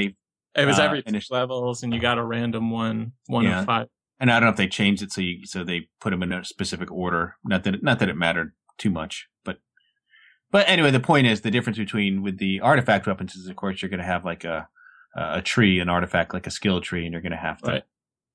they? 0.54 0.60
It 0.62 0.66
was 0.66 0.78
Uh, 0.78 0.82
every 0.84 1.02
finish? 1.02 1.30
levels, 1.30 1.82
and 1.82 1.92
you 1.94 2.00
got 2.00 2.18
a 2.18 2.24
random 2.24 2.70
one, 2.70 3.12
one 3.26 3.44
Yeah. 3.44 3.60
of 3.60 3.66
five. 3.66 3.86
And 4.18 4.30
I 4.30 4.34
don't 4.40 4.44
know 4.46 4.50
if 4.50 4.56
they 4.56 4.68
changed 4.68 5.02
it 5.02 5.12
so 5.12 5.20
you 5.20 5.44
so 5.46 5.62
they 5.62 5.88
put 6.00 6.10
them 6.10 6.22
in 6.22 6.32
a 6.32 6.44
specific 6.44 6.90
order. 6.90 7.36
Not 7.44 7.64
that 7.64 7.74
it, 7.76 7.82
not 7.82 7.98
that 7.98 8.08
it 8.08 8.16
mattered 8.16 8.52
too 8.78 8.90
much, 8.90 9.28
but 9.44 9.58
but 10.50 10.66
anyway, 10.68 10.90
the 10.90 11.00
point 11.00 11.26
is 11.26 11.40
the 11.42 11.50
difference 11.50 11.78
between 11.78 12.22
with 12.22 12.38
the 12.38 12.60
artifact 12.60 13.06
weapons 13.06 13.34
is 13.34 13.46
of 13.48 13.56
course 13.56 13.82
you're 13.82 13.90
going 13.90 14.00
to 14.00 14.06
have 14.06 14.24
like 14.24 14.44
a 14.44 14.68
a 15.14 15.40
tree, 15.42 15.80
an 15.80 15.88
artifact 15.88 16.34
like 16.34 16.46
a 16.46 16.50
skill 16.50 16.80
tree, 16.80 17.04
and 17.04 17.12
you're 17.12 17.22
going 17.22 17.32
to 17.32 17.38
have 17.38 17.58
to 17.62 17.70
Right. 17.70 17.82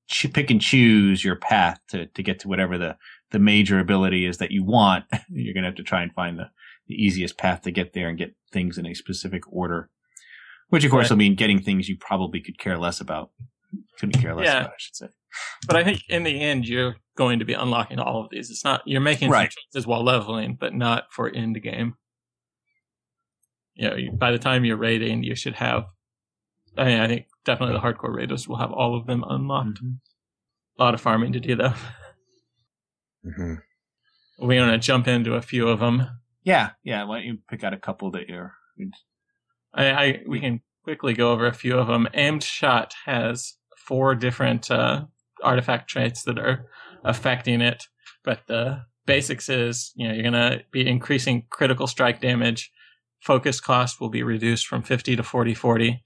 ch- 0.08 0.32
pick 0.32 0.50
and 0.50 0.60
choose 0.60 1.24
your 1.24 1.36
path 1.36 1.78
to 1.88 2.06
to 2.06 2.22
get 2.22 2.38
to 2.40 2.48
whatever 2.48 2.78
the 2.78 2.96
the 3.30 3.38
major 3.38 3.78
ability 3.80 4.24
is 4.26 4.38
that 4.38 4.50
you 4.52 4.62
want. 4.64 5.04
you're 5.30 5.54
going 5.54 5.62
to 5.64 5.68
have 5.68 5.76
to 5.76 5.82
try 5.82 6.02
and 6.02 6.12
find 6.12 6.38
the 6.38 6.50
the 6.88 6.94
easiest 6.94 7.38
path 7.38 7.62
to 7.62 7.70
get 7.72 7.92
there 7.92 8.08
and 8.08 8.18
get 8.18 8.34
things 8.52 8.78
in 8.78 8.86
a 8.86 8.94
specific 8.94 9.42
order. 9.52 9.90
Which 10.68 10.84
of 10.84 10.90
course 10.90 11.04
Right. 11.04 11.10
will 11.10 11.18
mean 11.18 11.34
getting 11.34 11.60
things 11.60 11.88
you 11.88 11.96
probably 11.96 12.40
could 12.40 12.58
care 12.58 12.78
less 12.78 13.00
about. 13.00 13.30
Couldn't 13.98 14.20
care 14.20 14.34
less 14.34 14.46
Yeah. 14.46 14.60
about, 14.60 14.70
I 14.70 14.74
should 14.78 14.96
say. 14.96 15.06
But 15.66 15.76
I 15.76 15.84
think 15.84 16.02
in 16.08 16.22
the 16.24 16.40
end, 16.40 16.66
you're 16.66 16.96
going 17.16 17.38
to 17.38 17.44
be 17.44 17.52
unlocking 17.52 17.98
all 17.98 18.22
of 18.24 18.30
these. 18.30 18.50
It's 18.50 18.64
not 18.64 18.82
you're 18.86 19.00
making 19.00 19.30
Right. 19.30 19.52
some 19.52 19.62
choices 19.72 19.86
while 19.86 20.02
leveling, 20.04 20.56
but 20.58 20.74
not 20.74 21.12
for 21.12 21.28
end 21.30 21.60
game. 21.62 21.94
You 23.74 23.90
know, 23.90 23.96
you- 23.96 24.12
by 24.12 24.30
the 24.32 24.38
time 24.38 24.64
you're 24.64 24.76
raiding, 24.76 25.22
you 25.22 25.34
should 25.34 25.54
have. 25.54 25.84
I 26.76 26.84
mean, 26.84 27.00
I 27.00 27.06
think 27.06 27.26
definitely 27.44 27.74
the 27.74 27.80
hardcore 27.80 28.14
raiders 28.14 28.48
will 28.48 28.56
have 28.56 28.72
all 28.72 28.96
of 28.96 29.06
them 29.06 29.24
unlocked. 29.28 29.78
A 30.78 30.82
lot 30.82 30.94
of 30.94 31.00
farming 31.00 31.32
to 31.34 31.40
do 31.40 31.54
though. 31.54 31.74
hmm 33.24 33.54
We 34.38 34.58
want 34.58 34.72
to 34.72 34.78
jump 34.78 35.06
into 35.06 35.34
a 35.34 35.42
few 35.42 35.68
of 35.68 35.80
them. 35.80 36.08
Yeah, 36.44 36.70
yeah. 36.82 37.04
Why 37.04 37.18
don't 37.18 37.26
you 37.26 37.38
pick 37.48 37.62
out 37.62 37.72
a 37.74 37.78
couple 37.78 38.10
that 38.12 38.28
you're? 38.28 38.54
I, 39.74 39.90
I 39.90 40.22
we 40.26 40.40
can 40.40 40.60
quickly 40.82 41.12
go 41.14 41.30
over 41.32 41.46
a 41.46 41.52
few 41.54 41.78
of 41.78 41.86
them. 41.86 42.08
Aimed 42.14 42.42
shot 42.42 42.94
has 43.04 43.54
four 43.76 44.14
different 44.14 44.70
uh, 44.70 45.04
artifact 45.42 45.88
traits 45.88 46.22
that 46.24 46.38
are 46.38 46.66
affecting 47.04 47.60
it, 47.60 47.84
but 48.24 48.40
the 48.46 48.82
basics 49.06 49.48
is 49.48 49.92
you 49.96 50.06
know 50.06 50.14
you're 50.14 50.24
gonna 50.24 50.60
be 50.70 50.86
increasing 50.86 51.46
critical 51.50 51.86
strike 51.86 52.20
damage. 52.20 52.70
Focus 53.20 53.60
cost 53.60 54.00
will 54.00 54.08
be 54.08 54.22
reduced 54.22 54.66
from 54.66 54.82
50 54.82 55.16
to 55.16 55.22
40 55.22 55.54
40 55.54 56.02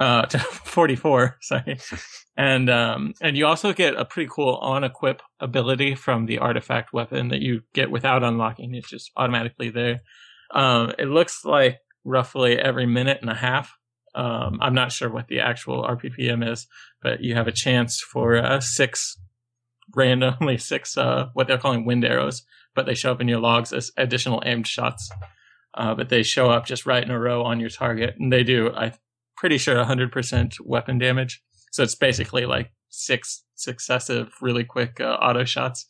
uh 0.00 0.22
to 0.26 0.38
44 0.38 1.38
sorry. 1.40 1.78
And 2.36 2.70
um 2.70 3.14
and 3.20 3.36
you 3.36 3.46
also 3.46 3.72
get 3.72 3.96
a 3.96 4.04
pretty 4.04 4.30
cool 4.32 4.54
on 4.62 4.84
equip 4.84 5.22
ability 5.40 5.96
from 5.96 6.26
the 6.26 6.38
artifact 6.38 6.92
weapon 6.92 7.28
that 7.28 7.40
you 7.40 7.62
get 7.74 7.90
without 7.90 8.22
unlocking. 8.22 8.76
It's 8.76 8.88
just 8.88 9.10
automatically 9.16 9.70
there. 9.70 10.02
Um 10.54 10.92
it 11.00 11.06
looks 11.06 11.44
like 11.44 11.78
roughly 12.04 12.56
every 12.56 12.86
minute 12.86 13.18
and 13.20 13.30
a 13.30 13.34
half 13.34 13.72
um 14.18 14.58
i'm 14.60 14.74
not 14.74 14.92
sure 14.92 15.08
what 15.08 15.28
the 15.28 15.40
actual 15.40 15.84
rppm 15.84 16.46
is 16.46 16.66
but 17.02 17.22
you 17.22 17.34
have 17.34 17.46
a 17.46 17.52
chance 17.52 18.00
for 18.00 18.36
uh, 18.36 18.60
six 18.60 19.16
randomly 19.94 20.58
six 20.58 20.96
uh, 20.96 21.28
what 21.34 21.46
they're 21.46 21.58
calling 21.58 21.84
wind 21.84 22.04
arrows, 22.04 22.42
but 22.74 22.86
they 22.86 22.94
show 22.94 23.12
up 23.12 23.20
in 23.20 23.28
your 23.28 23.40
logs 23.40 23.72
as 23.72 23.90
additional 23.96 24.42
aimed 24.44 24.66
shots. 24.66 25.10
Uh, 25.74 25.94
but 25.94 26.08
they 26.08 26.22
show 26.22 26.50
up 26.50 26.66
just 26.66 26.86
right 26.86 27.02
in 27.02 27.10
a 27.10 27.18
row 27.18 27.44
on 27.44 27.60
your 27.60 27.68
target, 27.68 28.14
and 28.18 28.32
they 28.32 28.42
do. 28.42 28.72
I'm 28.74 28.94
pretty 29.36 29.58
sure 29.58 29.76
100% 29.76 30.54
weapon 30.64 30.98
damage. 30.98 31.42
So 31.70 31.82
it's 31.82 31.94
basically 31.94 32.46
like 32.46 32.72
six 32.88 33.44
successive, 33.54 34.30
really 34.40 34.64
quick 34.64 35.00
uh, 35.00 35.18
auto 35.20 35.44
shots, 35.44 35.86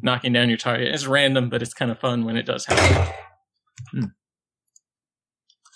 knocking 0.00 0.32
down 0.32 0.48
your 0.48 0.58
target. 0.58 0.94
It's 0.94 1.06
random, 1.06 1.50
but 1.50 1.60
it's 1.60 1.74
kind 1.74 1.90
of 1.90 1.98
fun 1.98 2.24
when 2.24 2.36
it 2.36 2.46
does 2.46 2.66
happen. 2.66 4.12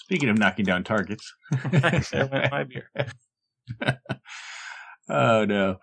Speaking 0.05 0.29
of 0.29 0.39
knocking 0.39 0.65
down 0.67 0.85
targets. 0.85 1.33
there 1.71 2.29
went 2.31 2.51
my 2.51 2.65
beer. 2.65 2.91
oh 5.09 5.45
no. 5.45 5.77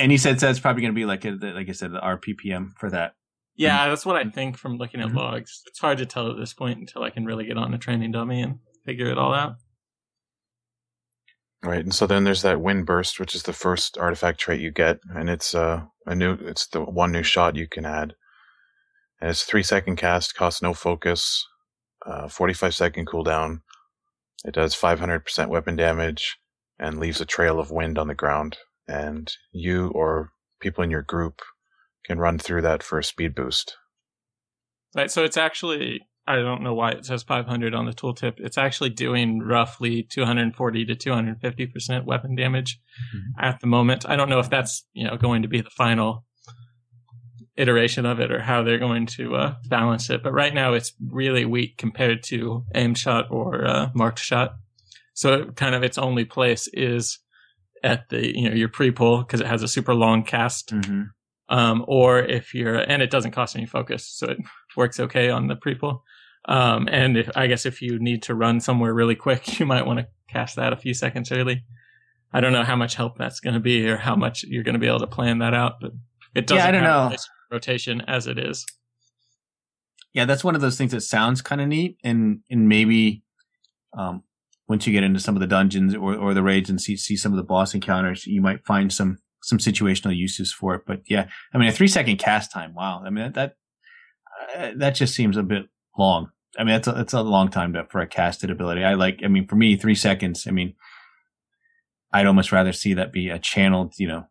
And 0.00 0.10
he 0.10 0.18
said 0.18 0.38
that's 0.38 0.58
probably 0.58 0.82
going 0.82 0.94
to 0.94 0.98
be 0.98 1.04
like 1.04 1.24
a, 1.24 1.30
like 1.30 1.68
I 1.68 1.72
said, 1.72 1.92
the 1.92 2.00
RPPM 2.00 2.70
for 2.78 2.90
that. 2.90 3.12
Yeah, 3.56 3.88
that's 3.88 4.04
what 4.04 4.16
I 4.16 4.24
think 4.28 4.56
from 4.56 4.78
looking 4.78 5.00
at 5.00 5.10
Mhm. 5.10 5.16
logs. 5.16 5.62
It's 5.66 5.78
hard 5.78 5.98
to 5.98 6.06
tell 6.06 6.30
at 6.30 6.36
this 6.38 6.54
point 6.54 6.78
until 6.80 7.02
I 7.04 7.10
can 7.10 7.24
really 7.24 7.44
get 7.44 7.56
on 7.58 7.72
a 7.74 7.78
training 7.78 8.10
dummy 8.12 8.40
and 8.40 8.58
figure 8.84 9.06
it 9.06 9.18
all 9.18 9.32
out. 9.34 9.56
Right, 11.62 11.84
and 11.84 11.94
so 11.94 12.06
then 12.06 12.24
there's 12.24 12.42
that 12.42 12.60
wind 12.60 12.84
burst, 12.86 13.20
which 13.20 13.34
is 13.34 13.44
the 13.44 13.52
first 13.52 13.96
artifact 13.96 14.40
trait 14.40 14.60
you 14.60 14.70
get, 14.70 14.98
and 15.14 15.30
it's 15.30 15.54
uh, 15.54 15.82
a 16.06 16.14
new. 16.14 16.32
It's 16.32 16.66
the 16.66 16.80
one 16.80 17.12
new 17.12 17.22
shot 17.22 17.54
you 17.56 17.68
can 17.68 17.86
add, 17.86 18.14
and 19.20 19.30
it's 19.30 19.44
three 19.44 19.62
second 19.62 19.96
cast, 19.96 20.34
costs 20.34 20.60
no 20.60 20.74
focus, 20.74 21.46
uh, 22.06 22.28
45 22.28 22.74
second 22.74 23.06
cooldown. 23.06 23.60
It 24.44 24.54
does 24.54 24.74
500% 24.74 25.48
weapon 25.48 25.76
damage 25.76 26.36
and 26.78 26.98
leaves 26.98 27.20
a 27.20 27.26
trail 27.26 27.58
of 27.58 27.70
wind 27.70 27.98
on 27.98 28.08
the 28.08 28.14
ground, 28.14 28.58
and 28.86 29.32
you 29.52 29.88
or 29.88 30.30
people 30.60 30.84
in 30.84 30.90
your 30.90 31.02
group 31.02 31.40
can 32.04 32.18
run 32.18 32.38
through 32.38 32.62
that 32.62 32.82
for 32.82 32.98
a 32.98 33.04
speed 33.04 33.34
boost. 33.34 33.76
Right, 34.94 35.10
so 35.10 35.24
it's 35.24 35.36
actually 35.36 36.00
I 36.26 36.36
don't 36.36 36.62
know 36.62 36.74
why 36.74 36.92
it 36.92 37.04
says 37.04 37.22
500 37.22 37.74
on 37.74 37.84
the 37.84 37.92
tooltip. 37.92 38.34
It's 38.38 38.56
actually 38.56 38.90
doing 38.90 39.40
roughly 39.40 40.06
240 40.10 40.84
to 40.86 40.94
250 40.94 41.66
percent 41.66 42.06
weapon 42.06 42.34
damage 42.34 42.80
at 43.38 43.60
the 43.60 43.66
moment. 43.66 44.08
I 44.08 44.16
don't 44.16 44.30
know 44.30 44.38
if 44.38 44.50
that's 44.50 44.86
you 44.92 45.04
know 45.06 45.16
going 45.16 45.42
to 45.42 45.48
be 45.48 45.60
the 45.60 45.70
final 45.70 46.24
iteration 47.56 48.04
of 48.04 48.20
it 48.20 48.32
or 48.32 48.40
how 48.40 48.62
they're 48.62 48.78
going 48.78 49.06
to 49.06 49.36
uh, 49.36 49.54
balance 49.68 50.10
it. 50.10 50.22
But 50.22 50.32
right 50.32 50.52
now 50.52 50.72
it's 50.72 50.92
really 51.08 51.44
weak 51.44 51.76
compared 51.76 52.22
to 52.24 52.64
aim 52.74 52.94
shot 52.94 53.26
or 53.30 53.66
uh, 53.66 53.90
marked 53.94 54.18
shot. 54.18 54.56
So 55.14 55.34
it, 55.34 55.56
kind 55.56 55.74
of 55.74 55.82
its 55.82 55.98
only 55.98 56.24
place 56.24 56.68
is 56.72 57.18
at 57.82 58.08
the 58.08 58.36
you 58.36 58.48
know 58.48 58.54
your 58.56 58.68
pre 58.68 58.90
pull 58.90 59.18
because 59.18 59.40
it 59.40 59.46
has 59.46 59.62
a 59.62 59.68
super 59.68 59.94
long 59.94 60.24
cast 60.24 60.70
Mm-hmm. 60.70 61.02
um, 61.48 61.84
or 61.86 62.20
if 62.20 62.54
you're, 62.54 62.76
and 62.76 63.02
it 63.02 63.10
doesn't 63.10 63.32
cost 63.32 63.54
any 63.54 63.66
focus, 63.66 64.08
so 64.08 64.28
it 64.28 64.38
works 64.76 64.98
okay 64.98 65.30
on 65.30 65.46
the 65.46 65.56
pre-pull. 65.56 66.02
Um, 66.46 66.88
and 66.90 67.16
if, 67.16 67.30
I 67.36 67.46
guess 67.46 67.64
if 67.66 67.80
you 67.80 67.98
need 67.98 68.22
to 68.24 68.34
run 68.34 68.60
somewhere 68.60 68.92
really 68.92 69.14
quick, 69.14 69.58
you 69.60 69.66
might 69.66 69.86
want 69.86 70.00
to 70.00 70.08
cast 70.28 70.56
that 70.56 70.72
a 70.72 70.76
few 70.76 70.94
seconds 70.94 71.30
early. 71.30 71.64
I 72.32 72.40
don't 72.40 72.52
know 72.52 72.64
how 72.64 72.76
much 72.76 72.96
help 72.96 73.16
that's 73.16 73.38
going 73.40 73.54
to 73.54 73.60
be 73.60 73.88
or 73.88 73.96
how 73.96 74.16
much 74.16 74.42
you're 74.44 74.64
going 74.64 74.74
to 74.74 74.80
be 74.80 74.88
able 74.88 74.98
to 75.00 75.06
plan 75.06 75.38
that 75.38 75.54
out, 75.54 75.74
but 75.80 75.92
it 76.34 76.48
doesn't 76.48 76.58
Yeah, 76.58 76.68
I 76.68 76.72
don't 76.72 76.82
know. 76.82 77.16
Rotation 77.54 78.02
as 78.02 78.26
it 78.26 78.38
is. 78.38 78.66
Yeah, 80.12 80.26
that's 80.26 80.44
one 80.44 80.54
of 80.54 80.60
those 80.60 80.76
things 80.76 80.92
that 80.92 81.00
sounds 81.00 81.40
kind 81.40 81.60
of 81.60 81.68
neat, 81.68 81.96
and 82.04 82.40
and 82.50 82.68
maybe 82.68 83.24
um, 83.96 84.22
once 84.68 84.86
you 84.86 84.92
get 84.92 85.02
into 85.02 85.20
some 85.20 85.34
of 85.34 85.40
the 85.40 85.46
dungeons 85.46 85.94
or, 85.94 86.14
or 86.14 86.34
the 86.34 86.42
raids 86.42 86.70
and 86.70 86.80
see 86.80 86.96
see 86.96 87.16
some 87.16 87.32
of 87.32 87.36
the 87.36 87.42
boss 87.42 87.74
encounters, 87.74 88.26
you 88.26 88.40
might 88.40 88.64
find 88.66 88.92
some 88.92 89.18
some 89.42 89.58
situational 89.58 90.14
uses 90.14 90.52
for 90.52 90.74
it. 90.74 90.82
But 90.86 91.00
yeah, 91.08 91.28
I 91.52 91.58
mean, 91.58 91.68
a 91.68 91.72
three 91.72 91.88
second 91.88 92.18
cast 92.18 92.52
time. 92.52 92.74
Wow, 92.74 93.02
I 93.04 93.10
mean 93.10 93.32
that 93.32 93.56
uh, 94.56 94.70
that 94.76 94.94
just 94.94 95.14
seems 95.14 95.36
a 95.36 95.42
bit 95.42 95.64
long. 95.98 96.30
I 96.56 96.62
mean, 96.62 96.74
that's 96.74 96.88
a, 96.88 96.92
that's 96.92 97.12
a 97.12 97.22
long 97.22 97.48
time 97.50 97.72
to, 97.72 97.84
for 97.90 98.00
a 98.00 98.06
casted 98.06 98.50
ability. 98.50 98.84
I 98.84 98.94
like. 98.94 99.20
I 99.24 99.28
mean, 99.28 99.46
for 99.48 99.56
me, 99.56 99.76
three 99.76 99.94
seconds. 99.94 100.46
I 100.46 100.50
mean, 100.50 100.74
I'd 102.12 102.26
almost 102.26 102.52
rather 102.52 102.72
see 102.72 102.94
that 102.94 103.12
be 103.12 103.28
a 103.28 103.38
channeled, 103.38 103.94
you 103.98 104.06
know, 104.06 104.26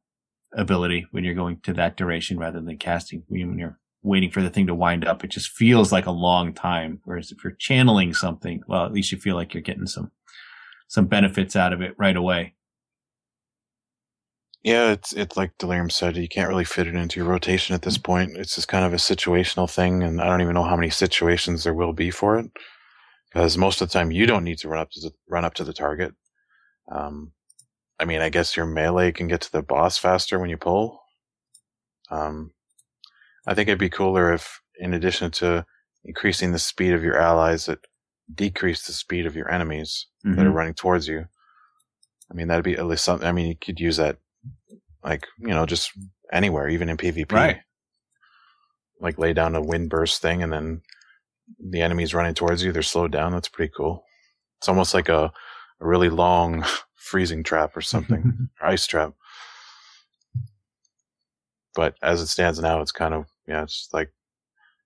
ability 0.56 1.08
when 1.12 1.24
you're 1.24 1.34
going 1.34 1.60
to 1.64 1.74
that 1.74 1.98
duration 1.98 2.38
rather 2.38 2.62
than 2.62 2.78
casting 2.78 3.24
when 3.28 3.58
you're 3.58 3.80
waiting 4.04 4.30
for 4.30 4.42
the 4.42 4.50
thing 4.50 4.68
to 4.68 4.76
wind 4.76 5.06
up. 5.06 5.24
It 5.24 5.32
just 5.32 5.50
feels 5.50 5.92
like 5.92 6.06
a 6.06 6.12
long 6.12 6.54
time. 6.54 7.00
Whereas 7.06 7.32
if 7.32 7.44
you're 7.44 7.54
channeling 7.54 8.14
something, 8.14 8.62
well, 8.68 8.86
at 8.86 8.92
least 8.92 9.12
you 9.12 9.18
feel 9.18 9.36
like 9.36 9.54
you're 9.54 9.64
getting 9.64 9.88
some 9.88 10.12
some 10.88 11.06
benefits 11.06 11.56
out 11.56 11.74
of 11.74 11.82
it 11.82 11.96
right 11.98 12.16
away. 12.16 12.54
Yeah, 14.62 14.92
it's 14.92 15.12
it's 15.12 15.36
like 15.36 15.58
Delirium 15.58 15.90
said, 15.90 16.16
you 16.16 16.30
can't 16.30 16.50
really 16.50 16.64
fit 16.64 16.88
it 16.88 16.96
into 16.96 17.20
your 17.20 17.28
rotation 17.28 17.76
at 17.76 17.82
this 17.82 17.98
point. 17.98 18.38
It's 18.38 18.56
just 18.56 18.70
kind 18.70 18.86
of 18.86 18.94
a 18.94 18.98
situational 18.98 19.70
thing, 19.70 20.04
and 20.04 20.22
I 20.22 20.26
don't 20.26 20.42
even 20.42 20.54
know 20.54 20.64
how 20.64 20.78
many 20.78 20.90
situations 20.90 21.64
there 21.64 21.74
will 21.74 21.92
be 21.92 22.12
for 22.12 22.40
it, 22.40 22.50
because 23.34 23.58
most 23.58 23.82
of 23.82 23.90
the 23.90 23.94
time 23.94 24.12
you 24.12 24.26
don't 24.26 24.46
need 24.46 24.60
to 24.60 24.70
run 24.70 24.80
up 24.80 24.92
to 24.92 25.02
the, 25.02 25.12
run 25.30 25.44
up 25.44 25.54
to 25.56 25.66
the 25.66 25.74
target. 25.74 26.14
Um, 26.90 27.34
I 28.00 28.06
mean, 28.06 28.22
I 28.22 28.30
guess 28.30 28.58
your 28.58 28.66
melee 28.66 29.12
can 29.12 29.28
get 29.28 29.42
to 29.42 29.52
the 29.52 29.62
boss 29.62 29.98
faster 29.98 30.40
when 30.40 30.50
you 30.50 30.58
pull. 30.58 31.00
Um, 32.10 32.52
I 33.48 33.54
think 33.54 33.68
it'd 33.70 33.80
be 33.80 33.90
cooler 33.90 34.34
if, 34.34 34.62
in 34.80 34.94
addition 34.94 35.32
to 35.32 35.66
increasing 36.04 36.52
the 36.52 36.60
speed 36.60 36.94
of 36.94 37.04
your 37.04 37.20
allies, 37.20 37.68
it 37.68 37.80
decreased 38.34 38.88
the 38.88 38.94
speed 38.94 39.26
of 39.26 39.36
your 39.36 39.50
enemies 39.52 40.08
that 40.24 40.46
are 40.46 40.50
Mhm. 40.50 40.54
running 40.56 40.74
towards 40.74 41.08
you. 41.08 41.28
I 42.32 42.34
mean, 42.34 42.48
that'd 42.48 42.64
be 42.64 42.78
at 42.78 42.86
least 42.86 43.04
something. 43.06 43.28
I 43.28 43.32
mean, 43.32 43.48
you 43.48 43.56
could 43.56 43.80
use 43.80 43.98
that, 43.98 44.18
like 45.04 45.28
you 45.38 45.50
know, 45.50 45.66
just 45.66 45.92
anywhere, 46.32 46.68
even 46.70 46.90
in 46.90 46.98
PvP. 46.98 47.32
Right. 47.36 47.62
Like 49.00 49.18
lay 49.18 49.34
down 49.34 49.56
a 49.56 49.62
wind 49.62 49.90
burst 49.90 50.22
thing, 50.22 50.42
and 50.42 50.52
then 50.52 50.82
the 51.60 51.82
enemies 51.82 52.14
running 52.14 52.34
towards 52.34 52.64
you, 52.64 52.72
they're 52.72 52.82
slowed 52.82 53.12
down. 53.12 53.34
That's 53.34 53.50
pretty 53.50 53.72
cool. 53.76 54.06
It's 54.60 54.70
almost 54.70 54.94
like 54.94 55.10
a, 55.10 55.32
a 55.84 55.88
really 55.88 56.10
long 56.10 56.66
freezing 56.96 57.44
trap 57.44 57.76
or 57.76 57.82
something, 57.82 58.50
or 58.62 58.68
ice 58.68 58.88
trap. 58.88 59.14
But 61.76 61.96
as 62.02 62.22
it 62.22 62.28
stands 62.28 62.60
now, 62.60 62.82
it's 62.82 62.92
kind 62.92 63.14
of 63.14 63.28
yeah, 63.48 63.64
it's 63.64 63.90
like 63.92 64.12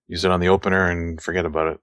use 0.08 0.26
it 0.26 0.32
on 0.32 0.40
the 0.40 0.50
opener 0.50 0.90
and 0.90 1.22
forget 1.22 1.46
about 1.46 1.68
it. 1.74 1.80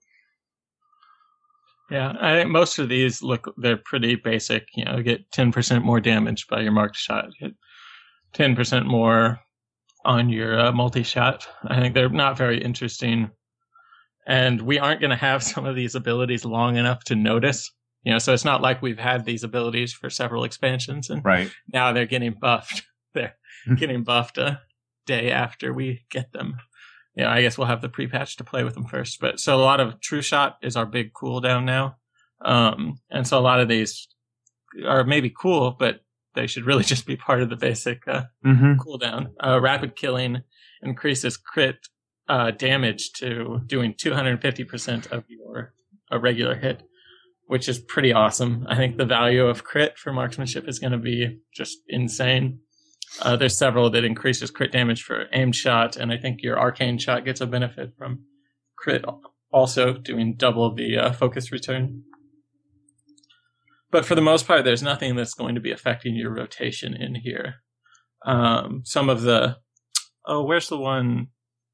Yeah, 1.90 2.14
I 2.20 2.34
think 2.34 2.50
most 2.50 2.78
of 2.78 2.88
these 2.88 3.22
look 3.22 3.52
they're 3.58 3.76
pretty 3.76 4.16
basic. 4.16 4.68
You 4.74 4.86
know, 4.86 5.02
get 5.02 5.30
ten 5.30 5.52
percent 5.52 5.84
more 5.84 6.00
damage 6.00 6.46
by 6.48 6.60
your 6.62 6.72
marked 6.72 6.96
shot, 6.96 7.26
get 7.38 7.52
ten 8.32 8.56
percent 8.56 8.86
more 8.86 9.40
on 10.04 10.30
your 10.30 10.58
uh, 10.58 10.72
multi 10.72 11.02
shot. 11.02 11.46
I 11.66 11.80
think 11.80 11.94
they're 11.94 12.08
not 12.08 12.38
very 12.38 12.62
interesting, 12.62 13.30
and 14.26 14.62
we 14.62 14.78
aren't 14.78 15.00
going 15.00 15.10
to 15.10 15.16
have 15.16 15.42
some 15.52 15.66
of 15.66 15.76
these 15.76 15.94
abilities 15.94 16.46
long 16.46 16.76
enough 16.76 17.04
to 17.04 17.14
notice. 17.14 17.70
You 18.04 18.12
know, 18.12 18.18
so 18.18 18.32
it's 18.34 18.44
not 18.44 18.60
like 18.62 18.82
we've 18.82 18.98
had 18.98 19.24
these 19.24 19.42
abilities 19.44 19.92
for 19.92 20.10
several 20.10 20.44
expansions, 20.44 21.08
and 21.10 21.24
Right. 21.24 21.50
now 21.72 21.92
they're 21.92 22.06
getting 22.06 22.34
buffed. 22.34 22.82
They're 23.14 23.34
getting 23.76 24.02
buffed 24.02 24.38
a 24.38 24.60
day 25.06 25.30
after 25.30 25.72
we 25.72 26.04
get 26.10 26.32
them. 26.32 26.56
Yeah, 27.16 27.30
I 27.30 27.42
guess 27.42 27.56
we'll 27.56 27.68
have 27.68 27.80
the 27.80 27.88
pre-patch 27.88 28.36
to 28.36 28.44
play 28.44 28.64
with 28.64 28.74
them 28.74 28.86
first. 28.86 29.20
But 29.20 29.38
so 29.38 29.54
a 29.56 29.62
lot 29.62 29.78
of 29.80 30.00
True 30.00 30.20
Shot 30.20 30.58
is 30.62 30.76
our 30.76 30.84
big 30.84 31.12
cooldown 31.12 31.64
now, 31.64 31.96
um, 32.44 32.98
and 33.10 33.26
so 33.26 33.38
a 33.38 33.40
lot 33.40 33.60
of 33.60 33.68
these 33.68 34.08
are 34.84 35.04
maybe 35.04 35.30
cool, 35.30 35.70
but 35.78 36.00
they 36.34 36.48
should 36.48 36.66
really 36.66 36.82
just 36.92 37.06
be 37.06 37.16
part 37.16 37.40
of 37.40 37.48
the 37.50 37.56
basic 37.56 38.06
uh, 38.08 38.24
Mm-hmm. 38.44 38.74
cooldown. 38.80 39.28
Uh, 39.42 39.60
rapid 39.60 39.94
killing 39.96 40.42
increases 40.82 41.36
crit 41.36 41.76
uh, 42.28 42.50
damage 42.50 43.12
to 43.12 43.60
doing 43.66 43.94
250% 43.94 45.12
of 45.12 45.24
your 45.28 45.72
a 46.10 46.18
regular 46.18 46.56
hit, 46.56 46.82
which 47.46 47.68
is 47.68 47.78
pretty 47.78 48.12
awesome. 48.12 48.66
I 48.68 48.76
think 48.76 48.96
the 48.96 49.04
value 49.04 49.46
of 49.46 49.64
crit 49.64 49.98
for 49.98 50.12
marksmanship 50.12 50.68
is 50.68 50.78
going 50.78 50.92
to 50.92 50.98
be 50.98 51.40
just 51.54 51.78
insane. 51.88 52.60
Uh, 53.22 53.36
there's 53.36 53.56
several 53.56 53.90
that 53.90 54.04
increases 54.04 54.50
crit 54.50 54.72
damage 54.72 55.02
for 55.02 55.26
aimed 55.32 55.54
shot, 55.54 55.96
and 55.96 56.10
I 56.10 56.16
think 56.16 56.42
your 56.42 56.58
arcane 56.58 56.98
shot 56.98 57.24
gets 57.24 57.40
a 57.40 57.46
benefit 57.46 57.92
from 57.96 58.24
crit 58.76 59.04
also 59.52 59.92
doing 59.94 60.34
double 60.36 60.74
the 60.74 60.98
uh, 60.98 61.12
focus 61.12 61.52
return. 61.52 62.02
But 63.90 64.04
for 64.04 64.16
the 64.16 64.20
most 64.20 64.48
part, 64.48 64.64
there's 64.64 64.82
nothing 64.82 65.14
that's 65.14 65.34
going 65.34 65.54
to 65.54 65.60
be 65.60 65.70
affecting 65.70 66.16
your 66.16 66.34
rotation 66.34 66.94
in 66.94 67.14
here. 67.14 67.56
Um, 68.26 68.82
some 68.84 69.08
of 69.08 69.22
the 69.22 69.58
oh, 70.26 70.42
where's 70.42 70.68
the 70.68 70.78
one, 70.78 71.28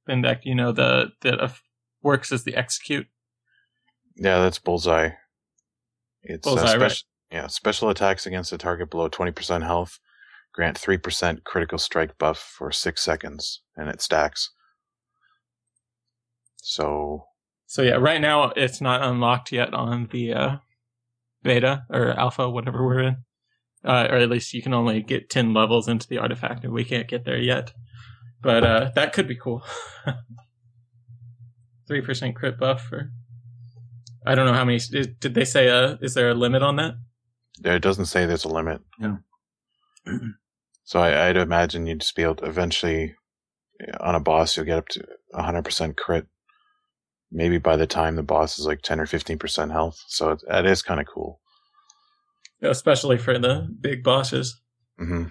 Bendak? 0.06 0.40
You 0.42 0.54
know 0.54 0.72
the 0.72 1.12
that 1.22 1.40
uh, 1.40 1.48
works 2.02 2.30
as 2.30 2.44
the 2.44 2.54
execute. 2.54 3.06
Yeah, 4.16 4.40
that's 4.40 4.58
bullseye. 4.58 5.10
It's 6.22 6.46
uh, 6.46 6.78
right. 6.78 7.02
Yeah, 7.30 7.46
special 7.46 7.88
attacks 7.90 8.26
against 8.26 8.52
a 8.52 8.58
target 8.58 8.90
below 8.90 9.08
20% 9.08 9.62
health 9.62 9.98
grant 10.52 10.76
3% 10.80 11.44
critical 11.44 11.78
strike 11.78 12.18
buff 12.18 12.38
for 12.38 12.72
6 12.72 13.00
seconds, 13.00 13.62
and 13.76 13.88
it 13.88 14.00
stacks. 14.02 14.50
So, 16.56 17.26
So 17.66 17.82
yeah, 17.82 17.94
right 17.94 18.20
now 18.20 18.50
it's 18.56 18.80
not 18.80 19.02
unlocked 19.02 19.52
yet 19.52 19.72
on 19.72 20.08
the 20.10 20.32
uh, 20.34 20.56
beta 21.42 21.84
or 21.88 22.10
alpha, 22.18 22.50
whatever 22.50 22.84
we're 22.84 23.00
in. 23.02 23.16
uh, 23.84 24.08
or 24.10 24.16
at 24.16 24.28
least 24.28 24.52
you 24.52 24.60
can 24.60 24.74
only 24.74 25.02
get 25.02 25.30
ten 25.30 25.54
levels 25.54 25.88
into 25.88 26.06
the 26.08 26.18
artifact, 26.18 26.64
and 26.64 26.72
we 26.72 26.84
can't 26.84 27.08
get 27.08 27.24
there 27.24 27.38
yet. 27.38 27.72
But 28.42 28.64
uh, 28.64 28.90
that 28.94 29.12
could 29.12 29.28
be 29.28 29.36
cool. 29.36 29.62
Three 31.88 32.00
percent 32.02 32.36
crit 32.36 32.58
buff 32.58 32.82
for. 32.82 33.10
I 34.26 34.34
don't 34.34 34.46
know 34.46 34.52
how 34.52 34.64
many. 34.64 34.78
Did 34.78 35.34
they 35.34 35.44
say? 35.44 35.68
Uh, 35.68 35.96
is 36.00 36.14
there 36.14 36.30
a 36.30 36.34
limit 36.34 36.62
on 36.62 36.76
that? 36.76 36.94
It 37.64 37.82
doesn't 37.82 38.06
say 38.06 38.26
there's 38.26 38.44
a 38.44 38.48
limit. 38.48 38.80
Yeah. 38.98 39.16
so 40.84 41.00
I, 41.00 41.28
I'd 41.28 41.36
imagine 41.36 41.86
you'd 41.86 42.00
just 42.00 42.16
be 42.16 42.22
able 42.22 42.36
to 42.36 42.46
eventually, 42.46 43.14
on 44.00 44.14
a 44.14 44.20
boss, 44.20 44.56
you'll 44.56 44.66
get 44.66 44.78
up 44.78 44.88
to 44.88 45.04
100% 45.34 45.96
crit. 45.96 46.26
Maybe 47.32 47.58
by 47.58 47.76
the 47.76 47.86
time 47.86 48.16
the 48.16 48.22
boss 48.22 48.58
is 48.58 48.66
like 48.66 48.82
10 48.82 48.98
or 49.00 49.06
15% 49.06 49.70
health. 49.70 50.02
So 50.08 50.30
it, 50.30 50.42
that 50.48 50.66
is 50.66 50.82
kind 50.82 51.00
of 51.00 51.06
cool. 51.06 51.40
Especially 52.62 53.18
for 53.18 53.38
the 53.38 53.68
big 53.80 54.02
bosses. 54.02 54.60
hmm 54.98 55.24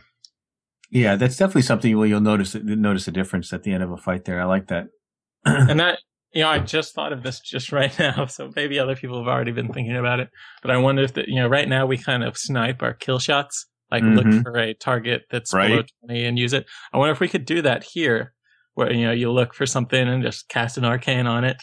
Yeah, 0.90 1.16
that's 1.16 1.38
definitely 1.38 1.64
something 1.64 1.98
where 1.98 2.08
you'll 2.08 2.22
notice 2.22 2.56
notice 2.56 3.08
a 3.08 3.12
difference 3.12 3.54
at 3.54 3.64
the 3.64 3.74
end 3.74 3.84
of 3.84 3.92
a 3.92 3.98
fight. 3.98 4.26
There, 4.26 4.42
I 4.42 4.46
like 4.46 4.68
that. 4.68 4.88
and 5.46 5.80
that 5.80 6.00
you 6.34 6.42
know, 6.44 6.50
I 6.50 6.60
just 6.60 6.94
thought 6.94 7.12
of 7.14 7.24
this 7.24 7.40
just 7.40 7.72
right 7.72 7.98
now, 8.00 8.26
so 8.28 8.52
maybe 8.56 8.80
other 8.80 8.96
people 8.96 9.18
have 9.18 9.28
already 9.28 9.52
been 9.52 9.72
thinking 9.74 9.98
about 9.98 10.20
it. 10.20 10.30
But 10.62 10.72
I 10.72 10.78
wonder 10.78 11.02
if 11.04 11.14
that 11.14 11.28
you 11.28 11.36
know, 11.36 11.48
right 11.48 11.68
now 11.68 11.86
we 11.86 11.98
kind 11.98 12.24
of 12.24 12.38
snipe 12.38 12.82
our 12.84 12.94
kill 12.94 13.20
shots, 13.20 13.66
like 13.92 14.04
Mhm. 14.04 14.16
look 14.16 14.44
for 14.44 14.58
a 14.58 14.74
target 14.74 15.24
that's 15.32 15.52
below 15.70 15.84
twenty 16.06 16.26
and 16.26 16.38
use 16.38 16.54
it. 16.54 16.66
I 16.94 16.98
wonder 16.98 17.12
if 17.14 17.20
we 17.20 17.28
could 17.28 17.46
do 17.46 17.62
that 17.64 17.84
here, 17.84 18.34
where 18.76 18.92
you 18.92 19.06
know 19.06 19.12
you 19.12 19.32
look 19.32 19.54
for 19.54 19.66
something 19.66 20.08
and 20.08 20.24
just 20.24 20.50
cast 20.50 20.78
an 20.78 20.86
arcane 20.86 21.28
on 21.28 21.44
it 21.44 21.62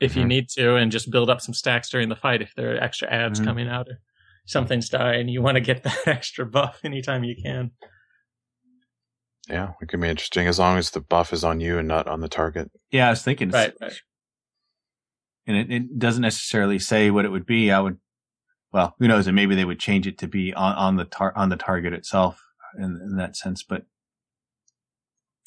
if 0.00 0.14
you 0.16 0.24
Mhm. 0.24 0.28
need 0.28 0.48
to, 0.50 0.74
and 0.76 0.92
just 0.92 1.10
build 1.10 1.30
up 1.30 1.40
some 1.40 1.54
stacks 1.54 1.88
during 1.88 2.08
the 2.08 2.16
fight 2.16 2.42
if 2.42 2.52
there 2.54 2.74
are 2.74 2.82
extra 2.82 3.08
ads 3.10 3.40
Mhm. 3.40 3.44
coming 3.44 3.68
out 3.68 3.88
or 3.88 4.00
something's 4.46 4.88
dying. 4.90 5.28
You 5.28 5.40
want 5.42 5.54
to 5.56 5.60
get 5.60 5.82
that 5.84 6.06
extra 6.06 6.44
buff 6.44 6.80
anytime 6.84 7.24
you 7.24 7.34
can. 7.42 7.70
Yeah, 9.48 9.72
it 9.80 9.88
could 9.88 10.00
be 10.00 10.08
interesting 10.08 10.46
as 10.48 10.58
long 10.58 10.76
as 10.76 10.90
the 10.90 11.00
buff 11.00 11.32
is 11.32 11.44
on 11.44 11.60
you 11.60 11.78
and 11.78 11.86
not 11.86 12.08
on 12.08 12.20
the 12.20 12.28
target. 12.28 12.70
Yeah, 12.90 13.06
I 13.06 13.10
was 13.10 13.22
thinking, 13.22 13.50
Right, 13.50 13.72
right. 13.80 13.92
and 15.46 15.56
it, 15.56 15.70
it 15.70 15.98
doesn't 15.98 16.22
necessarily 16.22 16.78
say 16.78 17.10
what 17.10 17.24
it 17.24 17.30
would 17.30 17.46
be. 17.46 17.70
I 17.70 17.78
would, 17.80 17.98
well, 18.72 18.94
who 18.98 19.06
knows? 19.06 19.26
And 19.28 19.36
maybe 19.36 19.54
they 19.54 19.64
would 19.64 19.78
change 19.78 20.06
it 20.06 20.18
to 20.18 20.26
be 20.26 20.52
on, 20.54 20.74
on 20.74 20.96
the 20.96 21.04
tar- 21.04 21.36
on 21.36 21.48
the 21.48 21.56
target 21.56 21.92
itself 21.92 22.42
in, 22.76 22.98
in 23.02 23.16
that 23.16 23.36
sense. 23.36 23.62
But 23.62 23.86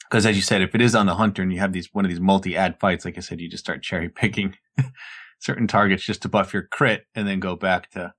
because, 0.09 0.25
as 0.25 0.35
you 0.37 0.41
said, 0.41 0.61
if 0.61 0.73
it 0.73 0.81
is 0.81 0.95
on 0.95 1.05
the 1.05 1.15
hunter 1.15 1.41
and 1.41 1.51
you 1.51 1.59
have 1.59 1.73
these 1.73 1.89
one 1.93 2.05
of 2.05 2.09
these 2.09 2.21
multi 2.21 2.55
ad 2.55 2.79
fights, 2.79 3.03
like 3.03 3.17
I 3.17 3.21
said, 3.21 3.41
you 3.41 3.49
just 3.49 3.63
start 3.65 3.83
cherry 3.83 4.07
picking 4.07 4.55
certain 5.39 5.67
targets 5.67 6.03
just 6.03 6.21
to 6.21 6.29
buff 6.29 6.53
your 6.53 6.63
crit, 6.63 7.05
and 7.15 7.27
then 7.27 7.39
go 7.41 7.57
back 7.57 7.91
to 7.91 8.13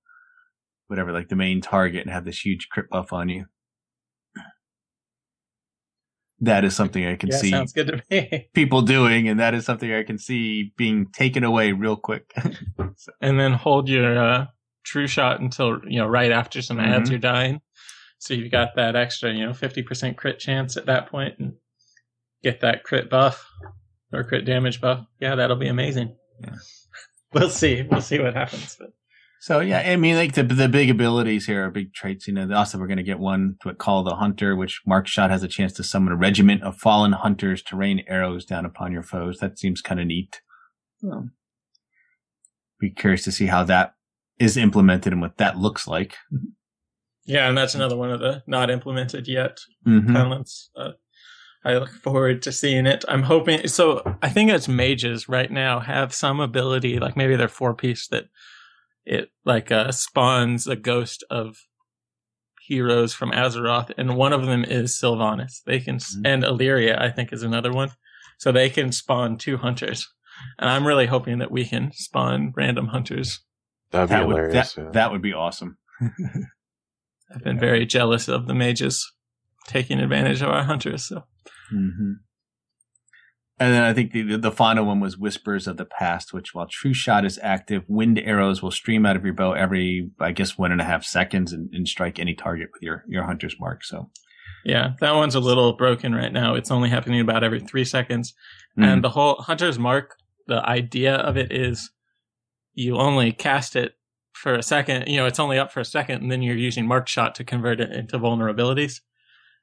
whatever, 0.88 1.10
like 1.10 1.28
the 1.30 1.36
main 1.36 1.62
target, 1.62 2.02
and 2.02 2.10
have 2.10 2.26
this 2.26 2.44
huge 2.44 2.68
crit 2.68 2.90
buff 2.90 3.12
on 3.14 3.30
you. 3.30 3.46
That 6.42 6.64
is 6.64 6.74
something 6.74 7.04
I 7.04 7.16
can 7.16 7.30
Yeah, 7.30 7.36
see 7.38 7.50
sounds 7.50 7.72
good 7.72 7.86
to 7.88 8.02
me. 8.10 8.48
people 8.54 8.82
doing, 8.82 9.28
and 9.28 9.38
that 9.40 9.52
is 9.54 9.64
something 9.66 9.92
I 9.92 10.02
can 10.04 10.18
see 10.18 10.72
being 10.76 11.06
taken 11.12 11.44
away 11.44 11.72
real 11.72 11.96
quick. 11.96 12.32
and 13.20 13.38
then 13.38 13.52
hold 13.52 13.88
your 13.88 14.18
uh, 14.18 14.46
true 14.84 15.06
shot 15.06 15.40
until 15.40 15.80
you 15.86 15.98
know 15.98 16.06
right 16.06 16.32
after 16.32 16.62
some 16.62 16.80
ads 16.80 17.08
Mhm. 17.08 17.12
you're 17.12 17.18
dying. 17.20 17.60
So 18.18 18.34
you've 18.34 18.50
got 18.52 18.76
that 18.76 18.96
extra, 18.96 19.32
you 19.32 19.44
know, 19.46 19.52
fifty 19.54 19.82
percent 19.82 20.16
crit 20.16 20.38
chance 20.38 20.76
at 20.76 20.86
that 20.86 21.10
point, 21.10 21.38
and 21.38 21.54
get 22.42 22.60
that 22.60 22.84
crit 22.84 23.10
buff 23.10 23.46
or 24.12 24.24
crit 24.24 24.44
damage 24.46 24.80
buff. 24.80 25.04
Yeah, 25.20 25.34
that'll 25.34 25.56
be 25.56 25.68
amazing. 25.68 26.16
Yeah. 26.40 26.54
We'll 27.32 27.48
see. 27.50 27.82
We'll 27.82 28.00
see 28.00 28.18
what 28.18 28.34
happens. 28.34 28.76
But 28.76 28.90
so 29.40 29.60
yeah, 29.60 29.80
I 29.86 29.96
mean, 29.96 30.16
like 30.16 30.34
the 30.34 30.42
the 30.42 30.68
big 30.68 30.90
abilities 30.90 31.46
here 31.46 31.66
are 31.66 31.70
big 31.70 31.92
traits. 31.94 32.28
You 32.28 32.34
know, 32.34 32.54
also 32.54 32.78
we're 32.78 32.86
going 32.86 32.98
to 32.98 33.02
get 33.02 33.18
one 33.18 33.56
to 33.62 33.74
call 33.74 34.04
the 34.04 34.14
hunter, 34.16 34.54
which 34.54 34.82
Mark 34.86 35.06
Shot 35.06 35.30
has 35.30 35.42
a 35.42 35.48
chance 35.48 35.72
to 35.74 35.82
summon 35.82 36.12
a 36.12 36.16
regiment 36.16 36.62
of 36.62 36.76
fallen 36.76 37.12
hunters 37.12 37.62
to 37.64 37.76
rain 37.76 38.04
arrows 38.06 38.44
down 38.44 38.64
upon 38.66 38.92
your 38.92 39.02
foes. 39.02 39.38
That 39.38 39.58
seems 39.58 39.80
kind 39.80 40.00
of 40.00 40.06
neat. 40.06 40.40
Um, 41.02 41.32
be 42.78 42.90
curious 42.90 43.24
to 43.24 43.32
see 43.32 43.46
how 43.46 43.64
that 43.64 43.94
is 44.38 44.56
implemented 44.56 45.12
and 45.12 45.20
what 45.22 45.36
that 45.38 45.56
looks 45.58 45.86
like. 45.86 46.16
yeah, 47.24 47.48
and 47.48 47.56
that's 47.56 47.74
another 47.74 47.96
one 47.96 48.10
of 48.10 48.20
the 48.20 48.42
not 48.46 48.70
implemented 48.70 49.28
yet 49.28 49.58
Mhm. 49.86 50.12
talents. 50.12 50.70
Uh, 50.76 50.92
I 51.64 51.74
look 51.74 51.90
forward 51.90 52.40
to 52.42 52.52
seeing 52.52 52.86
it. 52.86 53.04
I'm 53.06 53.22
hoping. 53.24 53.68
So 53.68 54.16
I 54.22 54.30
think 54.30 54.50
it's 54.50 54.66
mages 54.68 55.28
right 55.28 55.50
now 55.50 55.80
have 55.80 56.14
some 56.14 56.40
ability, 56.40 56.98
like 56.98 57.16
maybe 57.18 57.36
they're 57.36 57.48
four 57.48 57.74
piece 57.74 58.08
that 58.08 58.24
it 59.04 59.30
like 59.44 59.70
uh, 59.72 59.90
spawns 59.92 60.66
a 60.66 60.76
ghost 60.76 61.24
of 61.30 61.56
heroes 62.60 63.12
from 63.14 63.32
Azeroth, 63.32 63.92
and 63.98 64.16
one 64.16 64.32
of 64.32 64.46
them 64.46 64.64
is 64.64 64.98
Sylvanas. 65.00 65.62
They 65.64 65.80
can 65.80 65.96
Mhm. 65.96 66.22
and 66.24 66.42
Alleria, 66.44 67.00
I 67.00 67.10
think, 67.10 67.32
is 67.32 67.42
another 67.42 67.72
one. 67.72 67.90
So 68.38 68.52
they 68.52 68.70
can 68.70 68.92
spawn 68.92 69.36
two 69.36 69.56
hunters, 69.58 70.08
and 70.58 70.70
I'm 70.70 70.86
really 70.86 71.06
hoping 71.06 71.38
that 71.38 71.50
we 71.50 71.64
can 71.66 71.92
spawn 71.92 72.52
random 72.56 72.88
hunters. 72.88 73.40
That'd 73.90 74.08
be 74.08 74.14
That 74.14 74.26
would 74.28 74.52
that, 74.52 74.74
yeah. 74.76 74.90
that 74.92 75.10
would 75.12 75.22
be 75.22 75.32
awesome. 75.34 75.78
I've 76.00 77.42
been 77.44 77.58
very 77.60 77.86
jealous 77.86 78.28
of 78.28 78.46
the 78.46 78.54
mages 78.54 79.12
taking 79.66 79.98
advantage 80.00 80.40
of 80.42 80.48
our 80.48 80.64
hunters. 80.64 81.06
So 81.08 81.24
hmm 81.70 82.12
And 83.60 83.74
then 83.74 83.82
I 83.82 83.92
think 83.92 84.12
the 84.12 84.38
the 84.38 84.50
final 84.50 84.86
one 84.86 85.00
was 85.00 85.18
Whispers 85.18 85.66
of 85.66 85.76
the 85.76 85.84
Past, 85.84 86.32
which 86.32 86.54
while 86.54 86.66
True 86.66 86.94
Shot 86.94 87.26
is 87.26 87.38
active, 87.42 87.84
wind 87.88 88.18
arrows 88.18 88.62
will 88.62 88.70
stream 88.70 89.04
out 89.04 89.16
of 89.16 89.24
your 89.24 89.34
bow 89.34 89.52
every, 89.52 90.10
I 90.18 90.32
guess, 90.32 90.56
one 90.56 90.72
and 90.72 90.80
a 90.80 90.84
half 90.84 91.04
seconds 91.04 91.52
and, 91.52 91.68
and 91.74 91.86
strike 91.86 92.18
any 92.18 92.34
target 92.34 92.70
with 92.72 92.82
your 92.82 93.04
your 93.06 93.24
hunter's 93.24 93.56
mark. 93.60 93.84
So, 93.84 94.10
yeah, 94.64 94.92
that 95.00 95.14
one's 95.14 95.34
a 95.34 95.40
little 95.40 95.74
broken 95.74 96.14
right 96.14 96.32
now. 96.32 96.54
It's 96.54 96.70
only 96.70 96.88
happening 96.88 97.20
about 97.20 97.44
every 97.44 97.60
three 97.60 97.84
seconds. 97.84 98.32
mm, 98.78 98.84
And 98.86 99.04
the 99.04 99.10
whole 99.10 99.36
hunter's 99.42 99.78
mark, 99.78 100.16
the 100.46 100.66
idea 100.66 101.16
of 101.16 101.36
it 101.36 101.52
is 101.52 101.90
you 102.72 102.96
only 102.96 103.30
cast 103.30 103.76
it 103.76 103.92
for 104.32 104.54
a 104.54 104.62
second. 104.62 105.06
You 105.06 105.18
know, 105.18 105.26
it's 105.26 105.38
only 105.38 105.58
up 105.58 105.70
for 105.70 105.80
a 105.80 105.84
second, 105.84 106.22
and 106.22 106.32
then 106.32 106.40
you're 106.40 106.56
using 106.56 106.86
mark 106.86 107.08
shot 107.08 107.34
to 107.34 107.44
convert 107.44 107.78
it 107.78 107.92
into 107.92 108.18
vulnerabilities. 108.18 109.00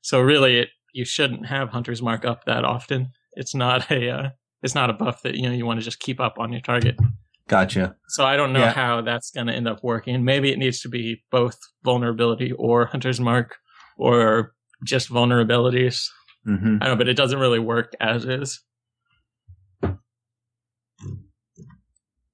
So 0.01 0.21
really, 0.21 0.59
it 0.59 0.69
you 0.93 1.03
shouldn't 1.03 1.47
have 1.47 1.69
hunter's 1.69 2.01
mark 2.03 2.25
up 2.25 2.45
that 2.45 2.63
often. 2.63 3.11
It's 3.37 3.53
not 3.55 3.89
a 3.91 4.09
uh, 4.09 4.29
it's 4.63 4.75
not 4.75 4.89
a 4.89 4.93
buff 4.93 5.21
that 5.21 5.35
you 5.35 5.43
know 5.43 5.51
you 5.55 5.65
want 5.65 5.79
to 5.79 5.83
just 5.85 5.99
keep 5.99 6.19
up 6.19 6.39
on 6.39 6.51
your 6.51 6.61
target. 6.61 6.97
gotcha. 7.47 7.95
So 8.09 8.25
I 8.25 8.35
don't 8.35 8.51
know 8.51 8.59
Yeah. 8.65 8.73
how 8.73 9.01
that's 9.01 9.31
going 9.31 9.47
to 9.47 9.53
end 9.53 9.67
up 9.67 9.79
working. 9.83 10.23
Maybe 10.25 10.51
it 10.51 10.57
needs 10.57 10.81
to 10.81 10.89
be 10.89 11.23
both 11.31 11.57
vulnerability 11.83 12.51
or 12.53 12.85
hunter's 12.87 13.19
mark, 13.19 13.55
or 13.97 14.53
just 14.83 15.09
vulnerabilities. 15.09 16.05
hmm 16.45 16.77
I 16.81 16.85
don't 16.87 16.93
know, 16.93 16.95
but 16.97 17.07
it 17.07 17.15
doesn't 17.17 17.39
really 17.39 17.59
work 17.59 17.93
as 18.01 18.25
is. 18.25 18.59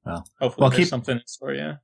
Well- 0.06 0.28
hopefully 0.40 0.62
well, 0.62 0.70
there's 0.70 0.80
keep- 0.80 0.88
something 0.90 1.18
in 1.18 1.28
store. 1.28 1.54
Yeah, 1.54 1.76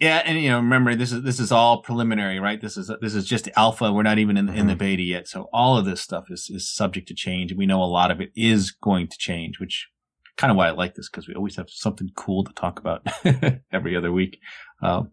Yeah, 0.00 0.22
and 0.24 0.40
you 0.40 0.50
know, 0.50 0.56
remember 0.56 0.96
this 0.96 1.12
is 1.12 1.22
this 1.22 1.38
is 1.38 1.52
all 1.52 1.82
preliminary, 1.82 2.40
right? 2.40 2.60
This 2.60 2.76
is 2.76 2.90
this 3.00 3.14
is 3.14 3.24
just 3.24 3.48
alpha. 3.56 3.92
We're 3.92 4.02
not 4.02 4.18
even 4.18 4.36
in 4.36 4.48
in 4.48 4.66
the 4.66 4.74
beta 4.74 5.02
yet, 5.02 5.28
so 5.28 5.48
all 5.52 5.78
of 5.78 5.84
this 5.84 6.00
stuff 6.00 6.24
is 6.30 6.50
is 6.50 6.68
subject 6.68 7.06
to 7.08 7.14
change, 7.14 7.52
and 7.52 7.58
we 7.58 7.66
know 7.66 7.80
a 7.82 7.84
lot 7.84 8.10
of 8.10 8.20
it 8.20 8.32
is 8.34 8.72
going 8.72 9.06
to 9.06 9.16
change, 9.16 9.60
which 9.60 9.88
kind 10.36 10.50
of 10.50 10.56
why 10.56 10.66
I 10.66 10.72
like 10.72 10.94
this 10.94 11.08
because 11.08 11.28
we 11.28 11.34
always 11.34 11.54
have 11.56 11.70
something 11.70 12.10
cool 12.16 12.42
to 12.42 12.52
talk 12.54 12.80
about 12.80 13.06
every 13.72 13.96
other 13.96 14.10
week. 14.10 14.40
Um, 14.82 15.12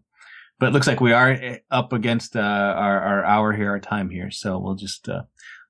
but 0.58 0.70
it 0.70 0.72
looks 0.72 0.88
like 0.88 1.00
we 1.00 1.12
are 1.12 1.30
eh, 1.30 1.58
up 1.70 1.92
against 1.92 2.34
uh, 2.34 2.40
our 2.40 3.00
our 3.00 3.24
hour 3.24 3.52
here, 3.52 3.70
our 3.70 3.80
time 3.80 4.10
here, 4.10 4.30
so 4.30 4.58
we'll 4.58 4.76
just. 4.76 5.08
Uh, 5.08 5.22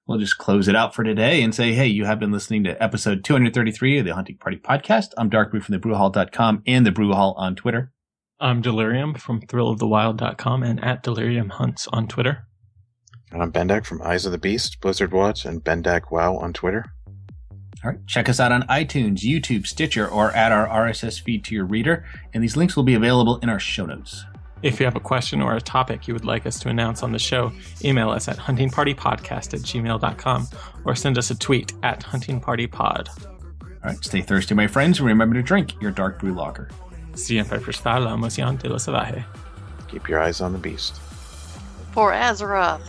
We'll 0.07 0.19
just 0.19 0.39
close 0.39 0.67
it 0.67 0.75
out 0.75 0.93
for 0.93 1.05
today 1.05 1.41
and 1.41 1.55
say, 1.55 1.73
hey, 1.73 1.87
you 1.87 2.05
have 2.05 2.19
been 2.19 2.33
listening 2.33 2.65
to 2.65 2.83
episode 2.83 3.23
233 3.23 4.01
of 4.01 4.05
the 4.05 4.15
Hunting 4.15 4.39
Party 4.39 4.57
Podcast. 4.57 5.11
I'm 5.17 5.29
Dark 5.29 5.53
Brew 5.53 5.61
from 5.61 5.77
thebrewhall.com 5.77 6.65
and 6.67 6.85
the 6.85 6.91
Brew 6.91 7.13
Hall 7.13 7.35
on 7.39 7.55
Twitter. 7.55 7.93
I'm 8.43 8.63
Delirium 8.63 9.15
from 9.15 9.43
thrillofthewild.com 9.43 10.63
and 10.63 10.83
at 10.83 11.03
Delirium 11.03 11.51
Hunts 11.51 11.87
on 11.89 12.09
Twitter. 12.09 12.47
And 13.31 13.43
I'm 13.43 13.53
Bendak 13.53 13.85
from 13.85 14.01
Eyes 14.01 14.25
of 14.25 14.33
the 14.33 14.39
Beast, 14.39 14.81
Blizzard 14.81 15.13
Watch, 15.13 15.45
and 15.45 15.63
Bendak 15.63 16.11
Wow 16.11 16.37
on 16.39 16.55
Twitter. 16.55 16.87
All 17.85 17.91
right. 17.91 18.07
Check 18.07 18.31
us 18.31 18.41
out 18.41 18.51
on 18.51 18.63
iTunes, 18.63 19.19
YouTube, 19.19 19.67
Stitcher, 19.67 20.09
or 20.09 20.35
add 20.35 20.53
our 20.53 20.67
RSS 20.67 21.21
feed 21.21 21.45
to 21.45 21.55
your 21.55 21.67
reader. 21.67 22.07
And 22.33 22.43
these 22.43 22.57
links 22.57 22.77
will 22.77 22.83
be 22.83 22.95
available 22.95 23.37
in 23.41 23.51
our 23.51 23.61
show 23.61 23.85
notes. 23.85 24.25
If 24.63 24.81
you 24.81 24.87
have 24.87 24.97
a 24.97 25.01
question 25.01 25.43
or 25.43 25.55
a 25.55 25.61
topic 25.61 26.09
you 26.09 26.15
would 26.15 26.25
like 26.25 26.47
us 26.47 26.59
to 26.61 26.71
announce 26.71 27.03
on 27.03 27.13
the 27.13 27.19
show, 27.19 27.53
email 27.85 28.09
us 28.09 28.27
at 28.27 28.39
huntingpartypodcast 28.39 29.53
at 29.53 29.61
gmail.com 29.61 30.49
or 30.87 30.95
send 30.95 31.19
us 31.19 31.31
a 31.31 31.35
tweet 31.39 31.75
at 31.83 32.01
huntingpartypod. 32.01 33.09
All 33.23 33.77
right. 33.85 34.03
Stay 34.03 34.23
thirsty, 34.23 34.55
my 34.55 34.67
friends, 34.67 34.99
and 34.99 35.07
remember 35.07 35.35
to 35.35 35.43
drink 35.43 35.79
your 35.83 35.91
dark 35.91 36.19
brew 36.21 36.35
lager. 36.35 36.71
Siempre 37.15 37.59
prestar 37.61 38.01
la 38.01 38.13
emoción 38.13 38.57
de 38.59 38.69
lo 38.69 38.79
salvaje. 38.79 39.25
Keep 39.89 40.09
your 40.09 40.21
eyes 40.23 40.41
on 40.41 40.53
the 40.53 40.59
beast. 40.59 41.01
For 41.93 42.13
Azeroth. 42.13 42.81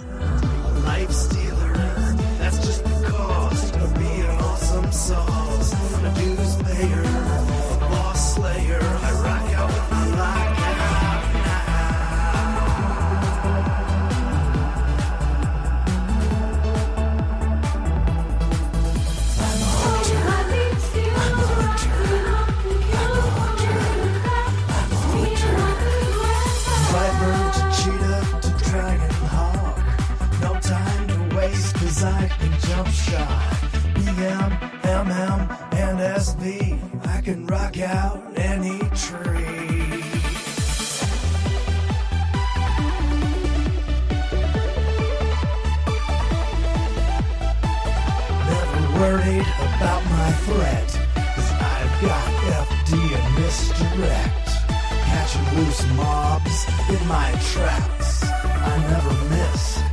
MM, 35.01 35.41
and 35.73 35.99
SV. 35.99 36.77
I 37.07 37.21
can 37.21 37.45
rock 37.47 37.79
out 37.79 38.21
any 38.35 38.79
tree. 39.03 40.03
Never 48.49 48.81
worried 48.99 49.47
about 49.75 50.03
my 50.05 50.31
I've 51.59 52.01
got 52.01 52.27
FD 52.67 52.91
and 53.17 53.35
misdirect. 53.39 54.47
Catching 55.07 55.57
loose 55.57 55.83
mobs 55.95 56.67
in 56.89 57.07
my 57.07 57.31
traps. 57.51 58.23
I 58.23 58.77
never 58.91 59.13
miss. 59.29 59.90